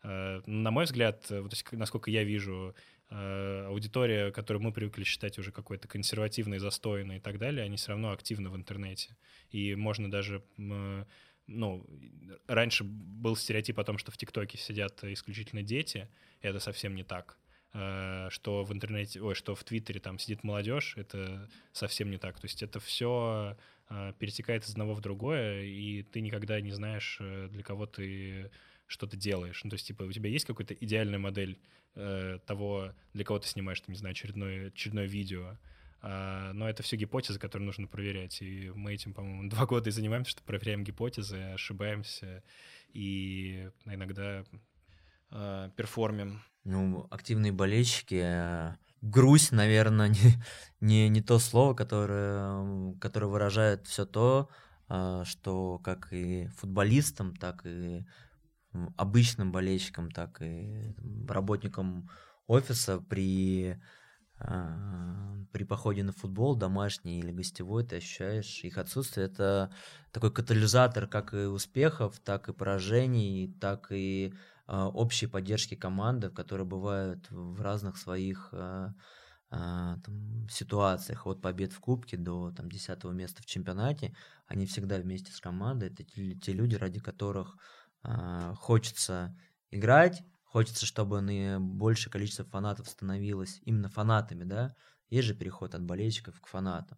На 0.03 0.69
мой 0.69 0.85
взгляд, 0.85 1.25
есть, 1.31 1.71
насколько 1.71 2.11
я 2.11 2.23
вижу 2.23 2.75
Э, 2.75 2.92
аудитория, 3.13 4.31
которую 4.31 4.63
мы 4.63 4.71
привыкли 4.71 5.03
считать 5.03 5.37
уже 5.37 5.51
какой-то 5.51 5.87
консервативной, 5.87 6.59
застойной 6.59 7.17
и 7.17 7.19
так 7.19 7.37
далее, 7.37 7.63
они 7.65 7.77
все 7.77 7.89
равно 7.89 8.11
активны 8.11 8.49
в 8.49 8.55
интернете. 8.55 9.15
И 9.51 9.75
можно 9.75 10.09
даже 10.09 10.43
ну, 11.47 11.85
раньше 12.47 12.83
был 12.83 13.35
стереотип 13.35 13.79
о 13.79 13.83
том, 13.83 13.97
что 13.97 14.11
в 14.11 14.17
ТикТоке 14.17 14.57
сидят 14.57 15.03
исключительно 15.03 15.61
дети, 15.61 16.07
и 16.41 16.47
это 16.47 16.59
совсем 16.59 16.95
не 16.95 17.03
так. 17.03 17.37
Э, 17.73 18.27
что 18.29 18.63
в 18.63 18.71
интернете, 18.71 19.21
ой, 19.21 19.35
что 19.35 19.55
в 19.55 19.63
Твиттере 19.63 19.99
там 19.99 20.19
сидит 20.19 20.43
молодежь, 20.43 20.93
это 20.95 21.49
совсем 21.71 22.09
не 22.11 22.17
так. 22.17 22.39
То 22.39 22.45
есть 22.45 22.63
это 22.63 22.79
все 22.79 23.57
э, 23.89 24.13
перетекает 24.19 24.63
из 24.63 24.71
одного 24.71 24.93
в 24.93 25.01
другое, 25.01 25.63
и 25.63 26.03
ты 26.03 26.21
никогда 26.21 26.61
не 26.61 26.71
знаешь, 26.71 27.19
для 27.19 27.63
кого 27.63 27.85
ты 27.85 28.51
что 28.93 29.07
ты 29.07 29.17
делаешь. 29.17 29.61
Ну, 29.63 29.69
то 29.69 29.75
есть, 29.75 29.87
типа, 29.87 30.03
у 30.03 30.11
тебя 30.11 30.29
есть 30.29 30.45
какая-то 30.45 30.73
идеальная 30.75 31.19
модель 31.19 31.59
э, 31.95 32.39
того, 32.45 32.93
для 33.13 33.25
кого 33.25 33.39
ты 33.39 33.47
снимаешь, 33.47 33.81
там, 33.81 33.93
не 33.93 33.97
знаю, 33.97 34.11
очередное, 34.11 34.67
очередное 34.67 35.05
видео. 35.05 35.57
А, 36.01 36.51
но 36.53 36.69
это 36.69 36.83
все 36.83 36.97
гипотезы, 36.97 37.39
которые 37.39 37.65
нужно 37.65 37.87
проверять. 37.87 38.41
И 38.41 38.71
мы 38.75 38.93
этим, 38.93 39.13
по-моему, 39.13 39.49
два 39.49 39.65
года 39.65 39.89
и 39.89 39.93
занимаемся, 39.93 40.31
что 40.31 40.43
проверяем 40.43 40.83
гипотезы, 40.83 41.37
ошибаемся 41.53 42.43
и 42.93 43.69
иногда 43.85 44.43
э, 45.31 45.69
перформим. 45.75 46.43
Ну, 46.63 47.07
активные 47.09 47.51
болельщики, 47.51 48.21
э, 48.21 48.75
грусть, 49.01 49.51
наверное, 49.51 50.09
не, 50.09 50.37
не, 50.81 51.09
не 51.09 51.21
то 51.21 51.39
слово, 51.39 51.73
которое, 51.73 52.95
которое 52.99 53.27
выражает 53.27 53.87
все 53.87 54.05
то, 54.05 54.49
э, 54.89 55.23
что 55.25 55.79
как 55.79 56.11
и 56.11 56.47
футболистам, 56.57 57.35
так 57.35 57.65
и 57.65 58.05
обычным 58.97 59.51
болельщикам, 59.51 60.11
так 60.11 60.41
и 60.41 60.95
работникам 61.27 62.09
офиса 62.47 62.99
при, 62.99 63.79
а, 64.39 65.35
при 65.51 65.63
походе 65.63 66.03
на 66.03 66.11
футбол, 66.11 66.55
домашний 66.55 67.19
или 67.19 67.31
гостевой, 67.31 67.85
ты 67.85 67.97
ощущаешь 67.97 68.63
их 68.63 68.77
отсутствие. 68.77 69.27
Это 69.27 69.71
такой 70.11 70.31
катализатор 70.31 71.07
как 71.07 71.33
и 71.33 71.45
успехов, 71.45 72.19
так 72.19 72.49
и 72.49 72.53
поражений, 72.53 73.55
так 73.59 73.87
и 73.91 74.33
а, 74.65 74.89
общей 74.89 75.27
поддержки 75.27 75.75
команды, 75.75 76.29
которые 76.29 76.65
бывают 76.65 77.29
в 77.29 77.61
разных 77.61 77.97
своих 77.97 78.49
а, 78.53 78.93
там, 80.03 80.47
ситуациях, 80.49 81.27
от 81.27 81.41
побед 81.41 81.73
в 81.73 81.79
Кубке 81.79 82.17
до 82.17 82.51
там, 82.51 82.69
10 82.69 83.03
места 83.05 83.43
в 83.43 83.45
чемпионате, 83.45 84.15
они 84.47 84.65
всегда 84.65 84.97
вместе 84.97 85.31
с 85.31 85.39
командой. 85.39 85.89
Это 85.89 86.03
те, 86.03 86.33
те 86.35 86.53
люди, 86.53 86.75
ради 86.75 86.99
которых 86.99 87.55
хочется 88.57 89.35
играть, 89.71 90.23
хочется, 90.43 90.85
чтобы 90.85 91.21
большее 91.59 92.11
количество 92.11 92.45
фанатов 92.45 92.87
становилось 92.87 93.59
именно 93.63 93.89
фанатами, 93.89 94.43
да, 94.43 94.75
есть 95.09 95.27
же 95.27 95.35
переход 95.35 95.75
от 95.75 95.83
болельщиков 95.83 96.39
к 96.41 96.47
фанатам. 96.47 96.97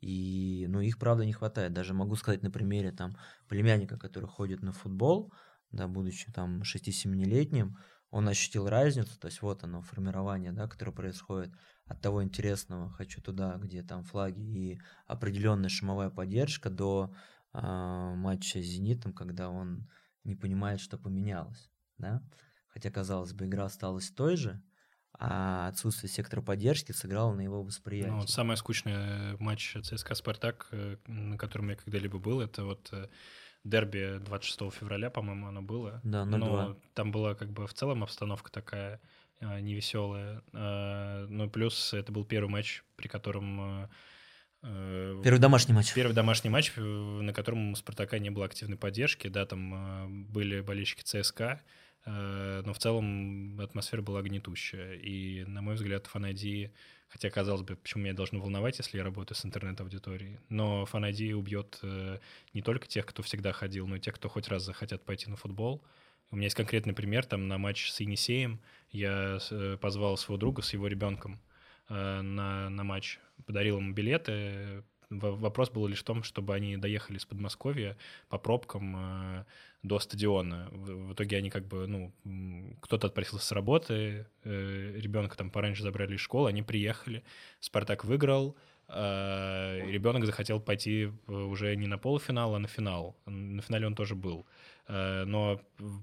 И, 0.00 0.66
ну, 0.68 0.80
их, 0.80 0.98
правда, 0.98 1.24
не 1.24 1.32
хватает. 1.32 1.72
Даже 1.72 1.94
могу 1.94 2.14
сказать 2.16 2.42
на 2.42 2.50
примере, 2.50 2.92
там, 2.92 3.16
племянника, 3.48 3.98
который 3.98 4.26
ходит 4.26 4.62
на 4.62 4.72
футбол, 4.72 5.32
да, 5.70 5.88
будучи 5.88 6.30
там 6.30 6.62
6-7-летним, 6.62 7.78
он 8.10 8.28
ощутил 8.28 8.68
разницу, 8.68 9.18
то 9.18 9.26
есть 9.26 9.42
вот 9.42 9.64
оно, 9.64 9.82
формирование, 9.82 10.52
да, 10.52 10.68
которое 10.68 10.92
происходит 10.92 11.52
от 11.86 12.00
того 12.00 12.22
интересного, 12.22 12.90
хочу 12.90 13.20
туда, 13.20 13.56
где 13.56 13.82
там 13.82 14.04
флаги 14.04 14.40
и 14.40 14.80
определенная 15.06 15.68
шумовая 15.68 16.10
поддержка, 16.10 16.70
до 16.70 17.12
э, 17.52 17.58
матча 17.60 18.60
с 18.60 18.64
«Зенитом», 18.64 19.12
когда 19.12 19.50
он 19.50 19.88
не 20.24 20.34
понимает, 20.34 20.80
что 20.80 20.98
поменялось, 20.98 21.70
да? 21.98 22.22
Хотя, 22.68 22.90
казалось 22.90 23.32
бы, 23.32 23.46
игра 23.46 23.66
осталась 23.66 24.10
той 24.10 24.36
же, 24.36 24.60
а 25.18 25.68
отсутствие 25.68 26.10
сектора 26.10 26.42
поддержки 26.42 26.92
сыграло 26.92 27.32
на 27.32 27.42
его 27.42 27.62
восприятие. 27.62 28.12
Ну, 28.12 28.26
самый 28.26 28.56
скучный 28.56 29.36
матч 29.38 29.76
ЦСКА 29.80 30.14
«Спартак», 30.14 30.68
э, 30.72 30.96
на 31.06 31.38
котором 31.38 31.70
я 31.70 31.76
когда-либо 31.76 32.18
был, 32.18 32.40
это 32.40 32.64
вот 32.64 32.88
э, 32.92 33.08
дерби 33.62 34.18
26 34.18 34.74
февраля, 34.74 35.10
по-моему, 35.10 35.46
оно 35.46 35.62
было. 35.62 36.00
Да, 36.02 36.24
0 36.24 36.40
Но 36.40 36.80
там 36.94 37.12
была 37.12 37.36
как 37.36 37.52
бы 37.52 37.68
в 37.68 37.74
целом 37.74 38.02
обстановка 38.02 38.50
такая 38.50 39.00
э, 39.40 39.60
невеселая. 39.60 40.42
Ну, 41.28 41.48
плюс 41.48 41.94
это 41.94 42.10
был 42.10 42.24
первый 42.24 42.48
матч, 42.48 42.82
при 42.96 43.06
котором 43.06 43.84
Э, 43.84 43.88
первый 45.22 45.38
домашний 45.38 45.74
матч. 45.74 45.92
Первый 45.94 46.12
домашний 46.12 46.50
матч, 46.50 46.72
э, 46.76 46.80
на 46.80 47.32
котором 47.32 47.72
у 47.72 47.76
«Спартака» 47.76 48.18
не 48.18 48.30
было 48.30 48.46
активной 48.46 48.76
поддержки. 48.76 49.28
Да, 49.28 49.44
там 49.46 49.74
э, 49.74 50.08
были 50.08 50.60
болельщики 50.60 51.02
ЦСКА, 51.02 51.62
но 52.06 52.74
в 52.74 52.78
целом 52.78 53.58
атмосфера 53.60 54.02
была 54.02 54.20
гнетущая. 54.20 54.92
И, 54.96 55.44
на 55.44 55.62
мой 55.62 55.74
взгляд, 55.74 56.06
FanID, 56.12 56.70
хотя, 57.08 57.30
казалось 57.30 57.62
бы, 57.62 57.76
почему 57.76 58.02
меня 58.02 58.12
должно 58.12 58.40
волновать, 58.40 58.76
если 58.76 58.98
я 58.98 59.04
работаю 59.04 59.38
с 59.38 59.46
интернет-аудиторией, 59.46 60.38
но 60.50 60.86
FanID 60.92 61.32
убьет 61.32 61.80
не 62.52 62.60
только 62.60 62.86
тех, 62.88 63.06
кто 63.06 63.22
всегда 63.22 63.52
ходил, 63.52 63.86
но 63.86 63.96
и 63.96 64.00
тех, 64.00 64.16
кто 64.16 64.28
хоть 64.28 64.48
раз 64.48 64.64
захотят 64.64 65.02
пойти 65.06 65.30
на 65.30 65.36
футбол. 65.36 65.82
У 66.30 66.36
меня 66.36 66.44
есть 66.44 66.56
конкретный 66.56 66.92
пример, 66.92 67.24
там 67.24 67.48
на 67.48 67.56
матч 67.56 67.90
с 67.90 67.98
Енисеем 68.00 68.60
я 68.90 69.38
позвал 69.80 70.18
своего 70.18 70.38
друга 70.38 70.60
с 70.60 70.74
его 70.74 70.88
ребенком 70.88 71.40
на, 71.88 72.68
на 72.68 72.84
матч 72.84 73.18
подарил 73.46 73.78
ему 73.78 73.92
билеты. 73.92 74.84
Вопрос 75.10 75.70
был 75.70 75.86
лишь 75.86 76.00
в 76.00 76.04
том, 76.04 76.22
чтобы 76.22 76.54
они 76.54 76.76
доехали 76.76 77.18
из 77.18 77.24
Подмосковья 77.24 77.96
по 78.28 78.38
пробкам 78.38 78.96
э, 78.96 79.44
до 79.82 79.98
стадиона. 80.00 80.68
В, 80.72 81.08
в 81.08 81.12
итоге 81.12 81.36
они 81.36 81.50
как 81.50 81.66
бы, 81.66 81.86
ну, 81.86 82.12
кто-то 82.80 83.06
отпросился 83.06 83.44
с 83.44 83.52
работы, 83.52 84.26
э, 84.44 84.94
ребенка 84.96 85.36
там 85.36 85.50
пораньше 85.50 85.82
забрали 85.82 86.14
из 86.14 86.20
школы, 86.20 86.48
они 86.48 86.62
приехали, 86.62 87.22
Спартак 87.60 88.04
выиграл, 88.04 88.56
э, 88.88 89.90
ребенок 89.90 90.24
захотел 90.24 90.58
пойти 90.58 91.10
уже 91.26 91.76
не 91.76 91.86
на 91.86 91.98
полуфинал, 91.98 92.54
а 92.54 92.58
на 92.58 92.66
финал. 92.66 93.14
На 93.26 93.62
финале 93.62 93.86
он 93.86 93.94
тоже 93.94 94.14
был. 94.14 94.46
Э, 94.86 95.24
но 95.24 95.60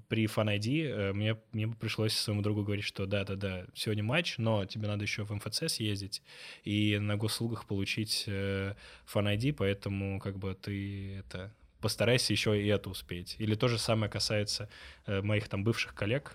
при 0.08 0.24
Fan 0.26 0.58
ID 0.58 0.86
э, 0.86 1.12
мне, 1.12 1.36
мне 1.52 1.68
пришлось 1.68 2.14
своему 2.14 2.42
другу 2.42 2.64
говорить, 2.64 2.84
что 2.84 3.06
да-да-да, 3.06 3.66
сегодня 3.74 4.02
матч, 4.02 4.38
но 4.38 4.64
тебе 4.64 4.88
надо 4.88 5.02
еще 5.02 5.24
в 5.24 5.30
МФЦ 5.30 5.68
съездить 5.68 6.22
и 6.64 6.98
на 6.98 7.16
госуслугах 7.16 7.66
получить 7.66 8.24
Fan 8.26 8.74
э, 9.14 9.36
ID, 9.36 9.52
поэтому 9.52 10.18
как 10.20 10.38
бы 10.38 10.54
ты 10.54 11.16
это 11.18 11.54
постарайся 11.80 12.32
еще 12.32 12.60
и 12.60 12.66
это 12.68 12.90
успеть. 12.90 13.36
Или 13.38 13.54
то 13.54 13.68
же 13.68 13.78
самое 13.78 14.10
касается 14.10 14.68
моих 15.06 15.48
там 15.48 15.64
бывших 15.64 15.96
коллег 15.96 16.32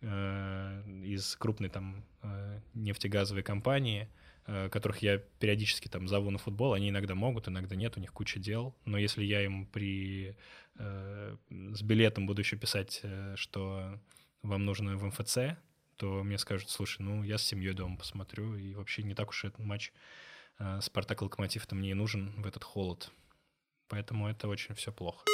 из 0.00 1.36
крупной 1.36 1.68
там 1.68 2.04
нефтегазовой 2.72 3.42
компании, 3.42 4.08
которых 4.44 4.98
я 4.98 5.18
периодически 5.18 5.88
там 5.88 6.08
зову 6.08 6.30
на 6.30 6.38
футбол, 6.38 6.72
они 6.72 6.90
иногда 6.90 7.14
могут, 7.14 7.48
иногда 7.48 7.76
нет, 7.76 7.96
у 7.96 8.00
них 8.00 8.12
куча 8.12 8.40
дел, 8.40 8.74
но 8.84 8.98
если 8.98 9.22
я 9.22 9.44
им 9.44 9.66
при 9.66 10.36
Э, 10.76 11.36
с 11.50 11.82
билетом 11.82 12.26
буду 12.26 12.40
еще 12.40 12.56
писать, 12.56 13.00
э, 13.02 13.34
что 13.36 13.98
вам 14.42 14.64
нужно 14.64 14.96
в 14.96 15.04
МФЦ, 15.04 15.38
то 15.96 16.22
мне 16.22 16.38
скажут, 16.38 16.70
слушай, 16.70 17.02
ну 17.02 17.22
я 17.22 17.38
с 17.38 17.42
семьей 17.42 17.74
дома 17.74 17.96
посмотрю, 17.96 18.56
и 18.56 18.74
вообще 18.74 19.02
не 19.02 19.14
так 19.14 19.28
уж 19.28 19.44
этот 19.44 19.60
матч 19.60 19.92
э, 20.58 20.80
Спартак 20.80 21.22
Локомотив-то 21.22 21.74
мне 21.74 21.90
и 21.90 21.94
нужен 21.94 22.32
в 22.40 22.46
этот 22.46 22.64
холод. 22.64 23.10
Поэтому 23.88 24.28
это 24.28 24.48
очень 24.48 24.74
все 24.74 24.92
плохо. 24.92 25.24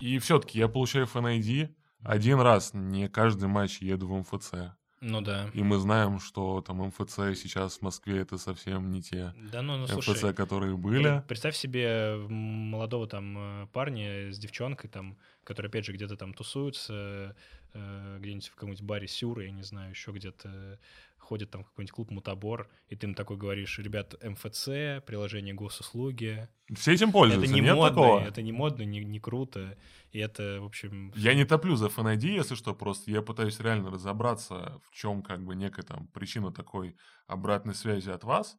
И 0.00 0.18
все-таки 0.18 0.58
я 0.58 0.68
получаю 0.68 1.06
FNID 1.06 1.74
один 2.02 2.40
раз, 2.40 2.72
не 2.74 3.08
каждый 3.08 3.48
матч 3.48 3.78
еду 3.78 4.06
в 4.06 4.18
МФЦ. 4.20 4.76
Ну 5.06 5.20
да. 5.20 5.50
И 5.52 5.62
мы 5.62 5.78
знаем, 5.78 6.18
что 6.18 6.62
там 6.62 6.78
МФЦ 6.78 7.36
сейчас 7.36 7.78
в 7.78 7.82
Москве 7.82 8.20
это 8.20 8.38
совсем 8.38 8.90
не 8.90 9.02
те 9.02 9.34
Да, 9.52 9.60
ну, 9.60 9.76
ну 9.76 9.84
МФЦ, 9.84 10.04
слушай, 10.04 10.32
которые 10.32 10.76
были. 10.78 11.22
Представь 11.28 11.54
себе 11.56 12.16
молодого 12.28 13.06
там 13.06 13.36
э, 13.36 13.66
парня 13.72 14.32
с 14.32 14.38
девчонкой, 14.38 14.88
там, 14.88 15.18
которые, 15.44 15.68
опять 15.68 15.84
же, 15.84 15.92
где-то 15.92 16.16
там 16.16 16.32
тусуются, 16.32 17.36
где-нибудь 17.74 18.48
в 18.48 18.54
каком-нибудь 18.54 18.82
баре 18.82 19.08
Сюра, 19.08 19.44
я 19.44 19.50
не 19.50 19.62
знаю, 19.62 19.90
еще 19.90 20.12
где-то 20.12 20.78
ходят 21.24 21.50
там 21.50 21.64
какой-нибудь 21.64 21.92
клуб 21.92 22.10
Мутабор, 22.10 22.68
и 22.88 22.96
ты 22.96 23.06
им 23.06 23.14
такой 23.14 23.36
говоришь, 23.36 23.78
ребят, 23.78 24.14
МФЦ, 24.22 25.02
приложение 25.06 25.54
госуслуги. 25.54 26.48
Все 26.74 26.92
этим 26.92 27.08
Это 27.08 27.12
пользуются, 27.18 27.54
не 27.54 27.60
нет 27.60 27.74
модно, 27.74 27.88
такого? 27.88 28.20
это 28.20 28.42
не 28.42 28.52
модно, 28.52 28.82
не, 28.82 29.00
не 29.00 29.18
круто, 29.18 29.76
и 30.12 30.18
это, 30.18 30.60
в 30.60 30.66
общем... 30.66 31.12
Я 31.16 31.34
не 31.34 31.44
топлю 31.44 31.76
за 31.76 31.86
FNID, 31.86 32.26
если 32.26 32.54
что, 32.54 32.74
просто 32.74 33.10
я 33.10 33.22
пытаюсь 33.22 33.58
реально 33.58 33.90
разобраться, 33.90 34.80
в 34.88 34.94
чем 34.94 35.22
как 35.22 35.44
бы 35.44 35.56
некая 35.56 35.82
там 35.82 36.06
причина 36.08 36.52
такой 36.52 36.94
обратной 37.26 37.74
связи 37.74 38.10
от 38.10 38.22
вас. 38.24 38.56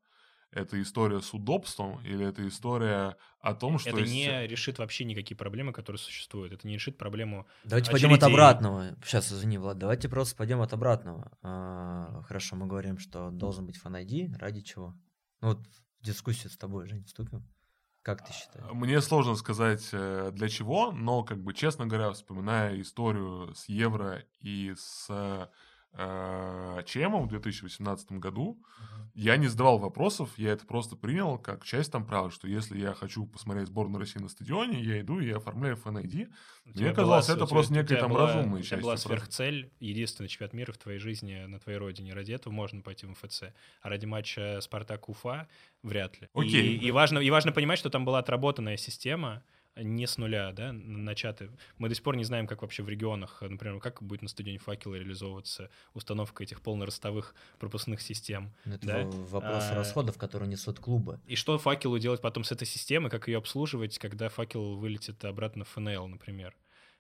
Это 0.52 0.82
история 0.82 1.22
с 1.22 1.34
удобством 1.34 2.02
или 2.06 2.26
это 2.26 2.48
история 2.48 3.18
о 3.42 3.54
том, 3.54 3.78
что... 3.78 3.90
Это 3.90 4.00
есть- 4.00 4.14
не 4.14 4.48
решит 4.48 4.80
вообще 4.80 5.04
никакие 5.04 5.38
проблемы, 5.38 5.74
которые 5.74 6.00
существуют. 6.00 6.54
Это 6.54 6.68
не 6.68 6.76
решит 6.76 6.98
проблему 6.98 7.48
Давайте 7.66 7.92
пойдем 7.92 8.14
от 8.14 8.20
очередей. 8.24 8.34
обратного. 8.34 8.96
Сейчас, 9.04 9.32
извини, 9.32 9.58
Влад, 9.58 9.78
давайте 9.78 10.08
просто 10.08 10.36
пойдем 10.36 10.62
от 10.62 10.72
обратного. 10.72 11.38
А, 11.42 12.22
хорошо, 12.24 12.56
мы 12.56 12.68
говорим, 12.68 12.98
что 12.98 13.32
должен 13.32 13.66
быть 13.66 13.78
фан. 13.78 13.96
Ради 13.96 14.62
чего? 14.62 14.96
Ну 15.42 15.50
вот 15.50 15.68
в 16.00 16.06
дискуссию 16.06 16.52
с 16.52 16.58
тобой, 16.58 16.88
Жень, 16.88 17.04
вступим. 17.04 17.48
Как 18.02 18.24
ты 18.24 18.32
считаешь? 18.34 18.68
Мне 18.72 19.02
сложно 19.02 19.36
сказать 19.36 19.90
э, 19.92 20.30
для 20.32 20.48
чего, 20.48 20.92
но, 20.92 21.24
как 21.24 21.42
бы, 21.42 21.56
честно 21.56 21.88
говоря, 21.88 22.12
вспоминая 22.12 22.80
историю 22.80 23.56
с 23.56 23.68
Евро 23.68 24.24
и 24.42 24.76
с 24.78 25.50
э, 25.98 26.82
ЧМом 26.86 27.24
в 27.26 27.30
2018 27.30 28.12
году, 28.14 28.58
я 29.14 29.38
не 29.38 29.48
задавал 29.48 29.78
вопросов, 29.78 30.30
я 30.38 30.52
это 30.52 30.66
просто 30.66 30.98
принял 30.98 31.38
как 31.38 31.64
часть 31.64 31.90
там 31.92 32.06
правил, 32.06 32.32
что 32.32 32.50
если 32.50 32.78
я 32.78 32.94
хочу 32.94 33.26
посмотреть 33.26 33.68
сборную 33.68 34.00
России 34.02 34.20
на 34.20 34.28
стадионе, 34.28 34.82
я 34.82 35.00
иду 35.00 35.20
и 35.22 35.30
оформляю 35.32 35.78
FNID. 35.78 36.28
Мне 36.66 36.92
казалось, 36.94 37.28
была- 37.28 37.36
это 37.38 37.46
тебя- 37.46 37.48
просто 37.48 37.74
некая 37.74 38.00
там 38.02 38.12
была- 38.12 38.28
разумная 38.28 38.62
часть 38.62 38.82
была 38.82 38.96
вопроса. 38.96 39.08
сверхцель, 39.08 39.72
единственный 39.80 40.28
чемпионат 40.28 40.54
мира 40.54 40.74
в 40.74 40.78
твоей 40.78 41.00
жизни 41.00 41.46
на 41.46 41.60
твоей 41.60 41.78
родине. 41.80 42.14
Ради 42.14 42.34
этого 42.34 42.52
можно 42.52 42.82
пойти 42.82 43.06
в 43.06 43.12
МФЦ. 43.12 43.44
А 43.82 43.88
ради 43.90 44.06
матча 44.06 44.60
Спартак-Уфа 44.62 45.48
вряд 45.82 46.20
ли. 46.20 46.28
Окей. 46.34 46.76
И, 46.76 46.88
и 46.88 46.92
важно, 46.92 47.20
и 47.20 47.30
важно 47.30 47.54
понимать, 47.54 47.80
что 47.80 47.90
там 47.90 48.04
была 48.04 48.20
отработанная 48.20 48.76
система, 48.76 49.44
не 49.78 50.08
с 50.08 50.18
нуля, 50.18 50.52
да, 50.54 50.72
начаты. 50.72 51.50
Мы 51.78 51.90
до 51.90 51.96
сих 51.96 52.04
пор 52.04 52.16
не 52.16 52.24
знаем, 52.24 52.48
как 52.48 52.62
вообще 52.62 52.84
в 52.84 52.90
регионах, 52.90 53.42
например, 53.42 53.80
как 53.80 54.02
будет 54.02 54.22
на 54.22 54.30
стадионе 54.30 54.58
«Факел» 54.60 54.96
реализовываться 54.96 55.70
установка 55.94 56.44
этих 56.44 56.62
полноростовых 56.62 57.36
пропускных 57.60 58.02
систем. 58.02 58.54
Ну, 58.66 58.76
Это 58.76 58.88
да? 58.88 59.04
вопрос 59.06 59.66
А, 59.70 59.76
расходов, 59.76 60.18
которые 60.18 60.50
несут 60.50 60.80
клубы. 60.80 61.20
И 61.28 61.36
что 61.36 61.58
факелу 61.58 62.00
делать 62.00 62.22
потом 62.22 62.44
с 62.44 62.52
этой 62.52 62.66
системой, 62.66 63.10
как 63.10 63.28
ее 63.28 63.38
обслуживать, 63.38 63.98
когда 64.00 64.30
факел 64.30 64.76
вылетит 64.76 65.24
обратно 65.26 65.66
в 65.66 65.70
ФНЛ, 65.70 66.08
например. 66.08 66.56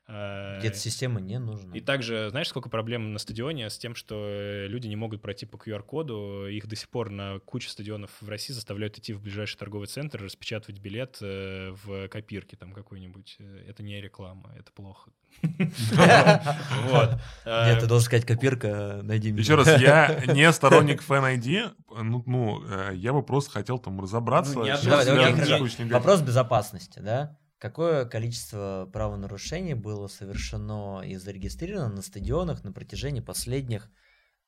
А, 0.07 0.59
Где-то 0.59 0.77
система 0.77 1.19
не 1.19 1.39
нужна. 1.39 1.75
И 1.75 1.81
также, 1.81 2.27
знаешь, 2.29 2.47
сколько 2.49 2.69
проблем 2.69 3.13
на 3.13 3.19
стадионе 3.19 3.69
с 3.69 3.77
тем, 3.77 3.95
что 3.95 4.15
э, 4.27 4.67
люди 4.67 4.87
не 4.87 4.95
могут 4.95 5.21
пройти 5.21 5.47
по 5.47 5.55
QR-коду, 5.55 6.47
их 6.47 6.67
до 6.67 6.75
сих 6.75 6.89
пор 6.89 7.09
на 7.09 7.39
куче 7.39 7.69
стадионов 7.69 8.11
в 8.21 8.29
России 8.29 8.53
заставляют 8.53 8.97
идти 8.99 9.13
в 9.13 9.21
ближайший 9.21 9.57
торговый 9.57 9.87
центр, 9.87 10.21
распечатывать 10.21 10.79
билет 10.79 11.17
э, 11.21 11.71
в 11.83 12.07
копирке 12.09 12.55
там 12.55 12.71
какой-нибудь. 12.71 13.37
Э, 13.39 13.65
Это 13.67 13.81
не 13.81 13.99
реклама, 13.99 14.53
это 14.57 14.71
плохо. 14.71 15.09
Вот. 15.41 17.19
Э, 17.45 17.71
Нет, 17.71 17.79
ты 17.79 17.87
должен 17.87 18.05
сказать, 18.05 18.25
копирка, 18.25 19.01
найди 19.01 19.31
меня. 19.31 19.41
Еще 19.41 19.55
раз, 19.55 19.67
я 19.81 20.21
не 20.33 20.51
сторонник 20.53 21.01
FNID, 21.01 21.73
ну, 22.03 22.23
ну, 22.27 22.63
э, 22.67 22.91
я 22.93 23.11
бы 23.11 23.23
просто 23.23 23.49
хотел 23.51 23.79
там 23.79 23.99
разобраться. 23.99 24.53
Ну, 24.53 24.65
текущим 24.65 25.89
Вопрос 25.89 26.21
безопасности, 26.21 26.99
да? 26.99 27.37
Какое 27.65 28.05
количество 28.05 28.87
правонарушений 28.93 29.73
было 29.73 30.05
совершено 30.05 31.01
и 31.03 31.15
зарегистрировано 31.15 31.95
на 31.95 32.01
стадионах 32.03 32.63
на 32.63 32.71
протяжении 32.71 33.21
последних, 33.21 33.89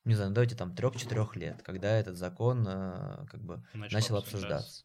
не 0.05 0.13
знаю, 0.13 0.29
давайте 0.33 0.55
там 0.55 0.75
трех-четырех 0.75 1.35
лет, 1.35 1.63
когда 1.63 1.97
этот 1.97 2.15
закон 2.15 2.63
э, 2.67 3.25
как 3.25 3.41
бы 3.41 3.65
начал 3.73 4.17
обсуждаться? 4.17 4.83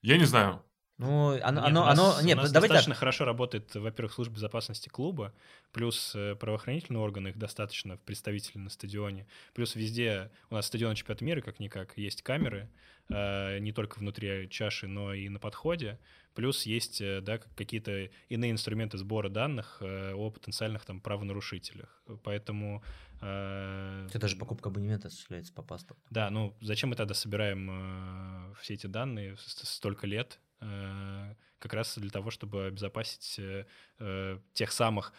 Я 0.00 0.16
не 0.16 0.24
знаю. 0.24 0.64
Ну, 0.98 1.38
оно, 1.42 1.60
Нет, 1.60 1.68
оно, 1.68 1.82
у 1.82 1.84
нас, 1.84 1.98
оно- 1.98 2.18
у 2.18 2.22
нет, 2.24 2.36
нас 2.38 2.50
давайте 2.50 2.72
достаточно 2.72 2.94
так. 2.94 3.00
хорошо 3.00 3.24
работает, 3.26 3.74
во-первых, 3.74 4.14
служба 4.14 4.36
безопасности 4.36 4.88
клуба, 4.88 5.34
плюс 5.72 6.12
э, 6.14 6.34
правоохранительные 6.36 7.02
органы, 7.02 7.28
их 7.28 7.38
достаточно 7.38 7.98
представители 7.98 8.56
на 8.58 8.70
стадионе, 8.70 9.26
плюс 9.52 9.74
везде 9.74 10.30
у 10.48 10.54
нас 10.54 10.66
стадион 10.66 10.94
чемпионата 10.94 11.22
мира, 11.24 11.40
как-никак, 11.42 11.98
есть 11.98 12.22
камеры, 12.22 12.70
э, 13.10 13.58
не 13.58 13.72
только 13.72 13.98
внутри 13.98 14.48
чаши, 14.48 14.86
но 14.86 15.12
и 15.12 15.28
на 15.28 15.38
подходе, 15.38 15.98
плюс 16.34 16.64
есть 16.64 17.02
э, 17.02 17.20
да, 17.20 17.36
как- 17.38 17.54
какие-то 17.54 18.08
иные 18.30 18.50
инструменты 18.50 18.96
сбора 18.96 19.28
данных 19.28 19.76
э, 19.82 20.14
о 20.14 20.30
потенциальных 20.30 20.86
там 20.86 21.00
правонарушителях. 21.00 22.02
Поэтому... 22.24 22.82
Это 23.20 24.28
же 24.28 24.36
покупка 24.36 24.68
абонемента 24.70 25.08
осуществляется 25.08 25.52
по 25.52 25.62
паспорту. 25.62 26.02
да, 26.10 26.30
ну 26.30 26.54
зачем 26.60 26.90
мы 26.90 26.96
тогда 26.96 27.14
собираем 27.14 28.54
все 28.60 28.74
эти 28.74 28.86
данные 28.86 29.36
столько 29.38 30.06
лет? 30.06 30.38
Э, 30.60 31.34
как 31.58 31.72
раз 31.74 31.98
для 31.98 32.10
того, 32.10 32.30
чтобы 32.30 32.66
обезопасить 32.66 33.38
э, 33.38 33.66
э, 33.98 34.38
тех 34.52 34.72
самых 34.72 35.12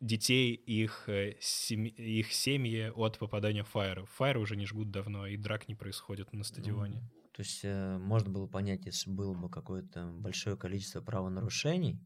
детей, 0.00 0.54
их, 0.54 1.08
семи- 1.40 1.88
их 1.90 2.32
семьи 2.32 2.90
от 2.94 3.18
попадания 3.18 3.62
в 3.62 3.68
фаеры. 3.68 4.40
Уже 4.40 4.56
не 4.56 4.66
жгут 4.66 4.90
давно, 4.90 5.26
и 5.26 5.36
драк 5.36 5.68
не 5.68 5.74
происходит 5.74 6.32
на 6.32 6.44
стадионе. 6.44 6.98
Мгм. 6.98 7.10
То 7.32 7.42
есть 7.42 7.64
можно 7.64 8.30
было 8.30 8.48
понять, 8.48 8.84
если 8.86 9.10
было 9.10 9.32
бы 9.32 9.48
какое-то 9.48 10.10
большое 10.12 10.56
количество 10.56 11.00
правонарушений, 11.00 12.00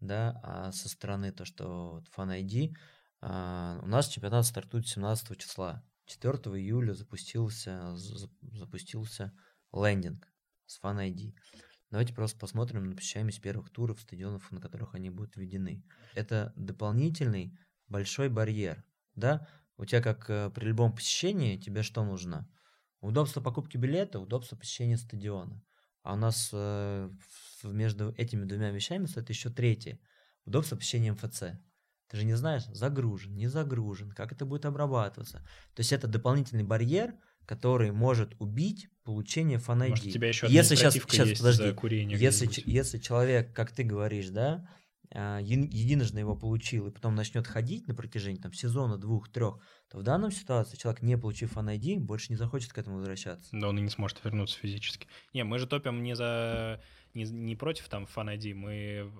да, 0.00 0.40
а 0.42 0.72
со 0.72 0.88
стороны 0.88 1.30
то, 1.32 1.44
что 1.44 1.92
вот 1.92 2.08
Fan 2.16 2.40
ID, 2.42 2.74
а, 3.20 3.78
у 3.82 3.86
нас 3.86 4.08
чемпионат 4.08 4.46
стартует 4.46 4.88
17 4.88 5.36
числа. 5.36 5.84
4 6.06 6.56
июля 6.56 6.92
запустился, 6.92 7.94
за- 7.96 8.30
запустился 8.40 9.32
лендинг 9.72 10.26
с 10.66 10.80
Fan 10.82 10.98
ID. 10.98 11.34
Давайте 11.92 12.14
просто 12.14 12.38
посмотрим 12.38 12.88
на 12.88 12.96
посещаемость 12.96 13.42
первых 13.42 13.68
туров 13.68 14.00
стадионов, 14.00 14.50
на 14.50 14.62
которых 14.62 14.94
они 14.94 15.10
будут 15.10 15.36
введены. 15.36 15.84
Это 16.14 16.54
дополнительный 16.56 17.54
большой 17.86 18.30
барьер, 18.30 18.82
да? 19.14 19.46
У 19.76 19.84
тебя 19.84 20.00
как 20.00 20.30
э, 20.30 20.50
при 20.54 20.64
любом 20.64 20.94
посещении 20.94 21.58
тебе 21.58 21.82
что 21.82 22.02
нужно? 22.02 22.48
Удобство 23.02 23.42
покупки 23.42 23.76
билета, 23.76 24.20
удобство 24.20 24.56
посещения 24.56 24.96
стадиона. 24.96 25.62
А 26.02 26.14
у 26.14 26.16
нас 26.16 26.48
э, 26.54 27.10
между 27.62 28.14
этими 28.16 28.46
двумя 28.46 28.70
вещами 28.70 29.04
стоит 29.04 29.28
еще 29.28 29.50
третье. 29.50 30.00
Удобство 30.46 30.76
посещения 30.76 31.12
МФЦ. 31.12 31.42
Ты 32.08 32.16
же 32.16 32.24
не 32.24 32.38
знаешь, 32.38 32.64
загружен, 32.68 33.34
не 33.34 33.48
загружен, 33.48 34.12
как 34.12 34.32
это 34.32 34.46
будет 34.46 34.64
обрабатываться. 34.64 35.40
То 35.74 35.80
есть 35.80 35.92
это 35.92 36.08
дополнительный 36.08 36.64
барьер, 36.64 37.14
который 37.46 37.92
может 37.92 38.34
убить 38.38 38.88
получение 39.04 39.58
фан 39.58 39.80
Может, 39.80 40.06
у 40.06 40.10
тебя 40.10 40.28
еще 40.28 40.46
Если 40.48 40.74
административка 40.74 41.16
щас, 41.16 41.28
есть 41.28 41.40
подожди. 41.40 41.62
за 41.64 41.74
курение 41.74 42.18
Если, 42.18 42.48
если 42.64 42.98
человек, 42.98 43.52
как 43.52 43.72
ты 43.72 43.82
говоришь, 43.82 44.28
да, 44.28 44.68
а, 45.14 45.40
единожды 45.40 46.20
его 46.20 46.36
получил 46.36 46.86
и 46.86 46.90
потом 46.90 47.14
начнет 47.14 47.46
ходить 47.46 47.86
на 47.88 47.94
протяжении 47.94 48.40
там, 48.40 48.52
сезона, 48.52 48.96
двух, 48.96 49.28
трех, 49.28 49.58
то 49.90 49.98
в 49.98 50.02
данном 50.02 50.30
ситуации 50.30 50.76
человек, 50.76 51.02
не 51.02 51.18
получив 51.18 51.52
фан 51.52 51.68
больше 52.00 52.28
не 52.30 52.36
захочет 52.36 52.72
к 52.72 52.78
этому 52.78 52.96
возвращаться. 52.96 53.48
Да, 53.52 53.68
он 53.68 53.78
и 53.78 53.82
не 53.82 53.90
сможет 53.90 54.24
вернуться 54.24 54.58
физически. 54.58 55.06
Не, 55.34 55.44
мы 55.44 55.58
же 55.58 55.66
топим 55.66 56.02
не 56.02 56.16
за 56.16 56.80
не, 57.14 57.24
не 57.24 57.56
против 57.56 57.88
там 57.88 58.06
фан 58.06 58.30
ID, 58.30 58.54
мы 58.54 58.72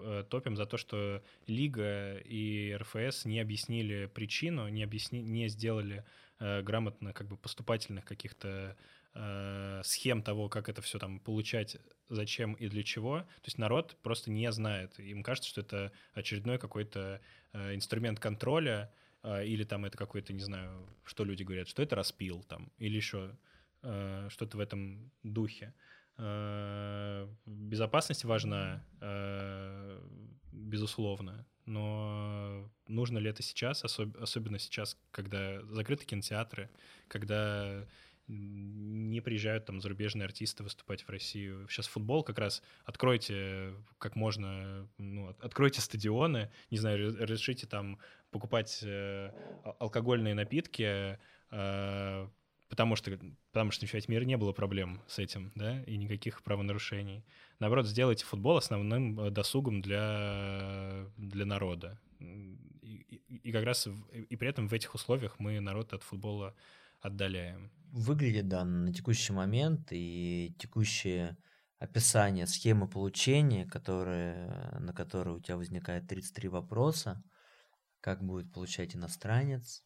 э, 0.04 0.24
топим 0.28 0.56
за 0.56 0.66
то, 0.66 0.76
что 0.76 1.22
Лига 1.46 2.16
и 2.16 2.74
РФС 2.74 3.24
не 3.26 3.40
объяснили 3.40 4.06
причину, 4.06 4.68
не, 4.68 4.82
объясни, 4.82 5.20
не 5.20 5.48
сделали 5.48 6.04
э, 6.42 6.62
грамотно 6.62 7.12
как 7.12 7.28
бы 7.28 7.36
поступательных 7.36 8.04
каких-то 8.04 8.76
э, 9.14 9.80
схем 9.84 10.22
того, 10.22 10.48
как 10.48 10.68
это 10.68 10.82
все 10.82 10.98
там 10.98 11.20
получать, 11.20 11.76
зачем 12.08 12.54
и 12.54 12.68
для 12.68 12.82
чего. 12.82 13.20
То 13.20 13.46
есть 13.46 13.58
народ 13.58 13.96
просто 14.02 14.30
не 14.30 14.50
знает. 14.52 14.98
Им 14.98 15.22
кажется, 15.22 15.48
что 15.48 15.60
это 15.60 15.92
очередной 16.14 16.58
какой-то 16.58 17.20
э, 17.52 17.74
инструмент 17.74 18.18
контроля, 18.18 18.92
э, 19.22 19.46
или 19.46 19.64
там 19.64 19.84
это 19.84 19.96
какой-то, 19.96 20.32
не 20.32 20.42
знаю, 20.42 20.84
что 21.04 21.24
люди 21.24 21.44
говорят, 21.44 21.68
что 21.68 21.82
это 21.82 21.94
распил 21.96 22.42
там, 22.42 22.72
или 22.78 22.96
еще 22.96 23.36
э, 23.82 24.28
что-то 24.30 24.56
в 24.56 24.60
этом 24.60 25.10
духе. 25.22 25.74
Безопасность 27.46 28.24
важна, 28.24 28.84
безусловно, 30.52 31.46
но 31.66 32.70
нужно 32.88 33.18
ли 33.18 33.30
это 33.30 33.42
сейчас, 33.42 33.84
особ- 33.84 34.18
особенно 34.20 34.58
сейчас, 34.58 34.98
когда 35.10 35.62
закрыты 35.66 36.04
кинотеатры, 36.04 36.70
когда 37.08 37.86
не 38.28 39.20
приезжают 39.20 39.66
там 39.66 39.80
зарубежные 39.80 40.24
артисты 40.24 40.62
выступать 40.62 41.02
в 41.02 41.10
Россию. 41.10 41.66
Сейчас 41.68 41.86
футбол 41.86 42.22
как 42.22 42.38
раз 42.38 42.62
откройте 42.84 43.74
как 43.98 44.16
можно, 44.16 44.88
ну, 44.98 45.28
от- 45.28 45.40
откройте 45.40 45.80
стадионы, 45.80 46.50
не 46.70 46.78
знаю, 46.78 46.98
ре- 46.98 47.24
разрешите 47.24 47.66
там 47.66 47.98
покупать 48.30 48.80
э, 48.82 49.30
а- 49.64 49.76
алкогольные 49.80 50.34
напитки, 50.34 51.18
э, 51.50 52.28
потому 52.72 52.96
что, 52.96 53.10
потому 53.52 53.70
что 53.70 53.86
чемпионате 53.86 54.10
мира 54.10 54.24
не 54.24 54.38
было 54.38 54.52
проблем 54.54 55.02
с 55.06 55.18
этим, 55.18 55.52
да, 55.54 55.82
и 55.82 55.98
никаких 55.98 56.42
правонарушений. 56.42 57.22
Наоборот, 57.58 57.86
сделайте 57.86 58.24
футбол 58.24 58.56
основным 58.56 59.20
э, 59.20 59.30
досугом 59.30 59.82
для, 59.82 61.04
для 61.18 61.44
народа. 61.44 62.00
И, 62.18 62.94
и, 63.28 63.36
и 63.48 63.52
как 63.52 63.64
раз, 63.64 63.86
в- 63.86 64.08
и 64.14 64.36
при 64.36 64.48
этом 64.48 64.68
в 64.68 64.72
этих 64.72 64.94
условиях 64.94 65.38
мы 65.38 65.60
народ 65.60 65.92
от 65.92 66.02
футбола 66.02 66.54
отдаляем. 67.02 67.70
Выглядит, 67.90 68.48
да, 68.48 68.64
на 68.64 68.90
текущий 68.90 69.34
момент 69.34 69.88
и 69.90 70.56
текущее 70.58 71.36
описание 71.78 72.46
схемы 72.46 72.88
получения, 72.88 73.66
которые, 73.66 74.78
на 74.80 74.94
которые 74.94 75.36
у 75.36 75.40
тебя 75.40 75.58
возникает 75.58 76.08
33 76.08 76.48
вопроса. 76.48 77.22
Как 78.00 78.24
будет 78.24 78.50
получать 78.50 78.96
иностранец, 78.96 79.84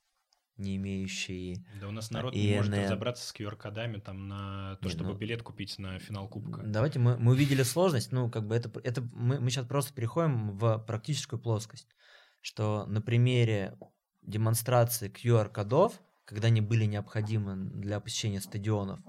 не 0.56 0.76
имеющий... 0.76 1.64
Да 1.80 1.88
у 1.88 1.90
нас 1.90 2.10
А, 2.10 2.14
народ 2.14 2.34
и 2.34 2.42
не 2.48 2.56
может 2.56 2.70
на- 2.72 2.82
разобраться 2.84 3.26
с 3.26 3.34
QR-кодами 3.34 3.98
там 3.98 4.28
на 4.28 4.76
то, 4.76 4.88
Не, 4.88 4.90
чтобы 4.94 5.12
ну- 5.12 5.18
билет 5.18 5.42
купить 5.42 5.78
на 5.78 5.98
финал 5.98 6.28
Кубка. 6.28 6.62
Давайте 6.64 6.98
мы, 6.98 7.18
мы 7.18 7.32
увидели 7.32 7.62
сложность, 7.62 8.12
ну, 8.12 8.30
как 8.30 8.46
бы 8.46 8.54
это, 8.54 8.70
это 8.82 9.02
мы, 9.12 9.38
мы 9.40 9.50
сейчас 9.50 9.66
просто 9.66 9.92
переходим 9.92 10.56
в 10.56 10.78
практическую 10.86 11.40
плоскость, 11.40 11.88
что 12.40 12.86
на 12.86 13.00
примере 13.02 13.78
демонстрации 14.22 15.10
QR-кодов, 15.10 16.00
когда 16.24 16.48
они 16.48 16.60
были 16.60 16.84
необходимы 16.86 17.56
для 17.70 18.00
посещения 18.00 18.40
стадионов, 18.40 19.00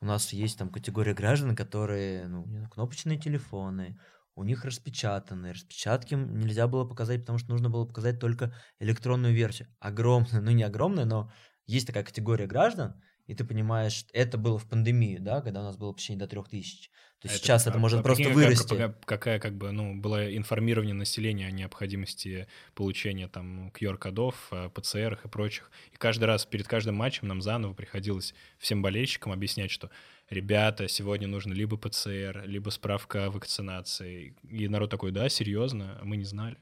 у 0.00 0.06
нас 0.06 0.32
есть 0.32 0.58
там 0.58 0.68
категория 0.68 1.14
граждан, 1.14 1.56
которые, 1.56 2.26
ну, 2.26 2.68
кнопочные 2.70 3.18
телефоны, 3.18 3.98
у 4.36 4.44
них 4.44 4.64
распечатаны. 4.64 5.52
Распечатки 5.52 6.14
нельзя 6.14 6.66
было 6.66 6.84
показать, 6.84 7.20
потому 7.20 7.38
что 7.38 7.50
нужно 7.50 7.70
было 7.70 7.84
показать 7.84 8.18
только 8.20 8.54
электронную 8.80 9.34
версию. 9.34 9.68
Огромная, 9.80 10.40
ну 10.40 10.50
не 10.50 10.62
огромная, 10.64 11.04
но 11.04 11.32
есть 11.66 11.86
такая 11.86 12.04
категория 12.04 12.46
граждан, 12.46 13.00
и 13.26 13.34
ты 13.34 13.44
понимаешь, 13.44 14.04
это 14.12 14.36
было 14.36 14.58
в 14.58 14.68
пандемию, 14.68 15.20
да, 15.20 15.40
когда 15.40 15.60
у 15.60 15.64
нас 15.64 15.76
было 15.78 15.92
посещение 15.92 16.18
до 16.20 16.26
3000. 16.26 16.90
То 17.20 17.28
есть 17.28 17.40
А 17.40 17.42
сейчас 17.42 17.66
это 17.66 17.76
а- 17.76 17.80
может 17.80 18.00
а 18.00 18.02
просто 18.02 18.24
какая 18.24 18.34
вырасти. 18.34 18.68
пропага- 18.74 19.00
Какая, 19.06 19.38
как 19.38 19.56
бы, 19.56 19.70
ну, 19.72 19.98
было 19.98 20.36
информирование 20.36 20.92
населения 20.94 21.46
о 21.46 21.50
необходимости 21.50 22.48
получения 22.74 23.28
там 23.28 23.70
QR-кодов, 23.70 24.48
э, 24.50 24.68
ПЦР 24.74 25.20
и 25.24 25.28
прочих. 25.28 25.70
И 25.92 25.96
каждый 25.96 26.24
раз 26.24 26.44
перед 26.44 26.68
каждым 26.68 26.96
матчем 26.96 27.26
нам 27.28 27.40
заново 27.40 27.72
приходилось 27.72 28.34
всем 28.58 28.82
болельщикам 28.82 29.32
объяснять, 29.32 29.70
что 29.70 29.90
ребята, 30.30 30.88
сегодня 30.88 31.28
нужно 31.28 31.52
либо 31.52 31.76
ПЦР, 31.76 32.44
либо 32.46 32.70
справка 32.70 33.26
о 33.26 33.30
вакцинации. 33.30 34.36
И 34.42 34.68
народ 34.68 34.90
такой, 34.90 35.10
да, 35.12 35.28
серьезно, 35.28 35.98
А 36.00 36.04
мы 36.04 36.16
не 36.16 36.24
знали. 36.24 36.56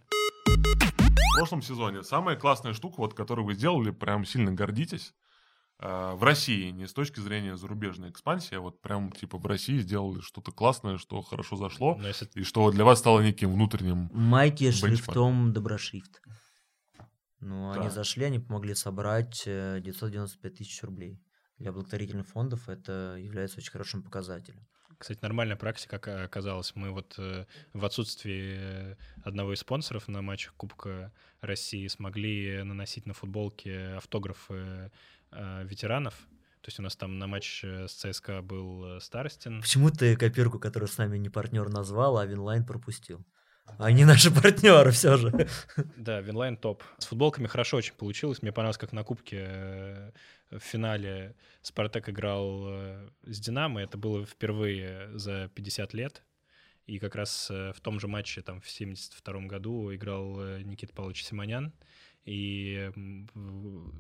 В 0.47 1.37
прошлом 1.39 1.63
сезоне 1.63 2.03
самая 2.03 2.37
классная 2.37 2.75
штука, 2.75 2.97
вот, 2.99 3.15
которую 3.15 3.47
вы 3.47 3.55
сделали, 3.55 3.91
прям 3.91 4.25
сильно 4.27 4.53
гордитесь, 4.53 5.15
э, 5.79 6.13
в 6.15 6.23
России, 6.23 6.71
не 6.71 6.87
с 6.87 6.93
точки 6.93 7.21
зрения 7.21 7.57
зарубежной 7.57 8.11
экспансии, 8.11 8.55
а 8.57 8.61
вот 8.61 8.83
прям 8.83 9.11
типа 9.13 9.39
в 9.39 9.47
России 9.47 9.79
сделали 9.79 10.21
что-то 10.21 10.53
классное, 10.53 10.99
что 10.99 11.23
хорошо 11.23 11.57
зашло, 11.57 11.97
Но 11.97 12.07
если 12.09 12.29
и 12.35 12.43
что 12.43 12.71
для 12.71 12.85
вас 12.85 12.99
стало 12.99 13.21
неким 13.21 13.53
внутренним 13.53 14.11
Майки 14.13 14.65
Бенчмарк. 14.65 14.95
шрифтом 14.95 15.53
Доброшрифт. 15.53 16.21
Ну, 17.41 17.71
они 17.73 17.85
Так. 17.85 17.93
зашли, 17.93 18.25
они 18.27 18.39
помогли 18.39 18.75
собрать 18.75 19.43
э, 19.47 19.81
995 19.83 20.55
тысяч 20.55 20.83
рублей. 20.83 21.19
Для 21.59 21.73
благотворительных 21.73 22.27
фондов 22.27 22.69
это 22.69 23.17
является 23.19 23.59
очень 23.59 23.71
хорошим 23.71 24.03
показателем. 24.03 24.67
Кстати, 24.99 25.19
нормальная 25.23 25.57
практика 25.57 25.97
ока- 25.97 26.25
оказалась. 26.25 26.77
Мы 26.77 26.91
вот 26.91 27.17
э, 27.19 27.45
в 27.73 27.85
отсутствии 27.85 28.55
э, 28.57 28.97
одного 29.25 29.53
из 29.53 29.59
спонсоров 29.59 30.07
на 30.07 30.23
матчах 30.23 30.55
Кубка 30.55 31.13
России 31.41 31.89
смогли 31.89 32.63
наносить 32.63 33.07
на 33.07 33.13
футболки 33.13 33.97
автографы 33.97 34.93
э, 35.33 35.65
ветеранов. 35.65 36.15
То 36.61 36.69
есть 36.69 36.79
у 36.79 36.83
нас 36.83 36.95
там 36.95 37.19
на 37.19 37.27
матч 37.27 37.65
с 37.65 37.91
ЦСКА 37.91 38.43
был 38.43 39.01
Старостин. 39.01 39.61
Почему 39.61 39.91
ты 39.91 40.15
копирку, 40.17 40.61
которую 40.61 40.89
с 40.89 40.97
нами 40.97 41.19
не 41.19 41.29
партнер 41.29 41.69
назвал, 41.69 42.19
а 42.19 42.25
Winline 42.25 42.65
пропустил? 42.65 43.27
Они 43.79 44.05
наши 44.05 44.31
партнеры 44.31 44.93
все 44.93 45.17
же. 45.17 45.49
Да, 45.97 46.21
Winline 46.21 46.57
топ. 46.57 46.85
С 46.99 47.07
футболками 47.07 47.49
хорошо 47.49 47.79
очень 47.79 47.95
получилось. 47.95 48.43
Мне 48.43 48.53
понравилось, 48.53 48.79
как 48.79 48.93
на 48.93 49.03
Кубке 49.03 50.13
в 50.53 50.61
финале 50.61 51.35
Спартак 51.63 52.09
играл 52.09 52.65
э, 52.67 53.09
с 53.23 53.41
Динамо. 53.41 53.83
Это 53.83 53.97
было 53.99 54.25
впервые 54.25 55.17
за 55.19 55.51
50 55.55 55.95
лет. 55.95 56.23
И 56.87 56.99
как 56.99 57.15
раз 57.15 57.51
э, 57.51 57.73
в 57.73 57.81
том 57.81 58.01
же 58.01 58.09
матче, 58.09 58.43
там, 58.43 58.61
в 58.61 58.69
72 58.69 59.41
году 59.43 59.95
играл 59.95 60.41
э, 60.41 60.63
Никита 60.63 60.93
Павлович 60.93 61.25
Симонян. 61.25 61.73
И 62.25 62.93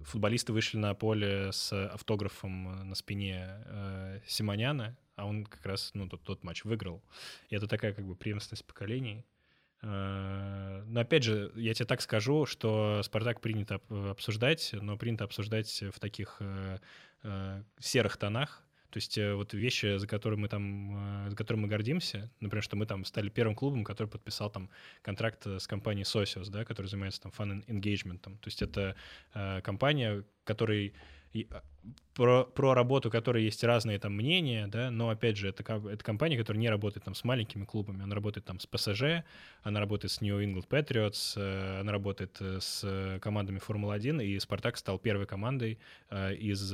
футболисты 0.05 0.53
вышли 0.53 0.78
на 0.78 0.94
поле 0.94 1.50
с 1.50 1.72
автографом 1.72 2.88
на 2.88 2.94
спине 2.94 3.48
Симоняна, 4.28 4.96
а 5.16 5.26
он 5.26 5.44
как 5.44 5.66
раз, 5.66 5.90
ну, 5.94 6.09
тот, 6.09 6.22
тот 6.22 6.44
матч 6.44 6.62
выиграл. 6.62 7.03
И 7.48 7.57
это 7.57 7.66
такая 7.66 7.92
как 7.92 8.07
бы 8.07 8.14
преемственность 8.14 8.64
поколений. 8.64 9.24
Э, 9.83 10.83
Но 10.87 11.01
опять 11.01 11.22
же, 11.24 11.53
я 11.57 11.74
тебе 11.74 11.87
так 11.87 12.01
скажу, 12.03 12.47
что 12.47 13.03
Спартак 13.03 13.41
принято 13.41 13.76
об- 13.76 13.93
обсуждать, 14.11 14.70
но 14.72 14.97
принято 14.97 15.24
обсуждать 15.24 15.83
в 15.93 15.99
таких 16.01 16.37
э, 16.41 16.78
э, 17.24 17.62
серых 17.80 18.16
тонах. 18.16 18.62
То 18.93 18.99
есть 18.99 19.16
э, 19.16 19.34
вот 19.34 19.55
вещи, 19.55 19.97
за 19.97 20.07
которые 20.07 20.38
мы 20.38 20.49
там, 20.49 21.24
э, 21.26 21.30
за 21.30 21.36
которые 21.36 21.62
мы 21.62 21.68
гордимся, 21.68 22.30
например, 22.40 22.62
что 22.62 22.76
мы 22.76 22.84
там 22.84 23.07
стали 23.07 23.30
первым 23.30 23.55
клубом, 23.55 23.84
который 23.84 24.09
подписал 24.09 24.51
там 24.51 24.68
контракт 25.01 25.47
э, 25.47 25.59
с 25.59 25.66
компанией 25.66 26.05
Socios, 26.05 26.51
да, 26.51 26.66
которая 26.66 26.90
занимается 26.90 27.22
там 27.22 27.32
фан 27.32 27.64
engagement. 27.68 28.18
То 28.18 28.38
есть 28.45 28.61
это 28.61 28.95
э, 29.32 29.62
компания, 29.62 30.24
которой 30.45 30.93
а, 31.34 31.62
про, 32.12 32.45
про 32.45 32.74
работу 32.74 33.11
которой 33.11 33.45
есть 33.45 33.64
разные 33.64 33.99
там 33.99 34.12
мнения, 34.12 34.66
да, 34.66 34.90
но 34.90 35.09
опять 35.09 35.38
же, 35.38 35.49
это, 35.49 35.62
это 35.88 36.05
компания, 36.05 36.36
которая 36.36 36.61
не 36.61 36.68
работает 36.68 37.05
там 37.05 37.14
с 37.14 37.24
маленькими 37.24 37.64
клубами, 37.64 38.03
она 38.03 38.14
работает 38.14 38.45
там 38.45 38.61
с 38.61 38.66
ПСЖ, 38.66 39.24
она 39.62 39.80
работает 39.80 40.12
с 40.12 40.20
New 40.20 40.38
England 40.38 40.68
Patriots, 40.68 41.80
она 41.80 41.93
работает 41.93 42.36
с 42.38 43.18
командами 43.22 43.59
Формулы-1, 43.59 44.22
и 44.22 44.38
Спартак 44.38 44.76
стал 44.76 44.99
первой 44.99 45.24
командой 45.24 45.78
из 46.11 46.70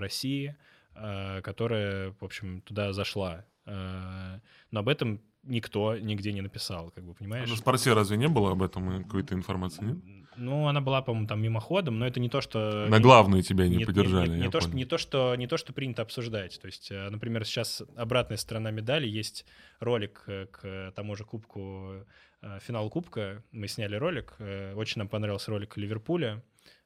России, 0.00 0.56
которая, 0.94 2.14
в 2.20 2.24
общем, 2.24 2.60
туда 2.62 2.92
зашла. 2.92 3.44
Э, 3.66 4.40
Но 4.70 4.80
об 4.80 4.88
этом 4.88 5.20
никто 5.42 5.96
нигде 5.96 6.32
не 6.32 6.42
написал, 6.42 6.90
как 6.90 7.04
бы, 7.04 7.12
А 7.12 7.14
понимаешь? 7.14 7.48
на 7.48 7.56
спорте 7.56 7.92
разве 7.94 8.16
не 8.16 8.28
было 8.28 8.52
об 8.52 8.62
этом 8.62 9.02
какой-то 9.04 9.34
информации? 9.34 9.84
Нет? 9.84 9.96
Ну, 10.36 10.68
она 10.68 10.80
была, 10.80 11.02
по-моему, 11.02 11.26
там 11.26 11.42
мимоходом, 11.42 11.98
но 11.98 12.06
это 12.06 12.20
не 12.20 12.28
то, 12.28 12.40
что... 12.40 12.86
На 12.88 13.00
главные 13.00 13.42
тебя 13.42 13.66
не 13.68 13.76
не- 13.78 13.84
поддержали, 13.84 14.28
Не, 14.30 14.36
не 14.36 14.44
я 14.44 14.50
то, 14.50 14.60
что, 14.60 14.74
не, 14.76 14.84
то, 14.84 14.96
что, 14.98 15.34
не 15.36 15.46
то, 15.46 15.56
что 15.56 15.72
принято 15.72 16.02
обсуждать. 16.02 16.58
То 16.60 16.66
есть, 16.66 16.90
э, 16.90 17.08
например, 17.10 17.44
сейчас 17.44 17.82
обратная 17.96 18.36
сторона 18.38 18.70
медали. 18.70 19.06
Есть 19.08 19.44
ролик 19.80 20.22
э, 20.28 20.46
к 20.46 20.92
тому 20.94 21.16
же 21.16 21.24
кубку, 21.24 22.04
э, 22.42 22.58
финал 22.60 22.88
кубка. 22.90 23.42
Мы 23.50 23.66
сняли 23.68 23.96
ролик. 23.96 24.34
э, 24.38 24.72
Очень 24.74 25.00
нам 25.00 25.08
понравился 25.08 25.50
ролик 25.50 25.76
Ливерпуля. 25.76 26.42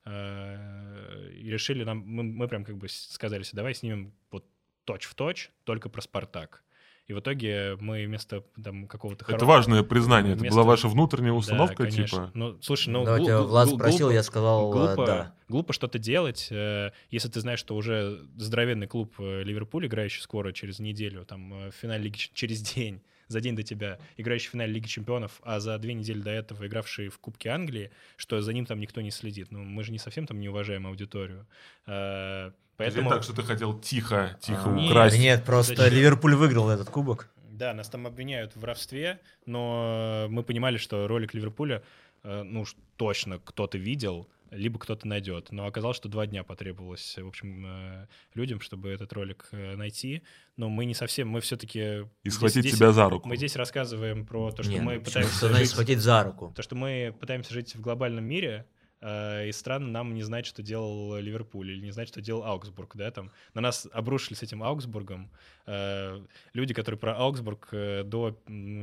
Э, 0.07 1.31
И 1.35 1.51
решили 1.51 1.85
нам... 1.85 1.99
Мы, 2.07 2.23
мы 2.23 2.49
прям 2.49 2.65
как 2.65 2.77
бы 2.77 2.89
сказали 2.89 3.43
себе, 3.43 3.57
давай 3.59 3.75
снимем 3.75 4.13
вот 4.31 4.45
точь-в-точь, 4.85 5.51
только 5.65 5.89
про 5.89 6.01
«Спартак». 6.03 6.63
И 7.07 7.13
в 7.13 7.21
итоге 7.21 7.77
мы 7.81 8.07
вместо 8.07 8.41
там 8.63 8.89
какого-то... 8.89 9.27
Это 9.27 9.45
хоро- 9.45 9.49
важное 9.49 9.83
признание. 9.83 10.33
Это 10.33 10.41
вместо- 10.41 10.57
была 10.57 10.65
ваша 10.67 10.89
внутренняя 10.89 11.33
Да, 11.33 11.37
установка, 11.39 11.85
конечно. 11.85 12.07
типа. 12.07 12.31
Ну, 12.33 12.59
слушай, 12.63 12.89
ну... 12.89 13.05
Да, 13.05 13.19
глу- 13.19 13.27
тебя 13.27 13.43
Влад 13.43 13.69
глу- 13.69 13.77
спросил, 13.77 14.09
глупо- 14.09 14.15
я 14.15 14.23
сказал, 14.23 14.71
э, 14.71 14.73
глупо, 14.73 15.07
да. 15.07 15.35
глупо 15.49 15.73
что-то 15.75 15.99
делать, 15.99 16.49
э, 16.51 16.93
если 17.11 17.29
ты 17.29 17.41
знаешь, 17.41 17.59
что 17.59 17.77
уже 17.77 18.27
здоровенный 18.37 18.87
клуб 18.87 19.15
э, 19.19 19.43
Ливерпуль, 19.43 19.85
играющий 19.87 20.23
скоро 20.23 20.53
через 20.53 20.79
неделю, 20.79 21.27
там 21.27 21.53
э, 21.53 21.71
в 21.73 21.75
финале 21.75 22.05
лиги 22.05 22.17
через 22.33 22.63
день, 22.63 23.03
за 23.29 23.41
день 23.41 23.57
до 23.57 23.63
тебя, 23.63 23.99
играющий 24.17 24.49
в 24.49 24.53
финале 24.53 24.73
Лиги 24.73 24.87
Чемпионов, 24.87 25.41
а 25.43 25.61
за 25.61 25.79
две 25.79 25.95
недели 25.95 26.21
до 26.21 26.31
этого 26.31 26.67
игравший 26.67 27.09
в 27.09 27.19
Кубке 27.19 27.51
Англии, 27.51 27.91
что 28.17 28.41
за 28.41 28.53
ним 28.53 28.67
там 28.67 28.81
никто 28.81 29.01
не 29.01 29.11
следит. 29.11 29.51
Ну, 29.51 29.63
мы 29.63 29.85
же 29.85 29.93
не 29.93 29.99
совсем 29.99 30.27
там 30.27 30.41
не 30.41 30.49
уважаем 30.49 30.87
аудиторию. 30.87 31.47
Э, 31.87 32.51
Поэтому... 32.77 33.09
Поэтому... 33.09 33.11
так, 33.11 33.23
что 33.23 33.35
ты 33.35 33.43
хотел 33.43 33.79
тихо, 33.79 34.37
тихо 34.41 34.71
А, 34.71 34.73
Нет, 34.73 34.91
украсть. 34.91 35.19
Нет, 35.19 35.45
просто 35.45 35.77
Зачем? 35.77 35.99
Ливерпуль 35.99 36.35
выиграл 36.35 36.71
этот 36.71 36.91
кубок. 36.91 37.31
Да, 37.37 37.73
нас 37.73 37.89
там 37.89 38.07
обвиняют 38.07 38.57
в 38.57 38.61
воровстве, 38.61 39.21
но 39.47 40.27
мы 40.29 40.43
понимали, 40.43 40.77
что 40.77 41.07
ролик 41.07 41.35
Ливерпуля, 41.35 41.83
э, 42.25 42.43
ну 42.43 42.63
уж 42.63 42.75
точно 42.97 43.39
кто-то 43.39 43.79
видел, 43.79 44.29
либо 44.55 44.79
кто-то 44.79 45.07
найдет. 45.07 45.51
Но 45.51 45.67
оказалось, 45.67 45.97
что 45.97 46.09
два 46.09 46.27
дня 46.27 46.45
потребовалось, 46.45 47.17
в 47.19 47.27
общем, 47.27 47.65
э, 47.67 48.09
людям, 48.35 48.61
чтобы 48.61 48.91
этот 48.91 49.13
ролик 49.13 49.49
э, 49.53 49.77
найти. 49.77 50.23
Но 50.57 50.69
мы 50.69 50.85
не 50.85 50.95
совсем, 50.95 51.29
мы 51.29 51.41
все-таки... 51.41 52.07
И 52.23 52.31
схватить 52.31 52.75
тебя 52.75 52.93
за 52.93 53.09
руку. 53.09 53.29
Мы 53.29 53.37
здесь 53.37 53.57
рассказываем 53.57 54.27
про 54.27 54.51
то, 54.53 54.63
что 54.63 54.73
Не, 54.73 54.81
мы 54.81 54.97
ну 54.97 55.03
пытаемся 55.03 55.37
Что 55.37 55.53
жить... 55.53 55.69
схватить 55.71 55.99
за 55.99 56.23
руку? 56.23 56.53
То, 56.55 56.63
что 56.63 56.77
мы 56.77 57.15
пытаемся 57.19 57.53
жить 57.53 57.75
в 57.75 57.81
глобальном 57.81 58.25
мире, 58.25 58.67
и 59.05 59.51
странно 59.53 59.89
нам 59.89 60.15
не 60.15 60.23
знать, 60.23 60.47
что 60.47 60.63
делал 60.63 61.19
Ливерпуль 61.19 61.73
или 61.73 61.85
не 61.85 61.91
знать, 61.91 62.09
что 62.09 62.23
делал 62.23 62.45
Аугсбург, 62.45 62.97
да, 62.97 63.11
там. 63.11 63.31
На 63.53 63.61
нас 63.61 63.87
обрушились 63.93 64.43
этим 64.43 64.63
Аугсбургом. 64.63 65.31
Э, 65.67 66.21
люди, 66.53 66.73
которые 66.73 66.99
про 66.99 67.17
Аугсбург 67.17 67.69
э, 67.73 68.03
до 68.05 68.39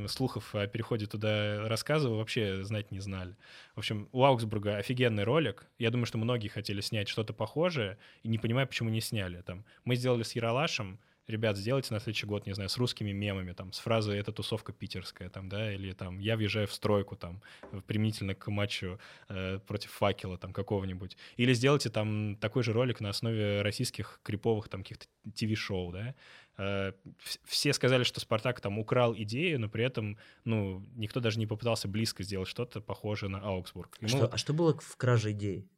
слухов 0.08 0.54
о 0.54 0.66
переходе 0.66 1.06
туда 1.06 1.68
рассказывали, 1.68 2.18
вообще 2.18 2.62
знать 2.62 2.90
не 2.92 3.00
знали. 3.00 3.36
В 3.74 3.78
общем, 3.78 4.08
у 4.12 4.24
Аугсбурга 4.24 4.76
офигенный 4.76 5.24
ролик. 5.24 5.66
Я 5.78 5.90
думаю, 5.90 6.06
что 6.06 6.18
многие 6.18 6.48
хотели 6.48 6.80
снять 6.80 7.08
что-то 7.08 7.32
похожее 7.32 7.98
и 8.22 8.28
не 8.28 8.38
понимаю, 8.38 8.68
почему 8.68 8.90
не 8.90 9.00
сняли. 9.00 9.42
Там, 9.42 9.64
мы 9.84 9.96
сделали 9.96 10.22
с 10.22 10.34
Яралашем, 10.36 10.98
ребят, 11.26 11.56
сделайте 11.56 11.94
на 11.94 12.00
следующий 12.00 12.26
год, 12.26 12.46
не 12.46 12.54
знаю, 12.54 12.68
с 12.68 12.76
русскими 12.76 13.12
мемами, 13.12 13.52
там, 13.52 13.72
с 13.72 13.78
фразой 13.78 14.18
«это 14.18 14.32
тусовка 14.32 14.72
питерская», 14.72 15.28
там, 15.28 15.48
да, 15.48 15.72
или 15.72 15.92
там 15.92 16.18
«я 16.18 16.36
въезжаю 16.36 16.66
в 16.66 16.72
стройку», 16.72 17.16
там, 17.16 17.42
применительно 17.86 18.34
к 18.34 18.48
матчу 18.50 18.98
э, 19.28 19.58
против 19.60 19.90
факела, 19.90 20.38
там, 20.38 20.52
какого-нибудь. 20.52 21.16
Или 21.36 21.52
сделайте 21.54 21.90
там 21.90 22.36
такой 22.36 22.62
же 22.62 22.72
ролик 22.72 23.00
на 23.00 23.10
основе 23.10 23.62
российских 23.62 24.20
криповых, 24.22 24.68
там, 24.68 24.82
каких-то 24.82 25.06
ТВ-шоу, 25.34 25.92
да. 25.92 26.14
Э, 26.58 26.92
все 27.44 27.72
сказали, 27.72 28.02
что 28.02 28.20
«Спартак» 28.20 28.60
там 28.60 28.78
украл 28.78 29.14
идею, 29.16 29.60
но 29.60 29.68
при 29.68 29.84
этом, 29.84 30.18
ну, 30.44 30.84
никто 30.94 31.20
даже 31.20 31.38
не 31.38 31.46
попытался 31.46 31.88
близко 31.88 32.22
сделать 32.22 32.48
что-то 32.48 32.80
похожее 32.80 33.30
на 33.30 33.40
Аугсбург. 33.40 33.96
А, 34.00 34.08
что, 34.08 34.26
а 34.26 34.36
что 34.36 34.52
было 34.52 34.78
в 34.78 34.96
краже 34.96 35.32
идей? 35.32 35.68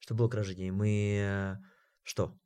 Что 0.00 0.14
было 0.14 0.28
краже 0.28 0.54
идей? 0.54 0.70
Мы... 0.70 1.18
Э, 1.22 1.56
что? 2.02 2.36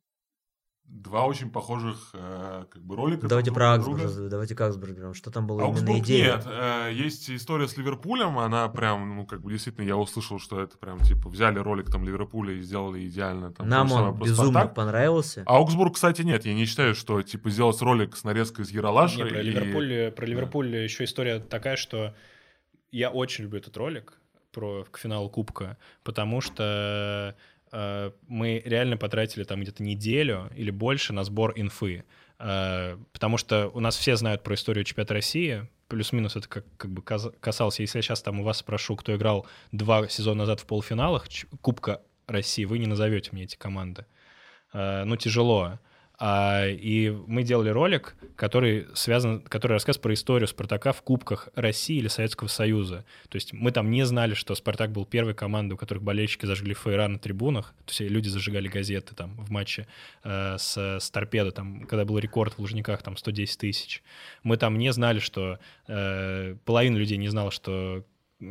Два 0.85 1.25
очень 1.25 1.49
похожих 1.49 2.11
э, 2.13 2.65
как 2.69 2.83
бы 2.83 2.95
ролика. 2.95 3.27
Давайте 3.27 3.51
про 3.51 3.73
Аксбург, 3.73 4.01
давайте 4.29 4.55
к 4.55 4.61
Аксбургу. 4.61 5.13
Что 5.13 5.31
там 5.31 5.47
было 5.47 5.63
Аугсбург 5.63 5.89
именно 5.89 6.03
идея? 6.03 6.35
Нет, 6.35 6.45
э, 6.45 6.89
есть 6.93 7.29
история 7.29 7.67
с 7.67 7.77
Ливерпулем, 7.77 8.37
она 8.37 8.67
прям, 8.69 9.15
ну, 9.15 9.25
как 9.25 9.41
бы 9.41 9.51
действительно, 9.51 9.85
я 9.85 9.97
услышал, 9.97 10.39
что 10.39 10.61
это 10.61 10.77
прям, 10.77 10.99
типа, 10.99 11.29
взяли 11.29 11.59
ролик 11.59 11.89
там 11.91 12.03
Ливерпуля 12.03 12.53
и 12.53 12.61
сделали 12.61 13.07
идеально. 13.07 13.51
Там, 13.51 13.67
Нам 13.67 13.91
он 13.91 14.17
безумно 14.19 14.51
Спартак. 14.51 14.75
понравился. 14.75 15.43
Аугсбург, 15.45 15.95
кстати, 15.95 16.21
нет, 16.21 16.45
я 16.45 16.53
не 16.53 16.65
считаю, 16.65 16.95
что, 16.95 17.21
типа, 17.21 17.49
сделать 17.49 17.81
ролик 17.81 18.15
с 18.15 18.23
нарезкой 18.23 18.65
из 18.65 18.71
Яралаша. 18.71 19.17
Нет, 19.17 19.29
про, 19.29 19.41
и... 19.41 19.43
Ливерпуль, 19.43 20.11
про 20.11 20.25
Ливерпуль 20.25 20.71
да. 20.71 20.77
еще 20.77 21.05
история 21.05 21.39
такая, 21.39 21.75
что 21.75 22.13
я 22.91 23.09
очень 23.09 23.45
люблю 23.45 23.59
этот 23.59 23.75
ролик 23.77 24.19
про 24.51 24.85
к 24.91 24.99
финалу 24.99 25.29
Кубка, 25.29 25.77
потому 26.03 26.39
что 26.39 27.23
Э, 27.23 27.33
мы 28.27 28.61
реально 28.65 28.97
потратили 28.97 29.43
там 29.43 29.61
где-то 29.61 29.81
неделю 29.81 30.49
или 30.55 30.69
больше 30.69 31.11
на 31.13 31.23
сбор 31.23 31.53
инфы. 31.55 32.03
Э, 32.39 32.97
потому 33.13 33.37
что 33.37 33.69
у 33.73 33.79
нас 33.79 33.95
все 33.95 34.15
знают 34.15 34.43
про 34.43 34.55
историю 34.55 34.83
чемпионата 34.83 35.13
России, 35.13 35.67
плюс-минус 35.87 36.35
это 36.35 36.47
как, 36.47 36.65
как 36.77 36.91
бы 36.91 37.01
касалось, 37.01 37.79
если 37.79 37.99
я 37.99 38.01
сейчас 38.01 38.21
там 38.21 38.41
у 38.41 38.43
вас 38.43 38.57
спрошу, 38.57 38.95
кто 38.95 39.15
играл 39.15 39.47
два 39.71 40.07
сезона 40.09 40.39
назад 40.39 40.59
в 40.59 40.65
полуфиналах 40.65 41.27
Кубка 41.61 42.01
России, 42.27 42.65
вы 42.65 42.79
не 42.79 42.87
назовете 42.87 43.29
мне 43.31 43.43
эти 43.43 43.55
команды. 43.55 44.05
Э, 44.73 45.03
ну, 45.05 45.15
тяжело. 45.15 45.79
А, 46.25 46.67
и 46.69 47.09
мы 47.27 47.43
делали 47.43 47.67
ролик, 47.67 48.15
который 48.37 48.87
связан, 48.93 49.41
который 49.41 49.73
рассказывает 49.73 50.01
про 50.03 50.13
историю 50.13 50.47
Спартака 50.47 50.93
в 50.93 51.01
Кубках 51.01 51.49
России 51.53 51.97
или 51.97 52.07
Советского 52.07 52.47
Союза. 52.47 53.03
То 53.27 53.35
есть 53.35 53.51
мы 53.51 53.73
там 53.73 53.91
не 53.91 54.05
знали, 54.05 54.33
что 54.33 54.55
Спартак 54.55 54.93
был 54.93 55.03
первой 55.05 55.33
командой, 55.33 55.73
у 55.73 55.77
которых 55.77 56.01
болельщики 56.01 56.45
зажгли 56.45 56.75
фейра 56.75 57.09
на 57.09 57.19
трибунах. 57.19 57.73
То 57.85 57.91
есть 57.91 57.99
люди 57.99 58.29
зажигали 58.29 58.69
газеты 58.69 59.13
там 59.15 59.35
в 59.35 59.51
матче 59.51 59.85
э, 60.23 60.55
с, 60.57 60.77
с 60.77 61.11
торпедо, 61.11 61.51
там, 61.51 61.83
когда 61.87 62.05
был 62.05 62.17
рекорд 62.19 62.53
в 62.53 62.59
Лужниках, 62.59 63.03
там 63.03 63.17
110 63.17 63.57
тысяч. 63.57 64.01
Мы 64.43 64.55
там 64.55 64.77
не 64.77 64.93
знали, 64.93 65.19
что... 65.19 65.59
Э, 65.89 66.55
половина 66.63 66.95
людей 66.95 67.17
не 67.17 67.27
знала, 67.27 67.51
что... 67.51 68.05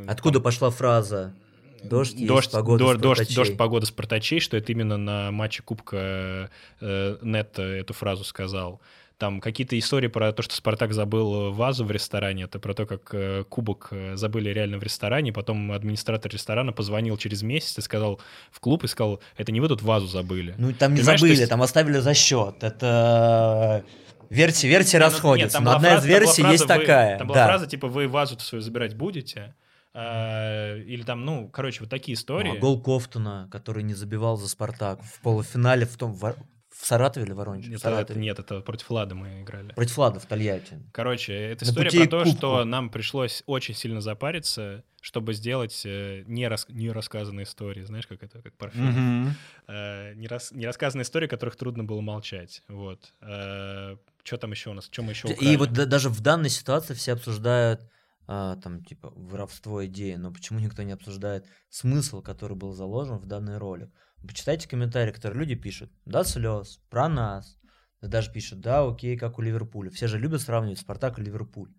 Откуда 0.06 0.34
там, 0.34 0.42
пошла 0.42 0.68
фраза 0.68 1.34
Дождь, 1.82 2.26
дождь, 2.26 2.44
есть 2.44 2.52
погода 2.52 2.84
дождь, 2.84 3.00
дождь, 3.00 3.34
дождь, 3.34 3.56
погода 3.56 3.86
спартачей, 3.86 4.40
что 4.40 4.56
это 4.56 4.72
именно 4.72 4.96
на 4.96 5.30
матче 5.30 5.62
Кубка 5.62 6.50
э, 6.80 7.16
Нет 7.22 7.58
эту 7.58 7.92
фразу 7.94 8.24
сказал. 8.24 8.80
Там 9.22 9.40
какие-то 9.40 9.78
истории 9.78 10.08
про 10.08 10.32
то, 10.32 10.42
что 10.42 10.52
Спартак 10.56 10.92
забыл 10.92 11.52
вазу 11.52 11.84
в 11.84 11.92
ресторане, 11.92 12.42
это 12.42 12.58
про 12.58 12.74
то, 12.74 12.86
как 12.86 13.10
э, 13.12 13.44
кубок 13.48 13.86
э, 13.92 14.16
забыли 14.16 14.50
реально 14.50 14.78
в 14.78 14.82
ресторане, 14.82 15.32
потом 15.32 15.70
администратор 15.70 16.32
ресторана 16.32 16.72
позвонил 16.72 17.16
через 17.16 17.42
месяц 17.42 17.78
и 17.78 17.82
сказал 17.82 18.20
в 18.50 18.58
клуб 18.58 18.82
и 18.82 18.88
сказал, 18.88 19.20
это 19.36 19.52
не 19.52 19.60
вы 19.60 19.68
тут 19.68 19.80
вазу 19.80 20.08
забыли. 20.08 20.56
Ну 20.58 20.72
там 20.72 20.94
не 20.94 20.98
Понимаешь, 20.98 21.20
забыли, 21.20 21.36
есть... 21.36 21.48
там 21.48 21.62
оставили 21.62 21.98
за 21.98 22.14
счет. 22.14 22.64
Это 22.64 23.84
версия, 24.28 24.66
версия 24.66 24.98
ну, 24.98 25.04
расходится. 25.04 25.58
Нет, 25.58 25.66
но 25.66 25.76
одна 25.76 25.90
фраза, 25.90 26.04
из 26.04 26.10
версий 26.10 26.42
есть 26.42 26.64
вы, 26.64 26.68
такая. 26.68 27.18
Там 27.18 27.28
была 27.28 27.36
да. 27.36 27.46
фраза 27.46 27.66
типа 27.68 27.86
вы 27.86 28.08
вазу 28.08 28.36
свою 28.40 28.60
забирать 28.60 28.96
будете. 28.96 29.54
Э, 29.94 30.78
или 30.78 31.02
там, 31.02 31.24
ну, 31.24 31.48
короче, 31.48 31.80
вот 31.80 31.90
такие 31.90 32.14
истории. 32.14 32.48
Ну, 32.48 32.56
а 32.56 32.58
гол 32.58 32.80
Кофтуна, 32.80 33.48
который 33.50 33.82
не 33.82 33.94
забивал 33.94 34.36
за 34.36 34.48
Спартак 34.48 35.02
в 35.02 35.20
полуфинале 35.20 35.84
в 35.84 35.96
том 35.96 36.14
в, 36.14 36.22
в 36.22 36.86
Саратове 36.86 37.26
или 37.26 37.32
Воронеже? 37.32 37.70
Нет, 37.70 37.84
это, 37.84 38.18
нет, 38.18 38.38
это 38.38 38.60
против 38.60 38.90
Лада 38.90 39.14
мы 39.14 39.42
играли. 39.42 39.72
Против 39.74 39.98
Лада 39.98 40.18
в 40.18 40.24
Тольятти. 40.24 40.78
Короче, 40.92 41.34
это 41.34 41.66
история 41.66 41.90
про 41.90 42.06
то, 42.06 42.24
кубку. 42.24 42.36
что 42.38 42.64
нам 42.64 42.88
пришлось 42.88 43.42
очень 43.44 43.74
сильно 43.74 44.00
запариться, 44.00 44.82
чтобы 45.02 45.34
сделать 45.34 45.82
э, 45.84 46.24
не, 46.26 46.48
рас, 46.48 46.66
не 46.70 46.90
рассказанные 46.90 47.44
истории, 47.44 47.82
знаешь, 47.82 48.06
как 48.06 48.22
это, 48.22 48.40
как 48.40 48.56
парфюм. 48.56 48.88
Mm-hmm. 48.88 49.32
Э, 49.68 50.14
не, 50.14 50.26
рас, 50.26 50.52
не 50.52 50.66
рассказанные 50.66 51.02
истории, 51.02 51.26
которых 51.26 51.56
трудно 51.56 51.84
было 51.84 52.00
молчать. 52.00 52.62
Вот. 52.68 53.12
Э, 53.20 53.96
что 54.24 54.36
там 54.38 54.52
еще 54.52 54.70
у 54.70 54.74
нас? 54.74 54.88
Чем 54.88 55.04
мы 55.04 55.10
еще 55.10 55.28
украли? 55.28 55.50
И 55.50 55.56
вот 55.58 55.72
да, 55.72 55.84
даже 55.84 56.08
в 56.08 56.20
данной 56.22 56.48
ситуации 56.48 56.94
все 56.94 57.12
обсуждают 57.12 57.82
а, 58.26 58.56
там 58.56 58.84
типа 58.84 59.12
воровство 59.14 59.84
идеи, 59.86 60.14
но 60.14 60.32
почему 60.32 60.60
никто 60.60 60.82
не 60.82 60.92
обсуждает 60.92 61.46
смысл, 61.68 62.22
который 62.22 62.56
был 62.56 62.72
заложен 62.72 63.18
в 63.18 63.26
данный 63.26 63.58
ролик? 63.58 63.90
Почитайте 64.26 64.68
комментарии, 64.68 65.12
которые 65.12 65.40
люди 65.40 65.54
пишут. 65.54 65.90
Да, 66.04 66.22
слез, 66.24 66.80
про 66.88 67.08
нас. 67.08 67.58
Даже 68.00 68.32
пишут, 68.32 68.60
да, 68.60 68.86
окей, 68.86 69.16
как 69.16 69.38
у 69.38 69.42
Ливерпуля. 69.42 69.90
Все 69.90 70.08
же 70.08 70.18
любят 70.18 70.40
сравнивать 70.40 70.80
Спартак 70.80 71.18
и 71.18 71.22
Ливерпуль. 71.22 71.72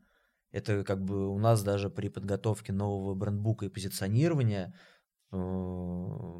Это 0.52 0.84
как 0.84 1.04
бы 1.04 1.30
у 1.30 1.38
нас 1.39 1.64
даже 1.64 1.89
при 1.89 2.10
подготовке 2.10 2.72
нового 2.72 3.16
брендбука 3.16 3.66
и 3.66 3.70
позиционирования 3.70 4.74
э, 5.32 5.38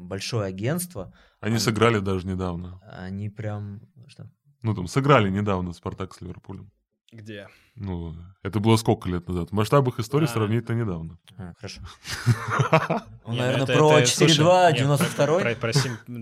большое 0.00 0.46
агентство. 0.46 1.12
Они, 1.40 1.52
они 1.52 1.58
сыграли 1.58 1.98
даже 1.98 2.26
недавно. 2.26 2.80
Они 2.86 3.28
прям... 3.28 3.80
Что? 4.06 4.30
Ну, 4.62 4.74
там, 4.74 4.86
сыграли 4.86 5.30
недавно 5.30 5.72
Спартак 5.72 6.14
с 6.14 6.20
Ливерпулем. 6.20 6.70
Где? 7.14 7.48
Ну, 7.76 8.16
это 8.42 8.58
было 8.58 8.76
сколько 8.76 9.08
лет 9.08 9.28
назад? 9.28 9.50
В 9.50 9.52
масштабах 9.52 10.00
истории 10.00 10.24
а. 10.24 10.28
сравнительно 10.28 10.82
недавно. 10.82 11.18
А, 11.38 11.54
хорошо. 11.56 11.80
Наверное, 13.26 13.66
про 13.66 14.02
4-2, 14.02 14.76
92 14.76 15.26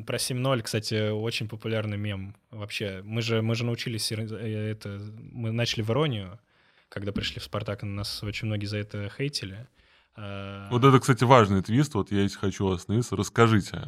Про 0.04 0.16
7-0, 0.16 0.62
кстати, 0.62 1.10
очень 1.10 1.48
популярный 1.48 1.96
мем 1.96 2.36
вообще. 2.50 3.00
Мы 3.04 3.22
же 3.22 3.40
мы 3.40 3.54
же 3.54 3.64
научились, 3.64 4.12
э, 4.12 4.70
это 4.70 5.00
мы 5.32 5.50
начали 5.50 5.82
в 5.82 5.90
иронию, 5.90 6.38
когда 6.90 7.10
пришли 7.10 7.40
в 7.40 7.44
«Спартак», 7.44 7.82
нас 7.82 8.22
очень 8.22 8.48
многие 8.48 8.66
за 8.66 8.76
это 8.76 9.10
хейтили. 9.16 9.66
А. 10.14 10.68
Вот 10.70 10.84
это, 10.84 11.00
кстати, 11.00 11.24
важный 11.24 11.62
твист, 11.62 11.94
вот 11.94 12.12
я 12.12 12.28
хочу 12.28 12.68
остановиться. 12.68 13.16
Расскажите. 13.16 13.86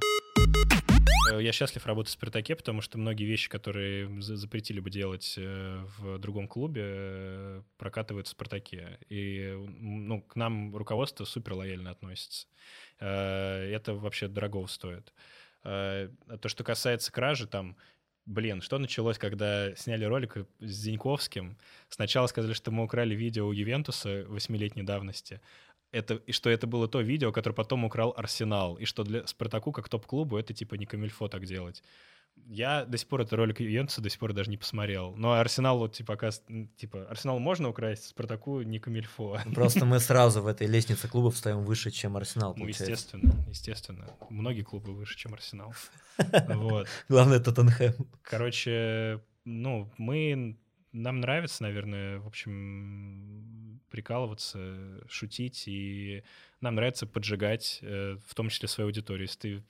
Э, 1.32 1.42
я 1.42 1.52
счастлив 1.52 1.86
работать 1.86 2.10
в 2.10 2.14
«Спартаке», 2.14 2.56
потому 2.56 2.80
что 2.80 2.98
многие 2.98 3.24
вещи, 3.24 3.48
которые 3.48 4.20
запретили 4.20 4.80
бы 4.80 4.90
делать 4.90 5.34
э, 5.36 5.84
в 5.98 6.18
другом 6.18 6.48
клубе, 6.48 6.82
э, 6.84 7.62
прокатывают 7.78 8.26
в 8.26 8.30
«Спартаке». 8.30 8.98
И 9.08 9.54
ну, 9.56 10.22
к 10.22 10.36
нам 10.36 10.76
руководство 10.76 11.24
супер 11.24 11.54
лояльно 11.54 11.90
относится. 11.90 12.46
Это 12.98 13.94
вообще 13.94 14.28
дорого 14.28 14.66
стоит. 14.66 15.12
То, 15.62 16.10
что 16.46 16.62
касается 16.62 17.10
кражи, 17.10 17.46
там, 17.46 17.76
блин, 18.24 18.62
что 18.62 18.78
началось, 18.78 19.18
когда 19.18 19.74
сняли 19.74 20.04
ролик 20.04 20.36
с 20.60 20.70
Зиньковским? 20.70 21.58
Сначала 21.88 22.26
сказали, 22.28 22.52
что 22.52 22.70
мы 22.70 22.84
украли 22.84 23.14
видео 23.14 23.48
у 23.48 23.52
Ювентуса 23.52 24.24
восьмилетней 24.28 24.84
давности, 24.84 25.40
это, 25.94 26.14
и 26.14 26.32
что 26.32 26.50
это 26.50 26.66
было 26.66 26.88
то 26.88 27.00
видео, 27.00 27.32
которое 27.32 27.54
потом 27.54 27.84
украл 27.84 28.12
Арсенал, 28.16 28.74
и 28.76 28.84
что 28.84 29.04
для 29.04 29.26
Спартаку 29.26 29.72
как 29.72 29.88
топ-клубу 29.88 30.36
это 30.36 30.52
типа 30.52 30.74
не 30.74 30.86
камильфо 30.86 31.28
так 31.28 31.46
делать. 31.46 31.82
Я 32.46 32.84
до 32.84 32.98
сих 32.98 33.06
пор 33.08 33.20
этот 33.20 33.34
ролик 33.34 33.60
Ювентуса 33.60 34.02
до 34.02 34.10
сих 34.10 34.18
пор 34.18 34.32
даже 34.32 34.50
не 34.50 34.56
посмотрел. 34.56 35.14
Но 35.16 35.32
Арсенал 35.32 35.78
вот 35.78 35.92
типа, 35.92 36.14
оказывается, 36.14 36.68
типа 36.76 37.04
Арсенал 37.08 37.38
можно 37.38 37.68
украсть, 37.68 38.08
Спартаку 38.08 38.62
не 38.62 38.80
камильфо. 38.80 39.38
Ну, 39.44 39.52
просто 39.54 39.86
мы 39.86 40.00
сразу 40.00 40.42
в 40.42 40.48
этой 40.48 40.66
лестнице 40.66 41.08
клубов 41.08 41.36
стоим 41.36 41.64
выше, 41.64 41.90
чем 41.90 42.16
Арсенал, 42.16 42.54
Ну, 42.56 42.66
естественно, 42.66 43.32
естественно. 43.48 44.10
Многие 44.30 44.62
клубы 44.62 44.92
выше, 44.94 45.16
чем 45.16 45.34
Арсенал. 45.34 45.74
Вот. 46.48 46.88
Главное, 47.08 47.40
Тоттенхэм. 47.40 47.94
Короче, 48.22 49.20
ну, 49.44 49.90
мы... 49.96 50.58
Нам 50.92 51.18
нравится, 51.18 51.64
наверное, 51.64 52.20
в 52.20 52.26
общем, 52.28 53.53
прикалываться, 53.94 55.00
шутить, 55.08 55.68
и 55.68 56.24
нам 56.60 56.74
нравится 56.74 57.06
поджигать, 57.06 57.78
э, 57.80 58.16
в 58.26 58.34
том 58.34 58.48
числе 58.48 58.66
свою 58.66 58.88
аудиторию. 58.88 59.28
Если 59.28 59.38
ты 59.38 59.62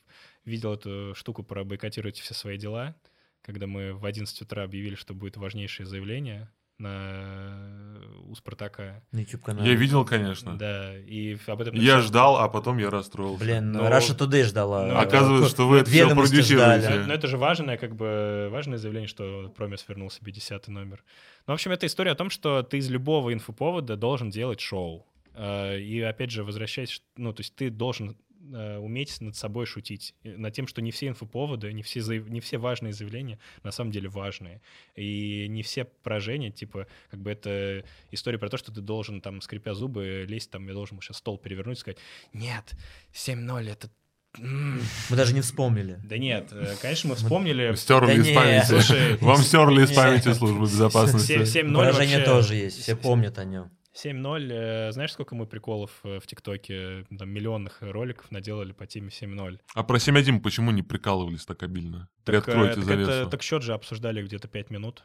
видел 0.47 0.73
эту 0.73 1.15
штуку 1.15 1.43
про 1.43 1.63
бойкотировать 1.63 2.19
все 2.19 2.33
свои 2.33 2.57
дела, 2.57 2.97
когда 3.43 3.67
мы 3.67 3.93
в 3.93 4.07
11 4.07 4.41
утра 4.41 4.63
объявили, 4.65 4.95
что 4.95 5.13
будет 5.13 5.37
важнейшее 5.37 5.85
заявление, 5.85 6.51
на, 6.79 8.01
у 8.27 8.35
Спартака. 8.35 9.03
На 9.13 9.21
YouTube-канале. 9.21 9.71
Я 9.71 9.77
видел, 9.77 10.05
конечно. 10.05 10.57
Да, 10.59 10.97
и 10.99 11.37
об 11.47 11.61
этом... 11.61 11.75
Я 11.75 12.01
ждал, 12.01 12.37
а 12.37 12.49
потом 12.49 12.79
я 12.79 12.91
расстроился. 12.91 13.45
Блин, 13.45 13.73
Но- 13.73 13.89
Раша 13.89 14.13
Today 14.15 14.45
ждала. 14.45 14.87
Ну, 14.87 14.99
Оказывается, 14.99 15.51
что 15.51 15.69
вы 15.69 15.79
это 15.79 15.91
все 15.91 16.09
продюсируете. 16.09 16.91
Но, 17.01 17.07
но 17.07 17.15
это 17.15 17.27
же 17.27 17.37
важное, 17.39 17.77
как 17.77 17.95
бы, 17.95 18.49
важное 18.51 18.79
заявление, 18.79 19.09
что 19.09 19.53
Промис 19.57 19.85
вернул 19.89 20.11
себе 20.11 20.33
десятый 20.33 20.73
номер. 20.73 21.05
Ну, 21.47 21.53
в 21.53 21.55
общем, 21.55 21.71
это 21.73 21.87
история 21.87 22.13
о 22.13 22.17
том, 22.17 22.31
что 22.31 22.63
ты 22.63 22.79
из 22.79 22.89
любого 22.91 23.33
инфоповода 23.33 23.97
должен 23.97 24.31
делать 24.31 24.61
шоу. 24.61 25.07
Э, 25.35 25.79
И 25.79 26.01
опять 26.01 26.31
же, 26.31 26.45
возвращаясь, 26.45 27.03
ну, 27.17 27.33
то 27.33 27.41
есть 27.41 27.55
ты 27.55 27.71
должен 27.71 28.17
э, 28.53 28.79
уметь 28.79 29.21
над 29.21 29.37
собой 29.37 29.67
шутить, 29.67 30.15
и 30.23 30.31
над 30.31 30.53
тем, 30.55 30.67
что 30.67 30.83
не 30.83 30.91
все 30.91 31.09
инфоповоды, 31.09 31.73
не 31.73 31.83
все, 31.83 32.01
заяв- 32.01 32.29
не 32.29 32.41
все 32.41 32.59
важные 32.59 32.93
заявления 32.93 33.39
на 33.63 33.71
самом 33.73 33.91
деле 33.91 34.09
важные. 34.09 34.61
И 34.97 35.47
не 35.49 35.63
все 35.63 35.85
поражения, 35.85 36.51
типа, 36.51 36.87
как 37.11 37.21
бы 37.21 37.31
это 37.31 37.85
история 38.11 38.39
про 38.39 38.49
то, 38.49 38.57
что 38.57 38.73
ты 38.73 38.81
должен 38.81 39.21
там, 39.21 39.41
скрипя 39.41 39.75
зубы, 39.75 40.25
лезть 40.29 40.51
там, 40.51 40.67
я 40.69 40.75
должен 40.75 41.01
сейчас 41.01 41.19
стол 41.19 41.39
перевернуть 41.39 41.79
и 41.79 41.81
сказать, 41.81 41.99
нет, 42.33 42.73
7-0 43.13 43.71
это... 43.71 43.91
м». 44.39 44.81
Мы 45.11 45.17
даже 45.17 45.35
не 45.35 45.41
вспомнили. 45.41 45.99
Да 46.05 46.19
нет, 46.19 46.49
э, 46.53 46.75
конечно, 46.83 47.11
мы 47.11 47.17
вспомнили... 47.17 47.75
Стерли 47.77 48.07
Да 48.07 48.13
из 48.15 48.35
памяти. 48.35 48.67
слушай, 48.67 49.17
Вам 49.19 49.39
стерли 49.39 49.85
из 49.85 49.93
памяти 49.93 50.33
службы 50.33 50.63
безопасности. 50.63 51.33
7-0 51.33 51.75
Выражение 51.77 52.19
вообще- 52.19 52.31
тоже 52.33 52.55
есть, 52.57 52.81
все 52.83 52.97
помнят 52.97 53.39
о 53.39 53.45
нем. 53.45 53.71
7-0, 53.95 54.49
э, 54.53 54.93
знаешь, 54.93 55.13
сколько 55.13 55.35
мы 55.35 55.47
приколов 55.47 55.91
э, 56.05 56.19
в 56.19 56.27
ТикТоке, 56.27 57.05
там, 57.19 57.31
миллионных 57.31 57.79
роликов 57.81 58.31
наделали 58.31 58.73
по 58.73 58.87
теме 58.87 59.09
7-0? 59.09 59.61
А 59.75 59.83
про 59.85 59.99
7-1 59.99 60.41
почему 60.41 60.71
не 60.73 60.83
прикалывались 60.83 61.45
так 61.47 61.63
обильно? 61.63 62.09
Так, 62.25 62.35
э, 62.35 62.53
Приоткройте 62.53 62.81
так 62.83 62.99
это- 62.99 63.27
так 63.31 63.43
счет 63.43 63.63
же 63.63 63.73
обсуждали 63.73 64.23
где-то 64.23 64.49
5 64.49 64.71
минут. 64.71 65.05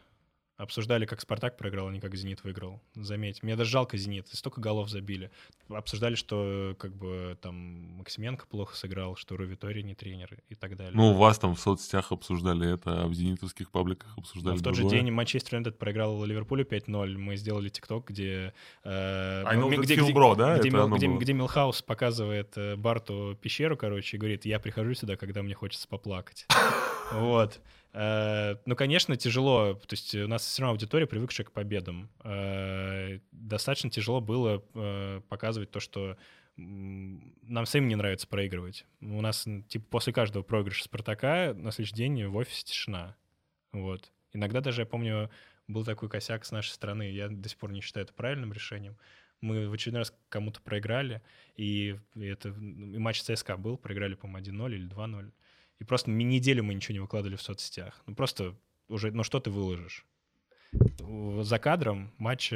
Обсуждали, 0.59 1.05
как 1.05 1.21
Спартак 1.21 1.55
проиграл, 1.55 1.87
а 1.87 1.91
не 1.91 2.01
как 2.01 2.13
Зенит 2.15 2.43
выиграл. 2.43 2.81
Заметь. 2.93 3.43
Мне 3.43 3.55
даже 3.55 3.71
жалко 3.71 3.95
Зенит. 3.95 4.27
Столько 4.27 4.59
голов 4.59 4.89
забили. 4.89 5.31
Обсуждали, 5.69 6.15
что 6.15 6.75
как 6.77 6.93
бы 6.93 7.37
там 7.41 7.55
Максименко 7.99 8.45
плохо 8.45 8.75
сыграл, 8.75 9.15
что 9.15 9.37
Ру 9.37 9.45
Витория 9.45 9.83
не 9.83 9.95
тренер 9.95 10.37
и 10.49 10.55
так 10.55 10.75
далее. 10.75 10.91
Ну, 10.93 11.11
у 11.11 11.13
вас 11.13 11.39
там 11.39 11.55
в 11.55 11.59
соцсетях 11.61 12.11
обсуждали 12.11 12.73
это, 12.73 13.03
а 13.03 13.07
в 13.07 13.13
зенитовских 13.13 13.71
пабликах 13.71 14.09
Но 14.17 14.21
обсуждали 14.21 14.57
в 14.57 14.61
тот 14.61 14.75
же 14.75 14.81
другое. 14.81 14.99
день 14.99 15.11
Манчестер 15.11 15.55
Юнайтед 15.55 15.79
проиграл 15.79 16.25
Ливерпулю 16.25 16.65
5-0. 16.65 17.17
Мы 17.17 17.37
сделали 17.37 17.69
ТикТок, 17.69 18.09
где... 18.09 18.53
э, 18.83 19.43
где, 19.79 19.95
где- 19.95 20.11
bro, 20.13 20.35
да? 20.35 20.57
где, 20.59 20.69
Мил- 20.71 20.89
где- 20.93 21.07
где 21.07 21.31
Милхаус 21.31 21.81
показывает 21.83 22.57
э, 22.57 22.75
Барту 22.75 23.37
пещеру, 23.41 23.77
короче, 23.77 24.17
и 24.17 24.19
говорит, 24.19 24.43
я 24.43 24.59
прихожу 24.59 24.93
сюда, 24.93 25.15
когда 25.15 25.41
мне 25.41 25.53
хочется 25.53 25.87
поплакать. 25.87 26.45
Вот. 27.11 27.59
Э, 27.99 28.55
Ну, 28.65 28.75
конечно, 28.75 29.17
тяжело. 29.17 29.73
То 29.73 29.93
есть 29.93 30.15
у 30.15 30.27
нас 30.27 30.45
все 30.45 30.61
равно 30.61 30.73
аудитория, 30.73 31.05
привыкшая 31.05 31.45
к 31.45 31.51
победам. 31.51 32.09
Э, 32.23 33.19
Достаточно 33.31 33.89
тяжело 33.89 34.21
было 34.21 34.63
э, 34.73 35.21
показывать 35.27 35.71
то, 35.71 35.79
что 35.79 36.17
нам 36.55 37.65
самим 37.65 37.87
не 37.87 37.95
нравится 37.95 38.27
проигрывать. 38.27 38.85
У 38.99 39.21
нас, 39.21 39.47
типа, 39.69 39.85
после 39.89 40.11
каждого 40.11 40.43
проигрыша 40.43 40.83
Спартака 40.83 41.53
на 41.55 41.71
следующий 41.71 41.95
день 41.95 42.25
в 42.25 42.35
офисе 42.35 42.65
тишина. 42.65 43.15
Вот. 43.71 44.11
Иногда 44.33 44.59
даже, 44.59 44.81
я 44.81 44.85
помню, 44.85 45.29
был 45.67 45.85
такой 45.85 46.09
косяк 46.09 46.43
с 46.43 46.51
нашей 46.51 46.71
стороны. 46.71 47.11
Я 47.11 47.29
до 47.29 47.47
сих 47.47 47.57
пор 47.57 47.71
не 47.71 47.79
считаю 47.79 48.05
это 48.05 48.13
правильным 48.13 48.51
решением. 48.51 48.97
Мы 49.39 49.69
в 49.69 49.73
очередной 49.73 50.01
раз 50.01 50.13
кому-то 50.27 50.61
проиграли, 50.61 51.21
и 51.55 51.97
это 52.15 52.49
и 52.49 52.97
матч 52.97 53.21
ЦСКА 53.21 53.55
был, 53.55 53.77
проиграли, 53.77 54.15
по-моему, 54.15 54.45
1-0 54.67 54.75
или 54.75 54.89
2-0. 54.89 55.31
И 55.79 55.83
просто 55.85 56.11
неделю 56.11 56.63
мы 56.63 56.73
ничего 56.73 56.93
не 56.93 56.99
выкладывали 56.99 57.35
в 57.37 57.41
соцсетях. 57.41 58.01
Ну, 58.05 58.15
просто 58.15 58.55
уже, 58.89 59.11
ну, 59.11 59.23
что 59.23 59.39
ты 59.39 59.49
выложишь? 59.49 60.05
За 61.41 61.57
кадром 61.57 62.11
матч 62.17 62.49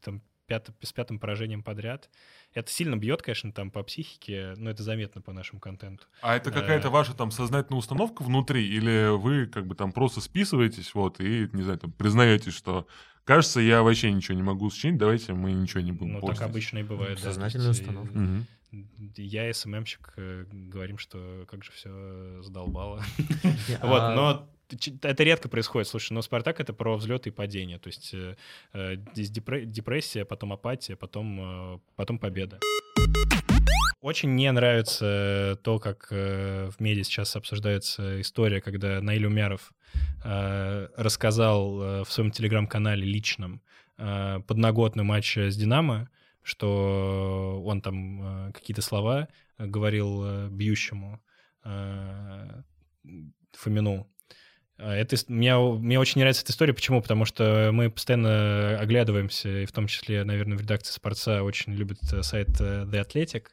там, 0.00 0.20
пят- 0.46 0.70
с 0.82 0.92
пятым 0.92 1.18
поражением 1.18 1.62
подряд. 1.62 2.08
Это 2.54 2.70
сильно 2.70 2.96
бьет, 2.96 3.22
конечно, 3.22 3.52
там 3.52 3.70
по 3.70 3.82
психике, 3.82 4.54
но 4.56 4.70
это 4.70 4.82
заметно 4.82 5.20
по 5.20 5.32
нашему 5.32 5.58
контенту. 5.60 6.06
А 6.20 6.36
это 6.36 6.50
какая-то 6.52 6.88
Э. 6.88 6.90
ваша 6.90 7.14
там 7.14 7.30
сознательная 7.30 7.78
установка 7.78 8.22
внутри, 8.22 8.66
или 8.68 9.16
вы 9.16 9.46
как 9.46 9.66
бы 9.66 9.74
там 9.74 9.90
просто 9.92 10.20
списываетесь, 10.20 10.94
вот, 10.94 11.18
и, 11.20 11.48
не 11.52 11.62
знаю, 11.62 11.78
там, 11.78 11.90
признаете, 11.92 12.50
что 12.52 12.86
кажется, 13.24 13.58
я 13.60 13.82
вообще 13.82 14.12
ничего 14.12 14.36
не 14.36 14.44
могу 14.44 14.70
сочинить, 14.70 14.98
давайте 14.98 15.32
мы 15.32 15.52
ничего 15.52 15.80
не 15.80 15.92
будем 15.92 16.12
Ну, 16.12 16.20
так 16.20 16.28
постить». 16.28 16.44
обычно 16.46 16.78
и 16.78 16.82
бывает. 16.84 17.16
да, 17.18 17.24
то 17.24 17.30
Сознательная 17.32 17.68
есть, 17.68 17.80
установка. 17.80 18.16
Мгм. 18.18 18.46
Я 19.16 19.52
СММщик 19.52 20.12
э, 20.16 20.44
говорим, 20.50 20.98
что 20.98 21.44
как 21.48 21.64
же 21.64 21.72
все 21.72 22.42
задолбало. 22.42 23.02
А, 23.80 23.86
Вот, 23.86 24.16
но 24.16 24.48
ч- 24.78 24.94
это 25.02 25.22
редко 25.24 25.48
происходит. 25.48 25.88
Слушай, 25.88 26.12
но 26.12 26.22
Спартак 26.22 26.60
это 26.60 26.72
про 26.72 26.96
взлеты 26.96 27.30
и 27.30 27.32
падения. 27.32 27.78
То 27.78 27.88
есть 27.88 28.12
э, 28.12 28.36
э, 28.72 28.96
депрессия, 29.14 30.24
потом 30.24 30.52
апатия, 30.52 30.96
потом, 30.96 31.74
э, 31.74 31.78
потом 31.96 32.18
победа. 32.18 32.58
Очень 34.00 34.34
не 34.34 34.50
нравится 34.52 35.58
то, 35.62 35.78
как 35.78 36.08
э, 36.10 36.70
в 36.76 36.80
медиа 36.80 37.02
сейчас 37.04 37.34
обсуждается 37.34 38.20
история, 38.20 38.60
когда 38.60 39.00
Наиль 39.00 39.26
Умяров 39.26 39.72
э, 40.22 40.88
рассказал 40.96 41.82
э, 41.82 42.04
в 42.04 42.12
своем 42.12 42.30
телеграм-канале 42.30 43.04
личном 43.04 43.62
э, 43.98 44.40
подноготный 44.46 45.02
матч 45.02 45.36
с 45.38 45.56
«Динамо», 45.56 46.08
что 46.46 47.60
он 47.64 47.80
там 47.82 48.48
э, 48.48 48.52
какие-то 48.52 48.80
слова 48.80 49.28
э, 49.58 49.66
говорил 49.66 50.22
э, 50.24 50.48
бьющему 50.48 51.20
Фомину. 53.52 54.08
А 54.78 54.94
Это, 54.94 55.16
ис- 55.16 55.24
мне, 55.26 55.56
очень 55.98 56.20
нравится 56.20 56.44
эта 56.44 56.52
история. 56.52 56.72
Почему? 56.72 57.02
Потому 57.02 57.24
что 57.24 57.70
мы 57.72 57.90
постоянно 57.90 58.78
оглядываемся, 58.78 59.62
и 59.62 59.66
в 59.66 59.72
том 59.72 59.88
числе, 59.88 60.22
наверное, 60.22 60.56
в 60.56 60.60
редакции 60.60 60.92
«Спорца» 60.92 61.42
очень 61.42 61.72
любят 61.74 61.98
э, 62.12 62.22
сайт 62.22 62.50
The 62.60 63.04
Athletic, 63.04 63.46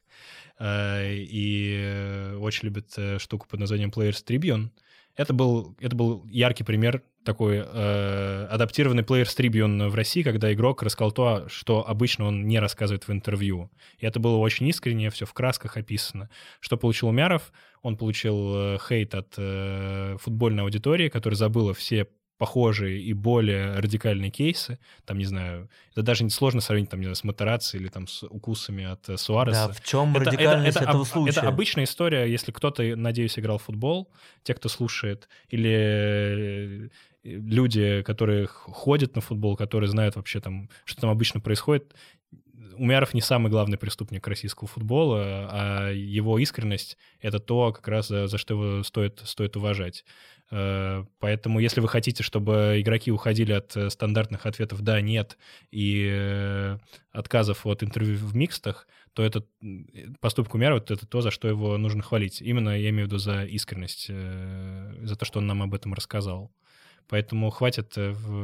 и 0.62 2.38
очень 2.40 2.68
любят 2.68 2.94
э, 2.98 3.18
штуку 3.18 3.48
под 3.50 3.60
названием 3.60 3.90
Players 3.90 4.24
Tribune. 4.24 4.70
Это 5.16 5.34
был, 5.34 5.76
это 5.80 5.96
был 5.96 6.28
яркий 6.28 6.64
пример 6.64 7.04
такой 7.24 7.58
э, 7.58 8.48
адаптированный 8.50 9.04
Players 9.04 9.36
Tribune 9.38 9.90
в 9.90 9.96
России, 9.96 10.24
когда 10.24 10.52
игрок 10.54 10.84
рассказал 10.84 11.12
то, 11.12 11.48
что 11.50 11.88
обычно 11.88 12.26
он 12.26 12.48
не 12.48 12.60
рассказывает 12.60 13.08
в 13.08 13.12
интервью. 13.12 13.72
И 14.00 14.06
это 14.06 14.20
было 14.20 14.38
очень 14.38 14.68
искренне, 14.68 15.10
все 15.10 15.26
в 15.26 15.34
красках 15.34 15.78
описано. 15.78 16.30
Что 16.60 16.78
получил 16.78 17.10
Умяров? 17.10 17.52
Он 17.82 17.98
получил 17.98 18.54
э, 18.56 18.78
хейт 18.88 19.16
от 19.16 19.34
э, 19.38 20.18
футбольной 20.20 20.64
аудитории, 20.64 21.10
которая 21.10 21.38
забыла 21.38 21.74
все 21.74 22.08
похожие 22.38 23.02
и 23.02 23.14
более 23.14 23.76
радикальные 23.80 24.32
кейсы. 24.32 24.80
Там, 25.06 25.18
не 25.18 25.26
знаю, 25.26 25.70
это 25.92 26.02
даже 26.02 26.24
не 26.24 26.30
сложно 26.30 26.62
сравнить 26.62 26.90
там, 26.90 27.00
не 27.00 27.06
знаю, 27.06 27.16
с 27.16 27.24
Матерацией 27.24 27.82
или 27.84 27.90
там 27.90 28.08
с 28.08 28.24
укусами 28.24 28.84
от 28.86 29.08
э, 29.10 29.18
Суареса. 29.18 29.68
Да, 29.68 29.74
в 29.74 29.82
чем 29.84 30.12
Это- 30.16 30.22
это- 30.24 30.32
радикальность 30.32 30.78
это 30.78 30.86
этого 30.90 31.02
об- 31.04 31.08
случая? 31.08 31.40
Это 31.40 31.48
обычная 31.48 31.84
история, 31.86 32.26
если 32.26 32.52
кто-то, 32.52 32.84
надеюсь, 32.96 33.38
играл 33.40 33.58
в 33.60 33.64
футбол, 33.64 34.12
те, 34.44 34.54
кто 34.54 34.68
слушает, 34.70 35.30
или 35.50 35.70
э, 35.72 36.90
люди, 37.24 38.02
которые 38.02 38.48
ходят 38.48 39.16
на 39.16 39.22
футбол, 39.22 39.56
которые 39.56 39.90
знают 39.90 40.16
вообще 40.16 40.40
там, 40.42 40.70
что 40.86 41.02
там 41.02 41.10
обычно 41.10 41.40
происходит. 41.40 41.94
Умяров 42.76 43.14
не 43.14 43.22
самый 43.22 43.52
главный 43.52 43.78
преступник 43.78 44.28
российского 44.28 44.68
футбола, 44.68 45.22
а 45.52 45.92
его 45.92 46.40
искренность— 46.40 46.98
это 47.22 47.38
то, 47.40 47.72
как 47.72 47.88
раз 47.88 48.08
за, 48.08 48.26
за 48.26 48.40
что 48.40 48.56
его 48.56 48.84
стоит, 48.84 49.22
стоит 49.26 49.56
уважать. 49.56 50.04
Э, 50.54 51.06
Поэтому, 51.20 51.60
если 51.60 51.82
вы 51.82 51.88
хотите, 51.88 52.22
чтобы 52.22 52.80
игроки 52.80 53.12
уходили 53.12 53.54
от 53.54 53.76
э, 53.76 53.90
стандартных 53.90 54.46
ответов 54.46 54.82
«да», 54.82 55.02
«нет» 55.02 55.38
и 55.72 56.08
э, 56.12 56.78
отказов 57.12 57.66
от 57.66 57.82
интервью 57.82 58.18
в 58.18 58.36
микстах, 58.36 58.88
то 59.14 59.24
этот 59.24 59.48
поступок 60.20 60.54
Умярова— 60.54 60.78
это 60.88 61.08
то, 61.08 61.22
за 61.22 61.32
что 61.32 61.48
его 61.48 61.78
нужно 61.78 62.04
хвалить. 62.04 62.40
Именно 62.40 62.80
я 62.80 62.90
имею 62.90 63.06
в 63.06 63.08
виду 63.08 63.18
за 63.18 63.46
искренность, 63.46 64.08
за 64.08 65.16
то, 65.16 65.26
что 65.26 65.40
он 65.40 65.48
нам 65.48 65.62
об 65.64 65.74
этом 65.74 65.94
рассказал. 65.94 66.52
Поэтому 67.10 67.50
хватит 67.52 67.96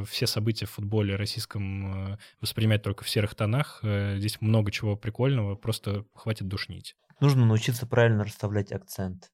все 0.08 0.28
события 0.28 0.68
в 0.68 0.72
футболе 0.72 1.16
российском 1.16 2.20
воспринимать 2.40 2.84
только 2.84 3.04
в 3.04 3.10
серых 3.10 3.34
тонах. 3.34 3.80
Здесь 3.82 4.42
много 4.42 4.72
чего 4.72 4.96
прикольного, 4.96 5.56
просто 5.56 6.06
хватит 6.14 6.48
душнить. 6.48 6.96
Нужно 7.20 7.48
научиться 7.48 7.88
правильно 7.88 8.24
расставлять 8.24 8.72
акцент. 8.72 9.32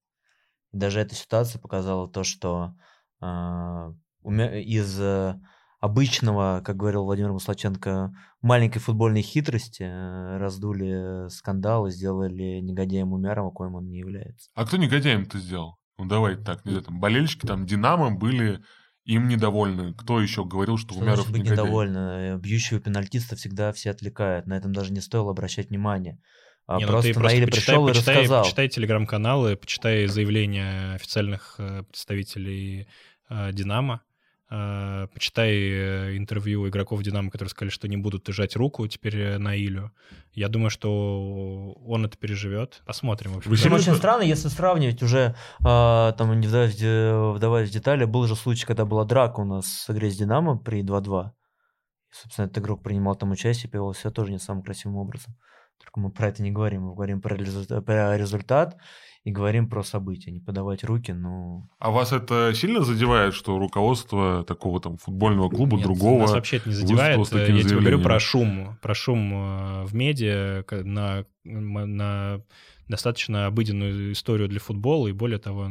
Даже 0.76 1.00
эта 1.00 1.16
ситуация 1.16 1.60
показала 1.60 2.08
то, 2.10 2.24
что 2.24 2.74
а, 3.22 3.92
умя- 4.24 4.60
из 4.62 5.00
э, 5.00 5.40
обычного, 5.80 6.62
как 6.66 6.76
говорил 6.76 7.06
Владимир 7.06 7.32
Маслаченко, 7.32 8.12
маленькой 8.42 8.80
футбольной 8.80 9.22
хитрости 9.22 9.84
э, 9.84 10.38
раздули 10.38 11.30
скандал 11.30 11.88
и 11.88 11.92
сделали 11.92 12.60
негодяем 12.60 13.14
Умярова, 13.14 13.52
коим 13.52 13.76
он 13.76 13.88
не 13.88 14.00
является. 14.00 14.50
А 14.54 14.66
кто 14.66 14.76
негодяем-то 14.78 15.40
сделал? 15.40 15.78
Ну, 15.98 16.08
давай 16.08 16.36
так, 16.36 16.66
не 16.66 16.72
знаю, 16.72 16.84
там, 16.84 17.00
болельщики 17.00 17.46
там 17.46 17.66
Динамо 17.66 18.12
были 18.12 18.62
им 19.06 19.30
недовольны. 19.30 19.94
Кто 19.94 20.20
еще 20.20 20.44
говорил, 20.44 20.78
что, 20.78 20.94
Что 20.94 21.04
Умяров 21.04 21.28
быть 21.32 21.42
негодяй? 21.44 21.64
недовольны? 21.64 21.98
Э, 21.98 22.38
Бьющего 22.38 22.82
пенальтиста 22.82 23.38
всегда 23.38 23.72
все 23.72 23.92
отвлекают. 23.92 24.46
На 24.46 24.58
этом 24.58 24.74
даже 24.74 24.92
не 24.92 25.00
стоило 25.00 25.32
обращать 25.32 25.70
внимание. 25.70 26.20
А 26.68 26.78
Не, 26.78 26.86
ну 26.86 26.92
просто 26.94 27.14
ты 27.14 27.20
Наиль 27.20 27.46
почитай, 27.46 27.62
пришел 27.62 27.88
и 27.88 27.92
почитай, 27.92 28.16
рассказал. 28.16 28.44
почитай 28.44 28.70
телеграм-каналы, 28.70 29.56
почитай 29.56 30.08
заявления 30.08 30.96
официальных 30.96 31.56
э, 31.60 31.84
представителей 31.84 32.88
э, 33.30 33.52
«Динамо». 33.54 34.02
Э, 34.50 35.08
почитай 35.14 36.18
интервью 36.18 36.68
игроков 36.68 37.04
«Динамо», 37.04 37.30
которые 37.30 37.52
сказали, 37.52 37.70
что 37.70 37.88
не 37.88 37.98
будут 37.98 38.28
жать 38.30 38.56
руку 38.56 38.88
теперь 38.88 39.18
э, 39.18 39.38
на 39.38 39.56
Илю. 39.56 39.92
Я 40.34 40.48
думаю, 40.50 40.72
что 40.72 41.74
он 41.86 42.06
это 42.06 42.18
переживет. 42.18 42.82
Посмотрим. 42.88 43.34
В 43.34 43.38
общем. 43.38 43.52
Очень, 43.52 43.72
очень 43.72 43.96
странно, 43.96 44.24
если 44.24 44.48
сравнивать 44.48 45.04
уже, 45.04 45.36
там, 45.60 46.40
не 46.40 46.48
вдаваясь, 46.48 46.76
вдаваясь 46.76 47.70
в 47.70 47.74
детали, 47.74 48.06
был 48.06 48.26
же 48.26 48.36
случай, 48.36 48.66
когда 48.66 48.86
была 48.86 49.06
драка 49.06 49.40
у 49.42 49.46
нас 49.46 49.68
с 49.68 49.90
игрой 49.92 50.10
с 50.10 50.18
«Динамо» 50.18 50.58
при 50.58 50.82
2-2. 50.82 51.30
Собственно, 52.10 52.46
этот 52.46 52.58
игрок 52.58 52.82
принимал 52.82 53.16
там 53.16 53.32
участие, 53.32 53.70
повел 53.70 53.94
себя 53.94 54.10
тоже 54.10 54.32
не 54.32 54.40
самым 54.40 54.64
красивым 54.64 54.98
образом. 54.98 55.36
Только 55.80 56.00
мы 56.00 56.12
про 56.12 56.28
это 56.28 56.44
не 56.44 56.52
говорим, 56.52 56.84
мы 56.84 56.94
говорим 56.94 57.22
про 57.22 57.36
результат, 57.36 57.86
про 57.86 58.18
результат 58.18 58.78
и 59.26 59.32
говорим 59.32 59.68
про 59.68 59.84
события, 59.84 60.32
не 60.32 60.40
подавать 60.40 60.84
руки, 60.84 61.12
но... 61.12 61.68
А 61.80 61.90
вас 61.90 62.14
это 62.14 62.54
сильно 62.54 62.84
задевает, 62.84 63.34
что 63.34 63.58
руководство 63.58 64.44
такого 64.44 64.80
там 64.80 64.98
футбольного 64.98 65.50
клуба 65.50 65.78
Нет, 65.78 65.86
другого... 65.86 66.22
нас 66.22 66.32
вообще 66.32 66.58
это 66.58 66.70
не 66.70 66.76
задевает. 66.76 67.18
Я 67.32 67.64
тебе 67.64 67.80
говорю 67.80 68.02
про 68.02 68.20
шум, 68.20 68.78
про 68.84 68.94
шум 68.94 69.34
э, 69.34 69.86
в 69.86 69.96
медиа, 69.96 70.64
на, 70.72 71.26
на 71.44 72.42
достаточно 72.88 73.48
обыденную 73.48 74.14
историю 74.14 74.48
для 74.48 74.60
футбола, 74.60 75.08
и 75.08 75.12
более 75.12 75.40
того, 75.40 75.70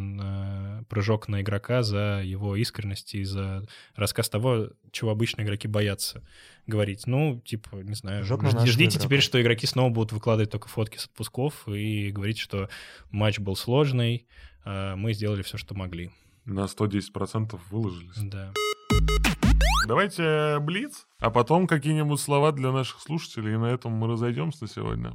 прыжок 0.89 1.29
на 1.29 1.43
игрока 1.43 1.83
за 1.83 2.23
его 2.25 2.57
искренность 2.57 3.15
и 3.15 3.25
за 3.25 3.67
рассказ 3.95 4.29
того, 4.29 4.71
чего 4.91 5.11
обычно 5.11 5.43
игроки 5.43 5.69
боятся 5.69 6.23
говорить. 6.67 7.07
Ну, 7.07 7.41
типа, 7.45 7.77
не 7.77 7.95
знаю, 7.95 8.25
Жок 8.25 8.45
ждите, 8.45 8.67
ждите 8.67 8.99
теперь, 8.99 9.21
что 9.21 9.41
игроки 9.41 9.67
снова 9.67 9.91
будут 9.91 10.12
выкладывать 10.12 10.51
только 10.51 10.69
фотки 10.69 10.99
с 10.99 11.07
отпусков 11.07 11.69
и 11.69 12.11
говорить, 12.11 12.39
что 12.39 12.69
матч 13.11 13.39
был 13.39 13.57
сложный, 13.57 14.27
а 14.65 14.97
мы 14.97 15.12
сделали 15.12 15.43
все, 15.43 15.59
что 15.59 15.75
могли. 15.75 16.11
На 16.45 16.65
110% 16.65 17.59
выложились. 17.71 18.17
Да. 18.17 18.53
Давайте 19.87 20.59
блиц, 20.61 21.07
а 21.19 21.31
потом 21.31 21.67
какие-нибудь 21.67 22.19
слова 22.19 22.53
для 22.53 22.73
наших 22.73 23.01
слушателей, 23.01 23.55
и 23.55 23.59
на 23.59 23.67
этом 23.67 23.93
мы 23.93 24.09
разойдемся 24.09 24.67
сегодня. 24.67 25.15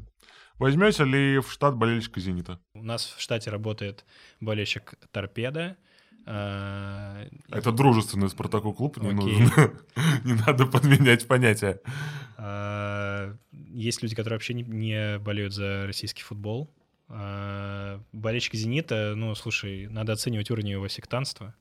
Возьмете 0.60 1.06
ли 1.06 1.40
в 1.40 1.52
штат 1.52 1.76
болельщика 1.76 2.20
«Зенита»? 2.20 2.60
У 2.74 2.84
нас 2.84 3.16
в 3.18 3.22
штате 3.22 3.50
работает 3.50 4.06
болельщик 4.40 4.96
«Торпеда», 5.12 5.78
а, 6.26 7.26
Это 7.50 7.72
дружественный 7.72 8.30
Спартаку 8.30 8.74
клуб, 8.74 8.98
не 8.98 9.12
нужно. 9.12 9.74
не 10.24 10.34
надо 10.34 10.68
подменять 10.68 11.28
понятия. 11.28 11.82
А, 12.38 13.36
есть 13.52 14.04
люди, 14.04 14.16
которые 14.16 14.36
вообще 14.36 14.54
не 14.54 15.18
болеют 15.18 15.54
за 15.54 15.88
российский 15.88 16.22
футбол. 16.22 16.72
А, 17.08 18.00
болельщик 18.12 18.54
«Зенита», 18.54 19.14
ну, 19.16 19.34
слушай, 19.34 19.88
надо 19.88 20.14
оценивать 20.14 20.52
уровень 20.52 20.70
его 20.70 20.88
сектанства. 20.88 21.56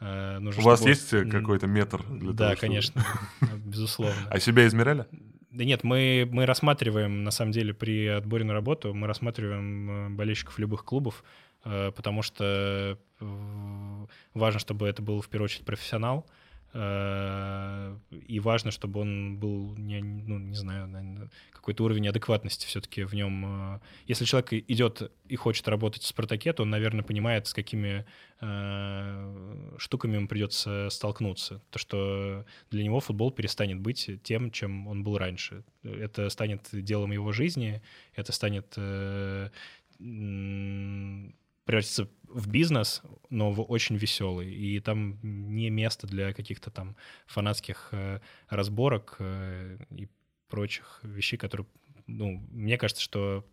Нужно, 0.00 0.62
У 0.62 0.64
вас 0.64 0.84
есть 0.84 1.10
какой-то 1.10 1.68
метр? 1.68 2.04
Для 2.04 2.32
да, 2.32 2.48
того, 2.48 2.60
конечно, 2.60 3.06
безусловно. 3.64 4.26
А 4.28 4.40
себя 4.40 4.66
измеряли? 4.66 5.06
Да 5.52 5.64
нет, 5.64 5.84
мы, 5.84 6.28
мы 6.30 6.46
рассматриваем, 6.46 7.24
на 7.24 7.30
самом 7.30 7.52
деле, 7.52 7.74
при 7.74 8.06
отборе 8.06 8.44
на 8.44 8.54
работу, 8.54 8.94
мы 8.94 9.06
рассматриваем 9.06 10.16
болельщиков 10.16 10.58
любых 10.58 10.84
клубов, 10.84 11.22
Э, 11.64 11.92
потому 11.94 12.22
что 12.22 12.98
э, 13.20 14.06
важно, 14.34 14.60
чтобы 14.60 14.88
это 14.88 15.02
был 15.02 15.20
в 15.20 15.28
первую 15.28 15.46
очередь 15.46 15.64
профессионал, 15.64 16.26
э, 16.26 16.41
и 16.74 18.40
важно, 18.40 18.70
чтобы 18.70 19.00
он 19.00 19.38
был, 19.38 19.76
не, 19.76 20.00
ну, 20.00 20.38
не 20.38 20.54
знаю, 20.54 21.30
какой-то 21.52 21.84
уровень 21.84 22.08
адекватности 22.08 22.66
все-таки 22.66 23.04
в 23.04 23.12
нем. 23.14 23.80
Если 24.06 24.24
человек 24.24 24.52
идет 24.52 25.12
и 25.28 25.36
хочет 25.36 25.68
работать 25.68 26.02
в 26.02 26.06
«Спартаке», 26.06 26.52
то 26.52 26.62
он, 26.62 26.70
наверное, 26.70 27.04
понимает, 27.04 27.46
с 27.46 27.54
какими 27.54 28.06
э, 28.40 29.74
штуками 29.78 30.16
ему 30.16 30.28
придется 30.28 30.88
столкнуться. 30.90 31.62
То, 31.70 31.78
что 31.78 32.46
для 32.70 32.82
него 32.84 33.00
футбол 33.00 33.30
перестанет 33.30 33.78
быть 33.78 34.10
тем, 34.22 34.50
чем 34.50 34.88
он 34.88 35.04
был 35.04 35.18
раньше. 35.18 35.64
Это 35.82 36.30
станет 36.30 36.68
делом 36.72 37.12
его 37.12 37.32
жизни, 37.32 37.82
это 38.14 38.32
станет 38.32 38.72
э, 38.76 39.50
превратится 41.64 42.08
в 42.24 42.48
бизнес, 42.48 43.02
но 43.30 43.52
в 43.52 43.62
очень 43.62 43.96
веселый. 43.96 44.52
И 44.52 44.80
там 44.80 45.18
не 45.22 45.70
место 45.70 46.06
для 46.06 46.32
каких-то 46.32 46.70
там 46.70 46.96
фанатских 47.26 47.88
э, 47.92 48.20
разборок 48.48 49.16
э, 49.18 49.78
и 49.90 50.08
прочих 50.48 51.00
вещей, 51.02 51.36
которые, 51.36 51.66
ну, 52.06 52.38
мне 52.50 52.78
кажется, 52.78 53.02
что 53.02 53.46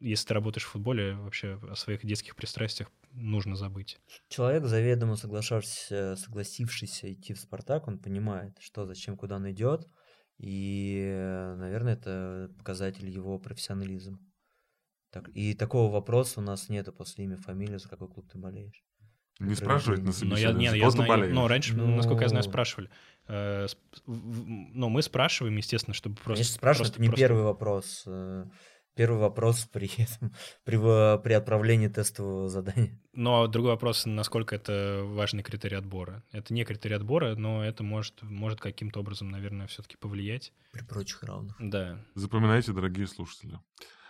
если 0.00 0.28
ты 0.28 0.34
работаешь 0.34 0.64
в 0.64 0.70
футболе, 0.70 1.14
вообще 1.14 1.58
о 1.68 1.74
своих 1.74 2.04
детских 2.04 2.36
пристрастиях 2.36 2.90
нужно 3.12 3.56
забыть. 3.56 3.98
Человек, 4.28 4.64
заведомо 4.64 5.16
соглашавшийся, 5.16 6.16
согласившийся 6.16 7.12
идти 7.12 7.32
в 7.32 7.38
«Спартак», 7.38 7.88
он 7.88 7.98
понимает, 7.98 8.56
что, 8.60 8.86
зачем, 8.86 9.16
куда 9.16 9.36
он 9.36 9.50
идет, 9.50 9.88
и, 10.38 11.54
наверное, 11.58 11.94
это 11.94 12.50
показатель 12.58 13.08
его 13.08 13.38
профессионализма. 13.38 14.18
Так, 15.14 15.28
и 15.28 15.54
такого 15.54 15.92
вопроса 15.92 16.40
у 16.40 16.42
нас 16.42 16.68
нету 16.68 16.92
после 16.92 17.26
имя, 17.26 17.36
фамилии, 17.36 17.76
за 17.76 17.88
какой 17.88 18.08
клуб 18.08 18.28
ты 18.32 18.36
болеешь. 18.36 18.82
Не 19.38 19.54
спрашивают 19.54 20.02
на 20.02 20.10
собеседовании, 20.10 20.56
но 20.56 20.60
я, 20.62 20.72
нет, 20.72 20.82
я 20.82 20.90
знаю, 20.90 21.32
ну, 21.32 21.46
раньше, 21.46 21.76
ну... 21.76 21.94
насколько 21.94 22.22
я 22.22 22.28
знаю, 22.28 22.42
спрашивали. 22.42 22.90
Э, 23.28 23.68
ну, 24.06 24.88
мы 24.88 25.02
спрашиваем, 25.02 25.56
естественно, 25.56 25.94
чтобы 25.94 26.16
просто... 26.16 26.42
Конечно, 26.42 26.54
спрашивают, 26.54 26.94
просто, 26.94 26.94
это 26.96 27.02
не 27.02 27.08
просто... 27.10 27.20
первый 27.20 27.44
вопрос. 27.44 28.02
Э, 28.06 28.46
первый 28.96 29.20
вопрос 29.20 29.68
при, 29.72 29.88
при, 30.64 31.22
при 31.22 31.32
отправлении 31.32 31.86
тестового 31.86 32.48
задания. 32.48 33.00
Но 33.12 33.46
другой 33.46 33.70
вопрос, 33.70 34.06
насколько 34.06 34.56
это 34.56 35.02
важный 35.04 35.44
критерий 35.44 35.76
отбора. 35.76 36.24
Это 36.32 36.52
не 36.52 36.64
критерий 36.64 36.96
отбора, 36.96 37.36
но 37.36 37.64
это 37.64 37.84
может, 37.84 38.20
может 38.22 38.60
каким-то 38.60 38.98
образом, 38.98 39.30
наверное, 39.30 39.68
все-таки 39.68 39.96
повлиять. 39.96 40.52
При 40.72 40.82
прочих 40.82 41.22
равных. 41.22 41.54
Да. 41.60 42.04
Запоминайте, 42.16 42.72
дорогие 42.72 43.06
слушатели. 43.06 43.60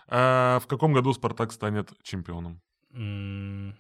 А 0.09 0.59
в 0.61 0.67
каком 0.67 0.93
году 0.93 1.13
Спартак 1.13 1.53
станет 1.53 1.93
чемпионом? 2.03 2.61
Mm, 2.93 3.75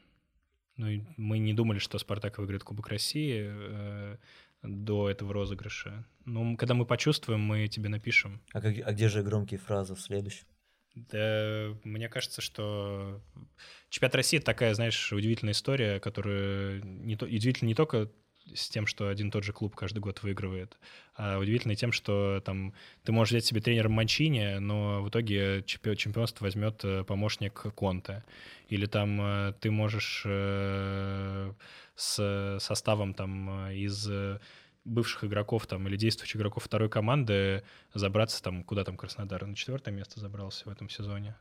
ну, 0.77 1.07
мы 1.17 1.39
не 1.39 1.55
думали, 1.55 1.79
что 1.79 1.99
Спартак 1.99 2.39
выиграет 2.39 2.65
Кубок 2.65 2.89
России 2.89 3.47
э, 3.47 4.17
до 4.63 5.11
этого 5.11 5.33
розыгрыша. 5.33 6.07
Ну, 6.25 6.57
когда 6.57 6.75
мы 6.75 6.87
почувствуем, 6.87 7.41
мы 7.41 7.69
тебе 7.69 7.89
напишем. 7.89 8.41
А, 8.53 8.61
как, 8.61 8.75
а 8.85 8.93
где 8.93 9.09
же 9.09 9.23
громкие 9.23 9.59
фразы 9.59 9.95
в 9.95 10.01
следующем? 10.01 10.47
Да, 10.95 11.77
мне 11.83 12.09
кажется, 12.09 12.41
что 12.41 13.21
чемпионат 13.89 14.15
России 14.15 14.39
такая, 14.39 14.75
знаешь, 14.75 15.13
удивительная 15.13 15.53
история, 15.53 15.99
которая 15.99 16.81
не 16.83 17.17
то, 17.17 17.27
удивительна 17.27 17.69
не 17.69 17.75
только 17.75 18.13
с 18.53 18.69
тем, 18.69 18.87
что 18.87 19.09
один 19.09 19.29
и 19.29 19.31
тот 19.31 19.45
же 19.45 19.53
клуб 19.53 19.75
каждый 19.75 20.01
год 20.01 20.23
выигрывает. 20.23 20.77
А 21.17 21.39
удивительно 21.39 21.75
тем, 21.75 21.93
что 21.93 22.43
там 22.45 22.75
ты 23.03 23.13
можешь 23.13 23.33
взять 23.33 23.47
себе 23.47 23.61
тренера 23.61 23.89
Манчини, 23.89 24.59
но 24.59 25.03
в 25.03 25.09
итоге 25.09 25.63
чемпионство 25.65 26.45
возьмет 26.45 26.85
э, 26.85 27.05
помощник 27.05 27.55
Конте. 27.75 28.25
Или 28.69 28.87
там 28.87 29.21
э, 29.21 29.53
ты 29.61 29.71
можешь 29.71 30.23
э, 30.27 31.53
с 31.97 32.59
составом 32.61 33.15
там 33.15 33.71
из 33.71 34.09
бывших 34.85 35.25
игроков 35.25 35.67
там 35.67 35.89
или 35.89 35.97
действующих 35.97 36.37
игроков 36.37 36.65
второй 36.65 36.91
команды 36.91 37.63
забраться 37.95 38.43
там, 38.43 38.63
куда 38.63 38.85
там 38.85 38.97
Краснодар, 38.97 39.47
на 39.47 39.57
четвертое 39.57 39.93
место 39.93 40.21
забрался 40.21 40.69
в 40.69 40.73
этом 40.73 40.91
сезоне. 40.91 41.37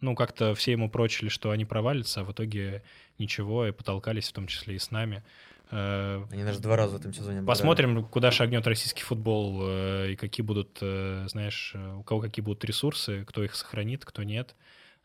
Ну, 0.00 0.14
как-то 0.14 0.54
все 0.54 0.72
ему 0.72 0.88
прочили, 0.88 1.28
что 1.28 1.50
они 1.50 1.64
провалятся, 1.64 2.20
а 2.20 2.24
в 2.24 2.32
итоге 2.32 2.84
ничего, 3.18 3.66
и 3.66 3.72
потолкались 3.72 4.28
в 4.28 4.32
том 4.32 4.46
числе 4.46 4.76
и 4.76 4.78
с 4.78 4.92
нами. 4.92 5.24
Э, 5.70 6.24
Они 6.30 6.44
даже 6.44 6.60
два 6.60 6.76
раза 6.76 6.96
в 6.96 7.00
этом 7.00 7.12
сезоне 7.12 7.42
Посмотрим, 7.42 8.04
куда 8.04 8.30
шагнет 8.30 8.66
российский 8.66 9.02
футбол 9.02 9.60
э, 9.62 10.12
и 10.12 10.16
какие 10.16 10.44
будут, 10.44 10.78
э, 10.80 11.26
знаешь, 11.28 11.74
у 11.74 12.02
кого 12.02 12.20
какие 12.20 12.42
будут 12.42 12.64
ресурсы, 12.64 13.24
кто 13.24 13.42
их 13.44 13.54
сохранит, 13.54 14.04
кто 14.04 14.22
нет. 14.22 14.54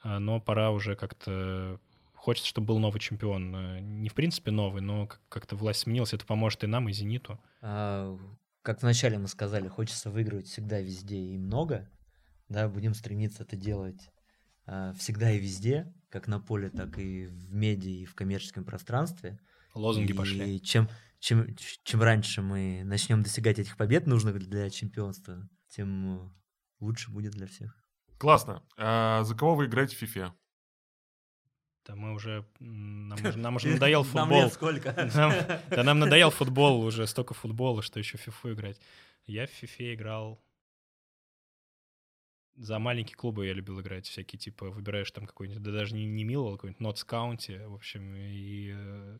Но 0.03 0.41
пора 0.41 0.71
уже 0.71 0.95
как-то... 0.95 1.79
Хочется, 2.13 2.49
чтобы 2.49 2.67
был 2.67 2.79
новый 2.79 2.99
чемпион. 2.99 4.01
Не 4.01 4.09
в 4.09 4.13
принципе 4.13 4.51
новый, 4.51 4.81
но 4.81 5.09
как-то 5.29 5.55
власть 5.55 5.81
сменилась. 5.81 6.13
Это 6.13 6.25
поможет 6.25 6.63
и 6.63 6.67
нам, 6.67 6.87
и 6.87 6.93
«Зениту». 6.93 7.39
А, 7.61 8.17
как 8.61 8.81
вначале 8.81 9.17
мы 9.17 9.27
сказали, 9.27 9.67
хочется 9.67 10.09
выигрывать 10.09 10.47
всегда, 10.47 10.79
везде 10.79 11.17
и 11.17 11.37
много. 11.37 11.89
Да, 12.49 12.67
будем 12.67 12.93
стремиться 12.93 13.43
это 13.43 13.55
делать 13.55 14.09
всегда 14.97 15.31
и 15.31 15.39
везде, 15.39 15.93
как 16.09 16.27
на 16.27 16.39
поле, 16.39 16.69
так 16.69 16.97
и 16.97 17.25
в 17.25 17.53
медиа, 17.53 18.03
и 18.03 18.05
в 18.05 18.15
коммерческом 18.15 18.63
пространстве– 18.63 19.39
Лозунги 19.73 20.11
и 20.11 20.15
пошли. 20.15 20.61
Чем, 20.61 20.89
чем, 21.19 21.55
чем 21.83 22.01
раньше 22.01 22.41
мы 22.41 22.83
начнем 22.83 23.23
достигать 23.23 23.59
этих 23.59 23.77
побед, 23.77 24.07
нужных 24.07 24.39
для 24.39 24.69
чемпионства, 24.69 25.47
тем 25.69 26.17
э, 26.17 26.29
лучше 26.79 27.11
будет 27.11 27.31
для 27.31 27.47
всех. 27.47 27.79
Классно. 28.17 28.63
А 28.77 29.23
за 29.23 29.35
кого 29.35 29.55
вы 29.55 29.65
играете 29.65 29.95
в 29.95 30.03
FIFA? 30.03 30.31
Да 31.85 31.95
мы 31.95 32.13
уже... 32.13 32.45
Нам 32.59 33.19
уже, 33.19 33.37
нам 33.37 33.55
уже 33.55 33.67
надоел 33.73 34.03
футбол. 34.03 34.25
Нам 34.25 34.43
лет 34.43 34.53
сколько? 34.53 35.09
Нам, 35.15 35.33
да 35.69 35.83
нам 35.83 35.99
надоел 35.99 36.29
футбол 36.29 36.81
уже, 36.81 37.07
столько 37.07 37.33
футбола, 37.33 37.81
что 37.81 37.99
еще 37.99 38.17
в 38.17 38.21
фифу 38.21 38.53
играть. 38.53 38.79
Я 39.25 39.47
в 39.47 39.49
фифе 39.49 39.93
играл... 39.93 40.41
За 42.55 42.77
маленькие 42.77 43.15
клубы 43.15 43.47
я 43.47 43.53
любил 43.53 43.81
играть, 43.81 44.05
всякие, 44.07 44.39
типа, 44.39 44.69
выбираешь 44.69 45.09
там 45.09 45.25
какой-нибудь, 45.25 45.63
да 45.63 45.71
даже 45.71 45.95
не, 45.95 46.05
не 46.05 46.23
Мило, 46.23 46.49
а 46.49 46.55
какой-нибудь 46.55 46.81
Нотс 46.81 47.03
Каунти, 47.03 47.57
в 47.65 47.73
общем, 47.73 48.15
и 48.15 48.73
э, 48.75 49.17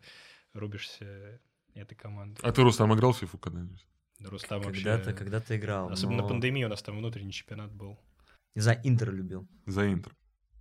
рубишься 0.54 1.40
этой 1.74 1.96
команды. 1.96 2.40
А 2.44 2.52
ты, 2.52 2.62
Рустам, 2.62 2.94
играл 2.94 3.14
в 3.14 3.18
фифу 3.18 3.38
когда-нибудь? 3.38 3.86
Да, 4.20 4.30
Рустам 4.30 4.62
Когда-то, 4.62 5.06
вообще... 5.06 5.14
когда-то 5.14 5.58
играл. 5.58 5.92
Особенно 5.92 6.22
но, 6.22 6.28
пандемия 6.28 6.68
у 6.68 6.70
нас 6.70 6.82
там 6.82 6.98
внутренний 6.98 7.32
чемпионат 7.32 7.72
был. 7.72 8.00
Знаю, 8.56 8.80
Интер 8.84 9.12
любил. 9.12 9.48
За 9.66 9.92
Интер. 9.92 10.16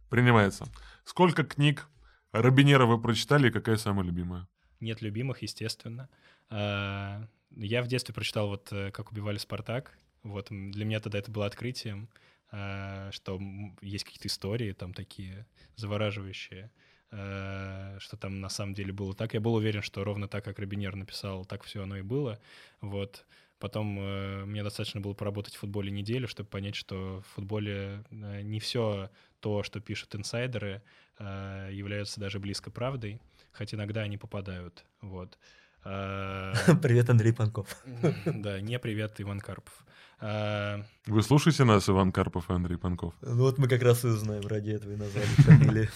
Принимается. 0.09 0.67
Сколько 1.05 1.45
книг 1.45 1.89
Робинера 2.33 2.87
вы 2.87 3.01
прочитали 3.01 3.49
и 3.49 3.51
какая 3.53 3.77
самая 3.77 4.07
любимая? 4.07 4.49
Нет 4.81 5.03
любимых, 5.03 5.43
естественно. 5.43 6.09
А, 6.49 7.27
Я 7.51 7.83
в 7.83 7.87
детстве 7.87 8.15
прочитал 8.15 8.49
вот 8.49 8.73
э, 8.73 8.91
«Как 8.91 9.13
убивали 9.13 9.39
Спартак». 9.39 9.97
Вот 10.23 10.49
для 10.51 10.85
меня 10.85 11.01
тогда 11.01 11.19
это 11.19 11.31
было 11.31 11.47
открытием, 11.47 12.09
а, 12.51 13.11
что 13.13 13.41
есть 13.81 14.05
какие-то 14.05 14.29
истории 14.29 14.73
там 14.73 14.95
такие 14.95 15.47
завораживающие, 15.77 16.71
что 17.13 18.17
там 18.19 18.41
на 18.41 18.49
самом 18.49 18.73
деле 18.73 18.93
было 18.93 19.15
так. 19.15 19.35
Я 19.35 19.41
был 19.41 19.55
уверен, 19.55 19.83
что 19.83 20.03
ровно 20.03 20.29
так, 20.29 20.45
как 20.45 20.59
Робинер 20.59 20.97
написал, 20.97 21.45
так 21.45 21.63
все 21.63 21.83
оно 21.83 21.99
и 21.99 22.03
было. 22.03 22.41
Вот. 22.81 23.27
Потом 23.63 23.97
э, 24.01 24.45
мне 24.45 24.65
достаточно 24.65 25.01
было 25.01 25.15
поработать 25.15 25.55
в 25.55 25.61
футболе 25.61 25.93
неделю, 25.93 26.27
чтобы 26.27 26.49
понять, 26.49 26.75
что 26.75 27.23
в 27.25 27.35
футболе 27.35 28.03
э, 28.11 28.41
не 28.43 28.59
все 28.59 29.09
то, 29.39 29.63
что 29.63 29.79
пишут 29.79 30.17
инсайдеры, 30.17 30.83
э, 31.21 31.69
является 31.71 32.19
даже 32.19 32.41
близко 32.41 32.73
правдой, 32.73 33.21
хоть 33.53 33.73
иногда 33.73 34.01
они 34.01 34.19
попадают. 34.19 34.85
Вот. 35.01 35.39
А, 35.39 35.62
Привет, 35.83 37.11
Андрей 37.11 37.33
Панков. 37.33 37.77
Да, 38.25 38.61
не 38.61 38.79
привет, 38.79 39.15
Иван 39.19 39.41
Карпов. 39.41 39.85
А, 40.21 40.85
Вы 41.07 41.23
слушаете 41.25 41.65
нас, 41.65 41.89
Иван 41.89 42.13
Карпов 42.13 42.49
и 42.51 42.53
Андрей 42.53 42.77
Панков? 42.77 43.15
Ну 43.21 43.39
вот 43.43 43.59
мы 43.59 43.67
как 43.67 43.83
раз 43.83 44.05
и 44.05 44.07
узнаем, 44.07 44.47
ради 44.47 44.71
этого 44.71 44.93
и 44.93 44.97
назвали 44.97 45.27
фамилии. 45.27 45.91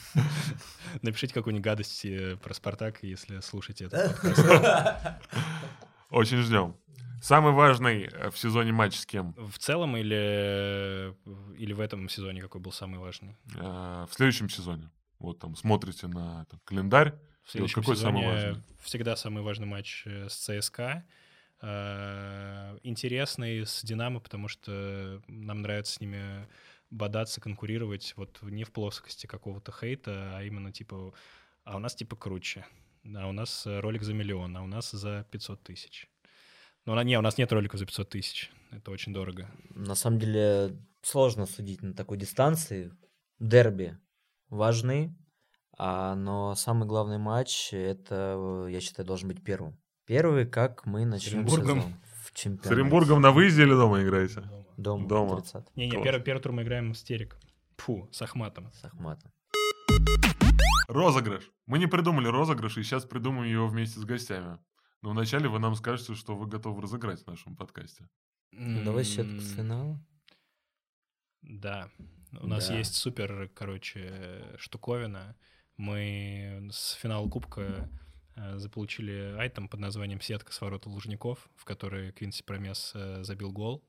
Напишите 1.02 1.32
какую-нибудь 1.34 1.64
гадость 1.64 2.04
э, 2.04 2.36
про 2.42 2.52
Спартак, 2.52 2.98
если 3.02 3.38
слушаете 3.38 3.84
это. 3.84 4.10
подкаст. 4.20 5.22
Очень 6.10 6.38
ждем. 6.38 6.74
Самый 7.22 7.52
важный 7.52 8.08
э, 8.12 8.30
в 8.30 8.38
сезоне 8.38 8.72
матч 8.72 8.96
с 8.98 9.06
кем? 9.06 9.34
В 9.38 9.56
целом 9.58 9.96
или, 9.96 11.14
или 11.56 11.72
в 11.72 11.78
этом 11.78 12.08
сезоне 12.08 12.42
какой 12.42 12.60
был 12.60 12.72
самый 12.72 12.98
важный? 12.98 13.36
Э, 13.54 14.06
В 14.10 14.14
следующем 14.14 14.48
сезоне. 14.48 14.90
Вот 15.20 15.38
там 15.38 15.54
смотрите 15.54 16.08
на 16.08 16.44
там, 16.46 16.60
календарь. 16.64 17.14
В 17.46 17.50
следующем 17.52 17.80
какой 17.82 17.96
самый 17.96 18.22
сезоне 18.22 18.46
важный? 18.48 18.62
всегда 18.80 19.16
самый 19.16 19.42
важный 19.42 19.66
матч 19.66 20.02
э, 20.06 20.28
с 20.28 20.34
ЦСКА. 20.34 21.04
Э, 21.62 22.78
Интересный 22.82 23.64
с 23.64 23.82
Динамо, 23.82 24.20
потому 24.20 24.48
что 24.48 25.22
нам 25.28 25.62
нравится 25.62 25.94
с 25.94 26.00
ними 26.00 26.48
бодаться, 26.90 27.40
конкурировать 27.40 28.14
вот 28.16 28.42
не 28.42 28.64
в 28.64 28.72
плоскости 28.72 29.26
какого-то 29.26 29.72
хейта, 29.72 30.36
а 30.36 30.42
именно 30.42 30.72
типа, 30.72 31.14
а 31.64 31.76
у 31.76 31.78
нас 31.78 31.94
типа 31.94 32.16
круче, 32.16 32.64
а 33.14 33.28
у 33.28 33.32
нас 33.32 33.66
э, 33.66 33.80
ролик 33.80 34.02
за 34.02 34.12
миллион, 34.14 34.56
а 34.56 34.62
у 34.62 34.66
нас 34.66 34.90
за 34.90 35.26
500 35.30 35.62
тысяч. 35.62 36.08
Ну, 36.84 36.94
на- 36.94 37.04
не, 37.04 37.18
у 37.18 37.22
нас 37.22 37.38
нет 37.38 37.52
роликов 37.52 37.78
за 37.80 37.86
500 37.86 38.08
тысяч, 38.08 38.50
это 38.70 38.90
очень 38.90 39.12
дорого. 39.12 39.50
На 39.70 39.94
самом 39.94 40.18
деле 40.18 40.76
сложно 41.02 41.46
судить 41.46 41.82
на 41.82 41.94
такой 41.94 42.18
дистанции. 42.18 42.92
Дерби 43.38 43.98
важны, 44.48 45.14
а, 45.76 46.14
но 46.14 46.54
самый 46.54 46.86
главный 46.88 47.18
матч, 47.18 47.72
это, 47.72 48.64
э, 48.66 48.68
я 48.72 48.80
считаю, 48.80 49.06
должен 49.06 49.28
быть 49.28 49.42
первым. 49.42 49.76
Первый, 50.06 50.46
как 50.46 50.86
мы 50.86 51.04
начнем 51.04 51.46
сезон 51.48 51.80
в 52.24 52.28
С 52.28 52.32
чемпионате. 52.32 52.70
Оренбургом 52.74 53.20
на 53.20 53.30
выезде 53.32 53.62
или 53.62 53.72
дома 53.72 54.02
играете? 54.02 54.42
Дома. 54.76 55.08
Дома. 55.08 55.36
30 55.40 55.76
Не-не, 55.76 56.02
первый, 56.02 56.22
первый 56.22 56.40
тур 56.40 56.52
мы 56.52 56.62
играем 56.62 56.94
с 56.94 57.02
Терек. 57.02 57.36
Фу, 57.78 58.08
с 58.12 58.22
Ахматом. 58.22 58.70
с 58.72 58.84
Ахматом. 58.84 59.32
Розыгрыш. 60.88 61.50
Мы 61.66 61.78
не 61.78 61.86
придумали 61.86 62.28
розыгрыш, 62.28 62.78
и 62.78 62.82
сейчас 62.82 63.04
придумаем 63.04 63.50
его 63.50 63.66
вместе 63.66 63.98
с 63.98 64.04
гостями. 64.04 64.58
Но 65.02 65.10
вначале 65.10 65.48
вы 65.48 65.58
нам 65.58 65.74
скажете, 65.74 66.14
что 66.14 66.36
вы 66.36 66.46
готовы 66.46 66.80
разыграть 66.82 67.22
в 67.22 67.26
нашем 67.26 67.56
подкасте. 67.56 68.08
Ну, 68.52 68.84
давай 68.84 69.04
сетку 69.04 69.40
с 69.40 69.54
финала. 69.54 70.00
Да. 71.42 71.90
У 72.40 72.46
нас 72.46 72.68
Да. 72.68 72.76
есть 72.78 72.94
супер, 72.94 73.50
короче, 73.54 74.42
штуковина. 74.58 75.36
Мы 75.76 76.68
с 76.72 76.92
финала 76.92 77.28
Кубка 77.28 77.88
э, 78.34 78.58
заполучили 78.58 79.36
айтем 79.38 79.68
под 79.68 79.80
названием 79.80 80.20
«Сетка 80.20 80.52
с 80.52 80.60
ворота 80.60 80.88
Лужников», 80.88 81.48
в 81.56 81.64
которой 81.64 82.12
Квинси 82.12 82.42
Промес 82.42 82.92
э, 82.94 83.22
забил 83.24 83.52
гол 83.52 83.82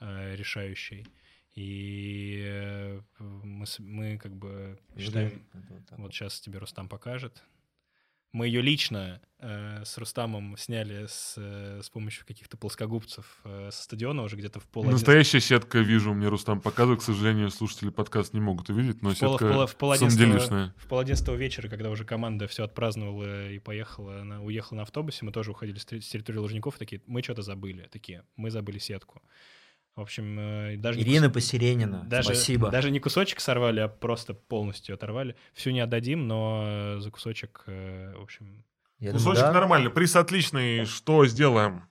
э, 0.00 0.36
решающий. 0.36 1.06
И 1.54 3.00
мы, 3.18 3.66
мы 3.78 4.18
как 4.18 4.36
бы 4.36 4.78
считаем... 4.96 5.44
Вот 5.96 6.14
сейчас 6.14 6.40
тебе 6.40 6.58
Рустам 6.58 6.88
покажет. 6.88 7.42
Мы 8.32 8.46
ее 8.46 8.60
лично 8.60 9.22
э, 9.38 9.82
с 9.86 9.96
Рустамом 9.96 10.56
сняли 10.58 11.06
с, 11.08 11.34
э, 11.38 11.80
с 11.82 11.88
помощью 11.88 12.26
каких-то 12.26 12.58
плоскогубцев 12.58 13.40
э, 13.44 13.70
со 13.72 13.82
стадиона 13.82 14.22
уже 14.22 14.36
где-то 14.36 14.60
в 14.60 14.66
пол 14.66 14.84
Настоящая 14.84 15.40
сетка, 15.40 15.78
вижу, 15.78 16.12
мне 16.12 16.28
Рустам 16.28 16.60
показывает. 16.60 17.00
К 17.00 17.04
сожалению, 17.04 17.50
слушатели 17.50 17.88
подкаст 17.88 18.34
не 18.34 18.40
могут 18.40 18.68
увидеть, 18.68 19.00
но 19.00 19.10
В 19.14 19.18
пол- 19.18 19.28
в 19.28 19.38
сетка 19.40 19.52
пол- 19.54 19.66
в 19.66 19.76
пол 19.76 19.92
одиннадцатого- 19.92 20.10
самоделишная. 20.26 20.74
В 20.76 20.86
пол 20.88 20.98
одиннадцатого 20.98 21.36
вечера, 21.36 21.68
когда 21.68 21.88
уже 21.88 22.04
команда 22.04 22.46
все 22.48 22.64
отпраздновала 22.64 23.48
и 23.50 23.58
поехала, 23.58 24.20
она 24.20 24.42
уехала 24.42 24.76
на 24.78 24.82
автобусе, 24.82 25.24
мы 25.24 25.32
тоже 25.32 25.52
уходили 25.52 25.78
с 25.78 25.86
терри- 25.86 26.00
с 26.02 26.08
территории 26.08 26.38
Лужников, 26.38 26.76
такие, 26.76 27.00
мы 27.06 27.22
что-то 27.22 27.40
забыли, 27.40 27.88
такие, 27.90 28.24
мы 28.36 28.50
забыли 28.50 28.78
сетку. 28.78 29.22
В 29.98 30.02
общем, 30.02 30.38
э, 30.38 30.76
даже 30.76 30.96
не 31.00 31.04
Ирина 31.04 31.26
кус- 31.26 31.32
Посеренина, 31.34 32.04
даже, 32.06 32.26
спасибо. 32.28 32.70
Даже 32.70 32.92
не 32.92 33.00
кусочек 33.00 33.40
сорвали, 33.40 33.80
а 33.80 33.88
просто 33.88 34.32
полностью 34.32 34.94
оторвали. 34.94 35.34
Всю 35.54 35.70
не 35.72 35.80
отдадим, 35.80 36.28
но 36.28 36.62
э, 36.64 37.00
за 37.00 37.10
кусочек, 37.10 37.64
э, 37.66 38.14
в 38.16 38.22
общем, 38.22 38.64
Я 39.00 39.10
думаю, 39.10 39.24
Кусочек 39.24 39.42
да. 39.46 39.52
нормальный, 39.52 39.90
приз 39.90 40.14
отличный. 40.14 40.84
Что 40.84 41.26
сделаем? 41.26 41.82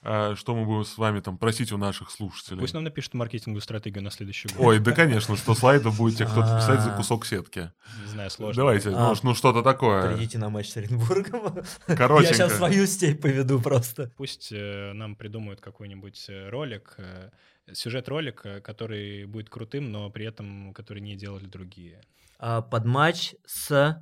А, 0.00 0.36
Что 0.36 0.54
мы 0.54 0.64
будем 0.64 0.84
с 0.84 0.96
вами 0.96 1.20
там 1.20 1.38
просить 1.38 1.72
у 1.72 1.76
наших 1.76 2.10
слушателей? 2.10 2.60
пусть 2.60 2.72
нам 2.74 2.84
напишут 2.84 3.14
маркетинговую 3.14 3.60
стратегию 3.62 4.02
на 4.04 4.10
следующий 4.10 4.48
год. 4.48 4.58
Ой, 4.60 4.78
да, 4.78 4.92
конечно, 4.92 5.34
100 5.34 5.54
слайдов 5.54 5.96
будете 5.96 6.24
кто-то 6.24 6.56
писать 6.56 6.80
за 6.82 6.94
А. 6.94 6.96
кусок 6.96 7.26
сетки. 7.26 7.72
Не 8.04 8.08
знаю, 8.10 8.30
сложно. 8.30 8.60
Давайте, 8.62 8.90
А. 8.94 9.12
ну 9.22 9.34
что-то 9.34 9.62
такое. 9.62 10.14
Придите 10.14 10.38
на 10.38 10.50
матч 10.50 10.68
с 10.70 10.76
Оренбургом. 10.76 11.64
Я 11.88 11.96
Коротенько. 11.96 12.34
сейчас 12.34 12.56
свою 12.56 12.86
степь 12.86 13.20
поведу 13.20 13.60
просто. 13.60 14.12
Пусть 14.16 14.52
э, 14.52 14.92
нам 14.92 15.16
придумают 15.16 15.60
какой-нибудь 15.60 16.26
э, 16.28 16.48
ролик, 16.48 16.94
э, 16.98 17.30
сюжет 17.72 18.08
ролика, 18.08 18.60
который 18.60 19.24
будет 19.26 19.50
крутым, 19.50 19.90
но 19.90 20.08
при 20.10 20.26
этом 20.26 20.72
который 20.74 21.00
не 21.00 21.16
делали 21.16 21.46
другие. 21.46 22.00
Под 22.38 22.84
матч 22.84 23.34
с 23.46 24.00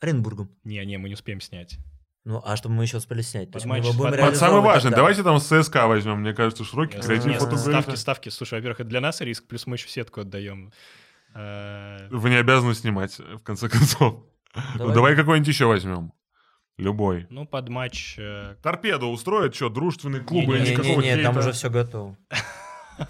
Оренбургом. 0.00 0.56
Не, 0.62 0.84
не, 0.86 0.96
мы 0.96 1.08
не 1.08 1.14
успеем 1.14 1.40
снять. 1.40 1.76
Ну, 2.30 2.42
а 2.44 2.56
чтобы 2.56 2.74
мы 2.74 2.82
еще 2.84 2.98
успели 2.98 3.22
снять. 3.22 3.46
То 3.46 3.52
Под 3.52 3.62
есть 3.62 3.66
мы 3.66 3.76
матч- 3.78 3.84
его 3.86 3.94
будем 3.96 4.10
под- 4.10 4.18
реализовывать 4.20 4.64
важный. 4.66 4.82
тогда. 4.90 4.96
Давайте 4.98 5.22
там 5.22 5.38
с 5.38 5.44
ЦСКА 5.46 5.86
возьмем. 5.86 6.20
Мне 6.20 6.34
кажется, 6.34 6.62
широкий 6.62 6.98
креатив 7.00 7.24
нет, 7.24 7.40
фотографии. 7.40 7.70
ставки, 7.70 7.96
ставки. 7.96 8.28
Слушай, 8.28 8.54
во-первых, 8.58 8.80
это 8.80 8.88
для 8.90 9.00
нас 9.00 9.22
риск, 9.22 9.46
плюс 9.48 9.66
мы 9.66 9.76
еще 9.76 9.88
сетку 9.88 10.20
отдаем. 10.20 10.70
Э, 11.34 12.06
Вы 12.10 12.28
не 12.28 12.36
обязаны 12.36 12.74
снимать, 12.74 13.18
в 13.18 13.38
конце 13.42 13.68
концов. 13.70 14.24
Ну, 14.54 14.62
Давай. 14.76 14.94
давай 14.94 15.16
какой-нибудь 15.16 15.48
еще 15.48 15.64
возьмем. 15.66 16.12
Любой. 16.76 17.26
Ну, 17.30 17.46
под 17.46 17.68
матч... 17.70 18.16
э, 18.18 18.56
Торпеду 18.62 19.06
устроит, 19.08 19.54
что, 19.54 19.68
дружественные 19.70 20.22
клубы, 20.22 20.54
Не-не-не, 20.58 20.70
никакого 20.72 21.00
Не-не-не, 21.00 21.22
там 21.22 21.32
хейта. 21.34 21.38
уже 21.40 21.52
все 21.52 21.70
готово. 21.70 22.16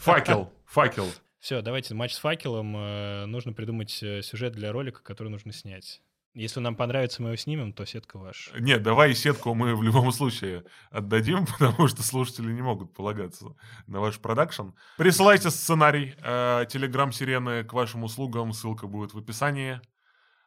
Факел, 0.01 0.53
факел. 0.67 1.07
Все, 1.39 1.61
давайте 1.63 1.95
матч 1.95 2.13
с 2.15 2.19
факелом. 2.19 2.75
э, 2.77 3.27
Нужно 3.27 3.53
придумать 3.53 4.01
э, 4.03 4.23
сюжет 4.23 4.53
для 4.53 4.73
ролика, 4.73 5.03
который 5.03 5.29
нужно 5.29 5.53
снять. 5.53 6.03
Если 6.39 6.61
нам 6.61 6.77
понравится, 6.77 7.21
мы 7.21 7.31
его 7.31 7.37
снимем, 7.37 7.73
то 7.73 7.85
сетка 7.85 8.17
ваша. 8.17 8.53
Нет, 8.61 8.81
давай 8.81 9.13
сетку 9.13 9.55
мы 9.55 9.75
в 9.75 9.83
любом 9.83 10.13
случае 10.13 10.63
отдадим, 10.93 11.47
потому 11.59 11.89
что 11.89 12.05
слушатели 12.05 12.53
не 12.53 12.63
могут 12.63 12.95
полагаться 12.95 13.57
на 13.89 13.99
ваш 13.99 14.21
продакшн. 14.21 14.69
Присылайте 14.97 15.51
сценарий 15.51 16.15
э, 16.23 16.65
Телеграм-сирены 16.71 17.65
к 17.65 17.73
вашим 17.73 18.05
услугам, 18.05 18.53
ссылка 18.53 18.87
будет 18.87 19.15
в 19.15 19.19
описании. 19.19 19.81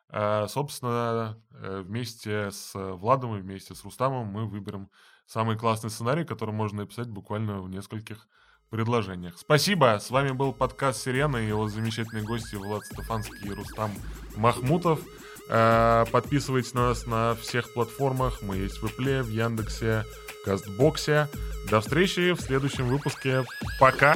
Э, 0.08 0.48
собственно, 0.48 1.38
э, 1.52 1.82
вместе 1.86 2.52
с 2.52 2.72
Владом 2.74 3.36
и 3.36 3.42
вместе 3.42 3.76
с 3.76 3.84
Рустамом 3.84 4.28
мы 4.28 4.48
выберем 4.48 4.89
самый 5.26 5.58
классный 5.58 5.89
сценарий, 5.89 6.24
который 6.24 6.56
можно 6.56 6.84
написать 6.84 7.10
буквально 7.10 7.62
в 7.62 7.70
нескольких 7.70 8.30
предложениях. 8.70 9.38
Спасибо, 9.38 10.00
с 10.00 10.10
вами 10.10 10.32
был 10.32 10.54
подкаст 10.54 11.02
«Сирена» 11.02 11.36
и 11.36 11.48
его 11.50 11.68
замечательные 11.68 12.24
гости 12.24 12.56
Влад 12.56 12.86
Стефанский 12.86 13.50
и 13.50 13.52
Рустам 13.52 13.92
Махмутов. 14.38 15.02
Э, 15.52 16.06
подписывайтесь 16.12 16.74
на 16.74 16.89
нас 16.89 17.06
на 17.06 17.36
всех 17.36 17.73
платформах. 17.73 18.41
Мы 18.41 18.56
есть 18.56 18.82
в 18.82 18.86
Apple, 18.86 19.22
в 19.22 19.30
Яндексе, 19.30 20.06
в 20.41 20.45
Кастбоксе. 20.45 21.28
До 21.69 21.82
встречи 21.82 22.32
в 22.32 22.40
следующем 22.40 22.88
выпуске. 22.88 23.44
Пока! 23.80 24.15